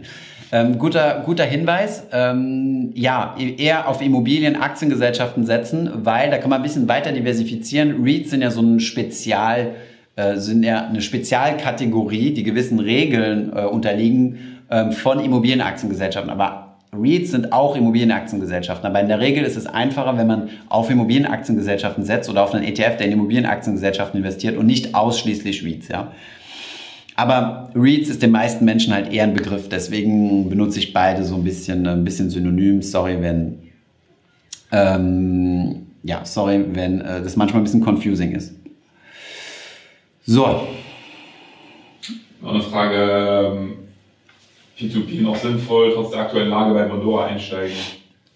ähm, 0.52 0.80
guter, 0.80 1.22
guter 1.24 1.44
Hinweis. 1.44 2.08
Ähm, 2.12 2.94
ja, 2.96 3.36
eher 3.38 3.88
auf 3.88 4.02
Immobilienaktiengesellschaften 4.02 5.46
setzen, 5.46 5.92
weil 5.98 6.32
da 6.32 6.40
kann 6.40 6.50
man 6.50 6.62
ein 6.62 6.64
bisschen 6.64 6.88
weiter 6.88 7.12
diversifizieren. 7.12 8.04
REITs 8.04 8.32
sind 8.32 8.42
ja 8.42 8.50
so 8.50 8.64
ein 8.64 8.80
Spezial, 8.80 9.76
äh, 10.16 10.38
sind 10.38 10.64
ja 10.64 10.88
eine 10.88 11.02
Spezialkategorie, 11.02 12.34
die 12.34 12.42
gewissen 12.42 12.80
Regeln 12.80 13.54
äh, 13.56 13.66
unterliegen 13.66 14.40
äh, 14.70 14.90
von 14.90 15.20
Immobilienaktiengesellschaften. 15.20 16.32
Aber 16.32 16.63
REITs 16.94 17.32
sind 17.32 17.52
auch 17.52 17.76
Immobilienaktiengesellschaften, 17.76 18.88
aber 18.88 19.02
in 19.02 19.08
der 19.08 19.20
Regel 19.20 19.44
ist 19.44 19.58
es 19.58 19.66
einfacher, 19.66 20.18
wenn 20.18 20.28
man 20.28 20.50
auf 20.70 20.90
Immobilienaktiengesellschaften 20.90 22.04
setzt 22.04 22.30
oder 22.30 22.44
auf 22.44 22.54
einen 22.54 22.64
ETF, 22.64 22.98
der 22.98 23.08
in 23.08 23.14
Immobilienaktiengesellschaften 23.14 24.20
investiert 24.20 24.58
und 24.58 24.66
nicht 24.66 24.96
ausschließlich 24.96 25.64
REITs. 25.64 25.88
Ja. 25.90 26.12
Aber 27.16 27.70
REITs 27.76 28.10
ist 28.10 28.22
den 28.22 28.32
meisten 28.32 28.66
Menschen 28.66 28.94
halt 28.94 29.12
eher 29.12 29.24
ein 29.24 29.34
Begriff, 29.34 29.70
deswegen 29.70 30.50
benutze 30.50 30.80
ich 30.80 30.94
beide 30.94 31.24
so 31.24 31.36
ein 31.36 31.44
bisschen, 31.44 31.86
ein 31.88 32.04
bisschen 32.04 32.30
synonym. 32.30 32.82
Sorry, 32.82 33.22
wenn 33.22 33.60
ähm, 34.72 35.88
ja, 36.04 36.26
sorry, 36.26 36.66
wenn 36.74 37.02
äh, 37.02 37.22
das 37.22 37.36
manchmal 37.36 37.62
ein 37.62 37.64
bisschen 37.64 37.84
confusing 37.84 38.32
ist. 38.34 38.54
So. 40.26 40.68
Noch 42.42 42.54
eine 42.54 42.64
Frage. 42.64 43.83
Ähm 44.80 44.90
P2P 44.90 45.22
noch 45.22 45.36
sinnvoll, 45.36 45.92
trotz 45.94 46.12
der 46.12 46.22
aktuellen 46.22 46.50
Lage 46.50 46.74
bei 46.74 46.84
Bondora 46.84 47.26
einsteigen? 47.26 47.76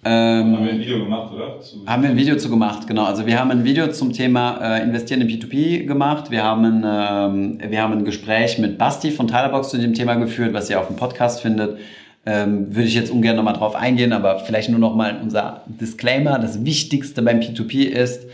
Ähm, 0.06 0.56
haben 0.56 0.66
wir 0.66 0.74
ein 0.74 0.80
Video 0.80 1.00
gemacht, 1.00 1.34
oder? 1.34 1.60
Zu 1.60 1.84
haben 1.86 2.04
wir 2.04 2.10
ein 2.12 2.18
Video 2.18 2.38
zu 2.38 2.50
gemacht, 2.50 2.88
genau. 2.88 3.06
Also 3.06 3.26
wir 3.26 3.40
haben 3.40 3.52
ein 3.52 3.64
Video 3.64 3.88
zum 3.88 4.14
Thema 4.14 4.78
äh, 4.78 4.84
Investieren 4.84 5.22
in 5.22 5.28
P2P 5.28 5.86
gemacht. 5.86 6.30
Wir 6.30 6.44
haben, 6.44 6.84
ähm, 6.86 7.60
wir 7.68 7.82
haben 7.82 7.94
ein 7.94 8.06
Gespräch 8.06 8.60
mit 8.60 8.78
Basti 8.78 9.12
von 9.12 9.28
Tylerbox 9.28 9.70
zu 9.70 9.78
dem 9.78 9.94
Thema 9.94 10.16
geführt, 10.16 10.54
was 10.54 10.70
ihr 10.70 10.80
auf 10.80 10.88
dem 10.88 10.96
Podcast 10.96 11.42
findet. 11.42 11.80
Ähm, 12.26 12.76
würde 12.76 12.88
ich 12.88 12.94
jetzt 12.94 13.10
ungern 13.10 13.36
nochmal 13.36 13.56
drauf 13.56 13.76
eingehen, 13.76 14.14
aber 14.14 14.40
vielleicht 14.40 14.70
nur 14.70 14.80
nochmal 14.80 15.20
unser 15.22 15.62
Disclaimer. 15.66 16.38
Das 16.40 16.64
Wichtigste 16.64 17.22
beim 17.22 17.40
P2P 17.40 17.86
ist, 17.86 18.28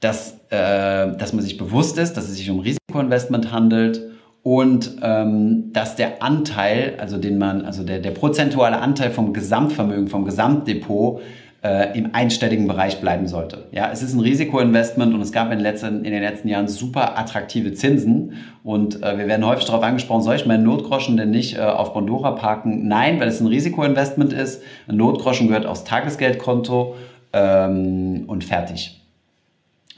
dass, 0.00 0.34
äh, 0.50 1.16
dass 1.16 1.32
man 1.32 1.42
sich 1.42 1.56
bewusst 1.56 1.98
ist, 1.98 2.14
dass 2.14 2.28
es 2.28 2.36
sich 2.36 2.50
um 2.50 2.60
Risikoinvestment 2.60 3.50
handelt 3.50 4.09
und 4.42 4.96
ähm, 5.02 5.72
dass 5.72 5.96
der 5.96 6.22
Anteil, 6.22 6.96
also 6.98 7.18
den 7.18 7.38
man, 7.38 7.64
also 7.64 7.82
der, 7.82 7.98
der 7.98 8.12
prozentuale 8.12 8.78
Anteil 8.78 9.10
vom 9.10 9.32
Gesamtvermögen, 9.32 10.08
vom 10.08 10.24
Gesamtdepot 10.24 11.20
äh, 11.62 11.98
im 11.98 12.14
einstelligen 12.14 12.66
Bereich 12.66 13.00
bleiben 13.02 13.26
sollte. 13.26 13.66
Ja, 13.70 13.90
es 13.92 14.02
ist 14.02 14.14
ein 14.14 14.20
Risikoinvestment 14.20 15.12
und 15.12 15.20
es 15.20 15.30
gab 15.30 15.52
in 15.52 15.58
den 15.58 15.60
letzten, 15.60 16.04
in 16.06 16.12
den 16.12 16.22
letzten 16.22 16.48
Jahren 16.48 16.68
super 16.68 17.18
attraktive 17.18 17.74
Zinsen 17.74 18.32
und 18.64 19.02
äh, 19.02 19.18
wir 19.18 19.28
werden 19.28 19.44
häufig 19.44 19.66
darauf 19.66 19.82
angesprochen, 19.82 20.22
soll 20.22 20.36
ich 20.36 20.46
meinen 20.46 20.64
Notgroschen 20.64 21.18
denn 21.18 21.30
nicht 21.30 21.58
äh, 21.58 21.60
auf 21.60 21.92
Bondora 21.92 22.30
parken? 22.30 22.88
Nein, 22.88 23.20
weil 23.20 23.28
es 23.28 23.40
ein 23.40 23.46
Risikoinvestment 23.46 24.32
ist. 24.32 24.62
Ein 24.88 24.96
Notgroschen 24.96 25.48
gehört 25.48 25.66
aufs 25.66 25.84
Tagesgeldkonto 25.84 26.94
ähm, 27.34 28.24
und 28.26 28.42
fertig. 28.42 29.02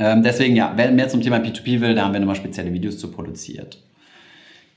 Ähm, 0.00 0.24
deswegen 0.24 0.56
ja, 0.56 0.72
wer 0.74 0.90
mehr 0.90 1.08
zum 1.08 1.20
Thema 1.20 1.36
P2P 1.36 1.80
will, 1.80 1.94
da 1.94 2.04
haben 2.04 2.12
wir 2.12 2.18
nochmal 2.18 2.34
spezielle 2.34 2.72
Videos 2.72 2.98
zu 2.98 3.12
produziert. 3.12 3.78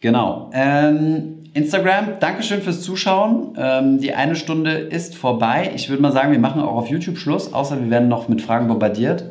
Genau. 0.05 0.51
Ähm, 0.53 1.37
Instagram, 1.55 2.19
Dankeschön 2.19 2.61
fürs 2.61 2.83
Zuschauen. 2.83 3.55
Ähm, 3.57 3.99
die 3.99 4.13
eine 4.13 4.35
Stunde 4.35 4.69
ist 4.69 5.15
vorbei. 5.15 5.71
Ich 5.73 5.89
würde 5.89 6.03
mal 6.03 6.11
sagen, 6.11 6.31
wir 6.31 6.37
machen 6.37 6.61
auch 6.61 6.75
auf 6.75 6.89
YouTube 6.89 7.17
Schluss, 7.17 7.51
außer 7.51 7.81
wir 7.81 7.89
werden 7.89 8.07
noch 8.07 8.29
mit 8.29 8.43
Fragen 8.43 8.67
bombardiert. 8.67 9.23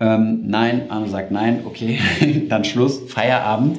Ähm, 0.00 0.48
nein, 0.48 0.86
Arno 0.88 1.06
sagt 1.06 1.30
nein, 1.30 1.60
okay, 1.64 2.00
dann 2.48 2.64
Schluss, 2.64 3.02
Feierabend. 3.06 3.78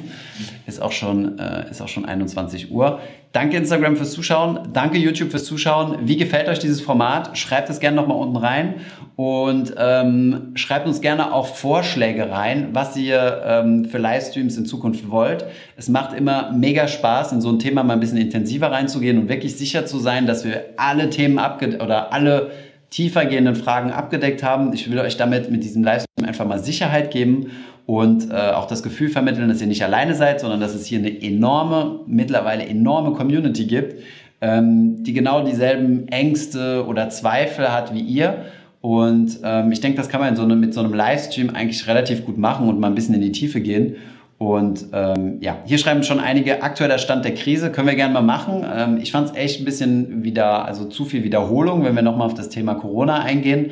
Ist 0.66 0.82
auch 0.82 0.92
schon, 0.92 1.38
äh, 1.38 1.70
ist 1.70 1.80
auch 1.80 1.88
schon 1.88 2.04
21 2.04 2.70
Uhr. 2.70 3.00
Danke 3.32 3.56
Instagram 3.56 3.96
fürs 3.96 4.12
Zuschauen, 4.12 4.70
danke 4.72 4.96
YouTube 4.96 5.30
fürs 5.30 5.44
Zuschauen. 5.44 5.98
Wie 6.04 6.16
gefällt 6.16 6.48
euch 6.48 6.58
dieses 6.58 6.80
Format? 6.80 7.36
Schreibt 7.36 7.68
es 7.68 7.80
gerne 7.80 7.96
nochmal 7.96 8.16
unten 8.16 8.36
rein 8.36 8.76
und 9.16 9.74
ähm, 9.78 10.52
schreibt 10.54 10.86
uns 10.86 11.00
gerne 11.00 11.32
auch 11.32 11.46
Vorschläge 11.46 12.30
rein, 12.30 12.70
was 12.72 12.96
ihr 12.96 13.42
ähm, 13.44 13.84
für 13.84 13.98
Livestreams 13.98 14.56
in 14.56 14.64
Zukunft 14.64 15.10
wollt. 15.10 15.44
Es 15.76 15.88
macht 15.88 16.14
immer 16.14 16.50
mega 16.52 16.88
Spaß, 16.88 17.32
in 17.32 17.40
so 17.40 17.50
ein 17.50 17.58
Thema 17.58 17.82
mal 17.82 17.94
ein 17.94 18.00
bisschen 18.00 18.18
intensiver 18.18 18.70
reinzugehen 18.70 19.18
und 19.18 19.28
wirklich 19.28 19.56
sicher 19.56 19.84
zu 19.84 19.98
sein, 19.98 20.26
dass 20.26 20.44
wir 20.44 20.64
alle 20.76 21.10
Themen 21.10 21.38
abgedeckt 21.38 21.82
oder 21.82 22.12
alle 22.12 22.50
tiefergehenden 22.90 23.54
Fragen 23.54 23.90
abgedeckt 23.90 24.42
haben. 24.42 24.72
Ich 24.72 24.90
will 24.90 24.98
euch 24.98 25.16
damit 25.16 25.50
mit 25.50 25.64
diesem 25.64 25.82
Livestream 25.82 26.26
einfach 26.26 26.46
mal 26.46 26.58
Sicherheit 26.58 27.10
geben 27.10 27.50
und 27.86 28.30
äh, 28.30 28.34
auch 28.34 28.66
das 28.66 28.82
Gefühl 28.82 29.08
vermitteln, 29.08 29.48
dass 29.48 29.60
ihr 29.60 29.66
nicht 29.66 29.84
alleine 29.84 30.14
seid, 30.14 30.40
sondern 30.40 30.60
dass 30.60 30.74
es 30.74 30.86
hier 30.86 30.98
eine 30.98 31.22
enorme, 31.22 32.00
mittlerweile 32.06 32.66
enorme 32.66 33.12
Community 33.12 33.66
gibt, 33.66 34.02
ähm, 34.40 35.02
die 35.04 35.12
genau 35.12 35.44
dieselben 35.44 36.08
Ängste 36.08 36.84
oder 36.86 37.08
Zweifel 37.10 37.72
hat 37.72 37.94
wie 37.94 38.00
ihr. 38.00 38.46
Und 38.80 39.40
ähm, 39.42 39.72
ich 39.72 39.80
denke, 39.80 39.98
das 39.98 40.08
kann 40.08 40.20
man 40.20 40.36
so 40.36 40.42
einem, 40.42 40.60
mit 40.60 40.74
so 40.74 40.80
einem 40.80 40.94
Livestream 40.94 41.50
eigentlich 41.50 41.86
relativ 41.86 42.24
gut 42.24 42.38
machen 42.38 42.68
und 42.68 42.78
mal 42.78 42.88
ein 42.88 42.94
bisschen 42.94 43.14
in 43.14 43.20
die 43.20 43.32
Tiefe 43.32 43.60
gehen. 43.60 43.96
Und 44.38 44.88
ähm, 44.92 45.38
ja, 45.40 45.58
hier 45.64 45.78
schreiben 45.78 46.02
schon 46.02 46.20
einige 46.20 46.62
aktueller 46.62 46.98
Stand 46.98 47.24
der 47.24 47.32
Krise, 47.34 47.72
können 47.72 47.88
wir 47.88 47.94
gerne 47.94 48.12
mal 48.12 48.22
machen. 48.22 48.66
Ähm, 48.70 48.98
ich 49.00 49.10
fand 49.10 49.30
es 49.30 49.36
echt 49.36 49.60
ein 49.60 49.64
bisschen 49.64 50.24
wieder, 50.24 50.66
also 50.66 50.84
zu 50.84 51.06
viel 51.06 51.24
Wiederholung, 51.24 51.84
wenn 51.84 51.94
wir 51.94 52.02
nochmal 52.02 52.26
auf 52.26 52.34
das 52.34 52.50
Thema 52.50 52.74
Corona 52.74 53.20
eingehen. 53.20 53.70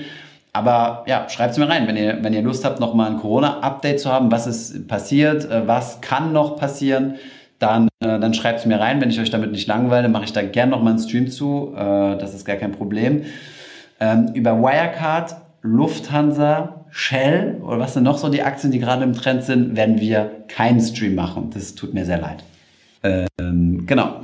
Aber 0.55 1.05
ja, 1.07 1.29
schreibt 1.29 1.53
es 1.53 1.59
mir 1.59 1.69
rein, 1.69 1.87
wenn 1.87 1.97
ihr, 1.97 2.19
wenn 2.23 2.33
ihr 2.33 2.41
Lust 2.41 2.65
habt, 2.65 2.81
nochmal 2.81 3.11
ein 3.11 3.19
Corona-Update 3.19 4.01
zu 4.01 4.11
haben, 4.11 4.31
was 4.31 4.47
ist 4.47 4.89
passiert, 4.89 5.51
äh, 5.51 5.67
was 5.67 6.01
kann 6.01 6.33
noch 6.33 6.57
passieren, 6.57 7.17
dann, 7.59 7.89
äh, 8.01 8.19
dann 8.19 8.33
schreibt 8.33 8.61
es 8.61 8.67
mir 8.67 8.81
rein. 8.81 9.01
Wenn 9.03 9.11
ich 9.11 9.21
euch 9.21 9.31
damit 9.31 9.51
nicht 9.51 9.67
langweile, 9.67 10.09
mache 10.09 10.25
ich 10.25 10.33
da 10.33 10.43
gerne 10.43 10.71
nochmal 10.71 10.95
einen 10.95 11.03
Stream 11.03 11.29
zu. 11.29 11.75
Äh, 11.77 12.17
das 12.17 12.35
ist 12.35 12.47
gar 12.47 12.57
kein 12.57 12.73
Problem. 12.73 13.25
Ähm, 14.01 14.31
über 14.33 14.59
Wirecard, 14.63 15.37
Lufthansa, 15.61 16.84
Shell 16.97 17.61
oder 17.61 17.81
was 17.81 17.95
sind 17.95 18.05
noch 18.05 18.19
so 18.19 18.29
die 18.29 18.43
Aktien, 18.43 18.71
die 18.71 18.79
gerade 18.79 19.03
im 19.03 19.15
Trend 19.15 19.43
sind, 19.43 19.75
werden 19.75 20.01
wir 20.01 20.45
keinen 20.47 20.81
Stream 20.81 21.17
machen. 21.17 21.51
Das 21.53 21.75
tut 21.75 21.93
mir 21.93 22.05
sehr 22.05 22.21
leid. 22.21 22.45
Ähm, 23.03 23.85
genau. 23.85 24.21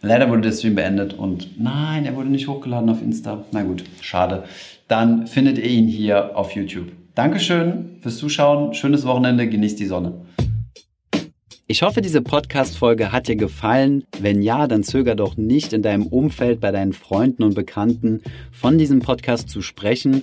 Leider 0.00 0.30
wurde 0.30 0.40
der 0.40 0.52
Stream 0.52 0.74
beendet 0.74 1.12
und 1.12 1.60
nein, 1.60 2.06
er 2.06 2.16
wurde 2.16 2.30
nicht 2.30 2.48
hochgeladen 2.48 2.88
auf 2.88 3.02
Insta. 3.02 3.44
Na 3.52 3.62
gut, 3.62 3.84
schade. 4.00 4.44
Dann 4.88 5.26
findet 5.26 5.58
ihr 5.58 5.66
ihn 5.66 5.86
hier 5.86 6.34
auf 6.34 6.52
YouTube. 6.52 6.86
Dankeschön 7.14 7.98
fürs 8.00 8.16
Zuschauen. 8.16 8.72
Schönes 8.72 9.04
Wochenende. 9.04 9.46
Genießt 9.46 9.78
die 9.78 9.86
Sonne. 9.86 10.14
Ich 11.66 11.82
hoffe, 11.82 12.00
diese 12.00 12.22
Podcast-Folge 12.22 13.12
hat 13.12 13.28
dir 13.28 13.36
gefallen. 13.36 14.04
Wenn 14.18 14.40
ja, 14.40 14.66
dann 14.66 14.82
zöger 14.82 15.14
doch 15.14 15.36
nicht 15.36 15.74
in 15.74 15.82
deinem 15.82 16.06
Umfeld 16.06 16.60
bei 16.60 16.72
deinen 16.72 16.94
Freunden 16.94 17.42
und 17.42 17.54
Bekannten 17.54 18.22
von 18.50 18.78
diesem 18.78 19.00
Podcast 19.00 19.50
zu 19.50 19.60
sprechen 19.60 20.22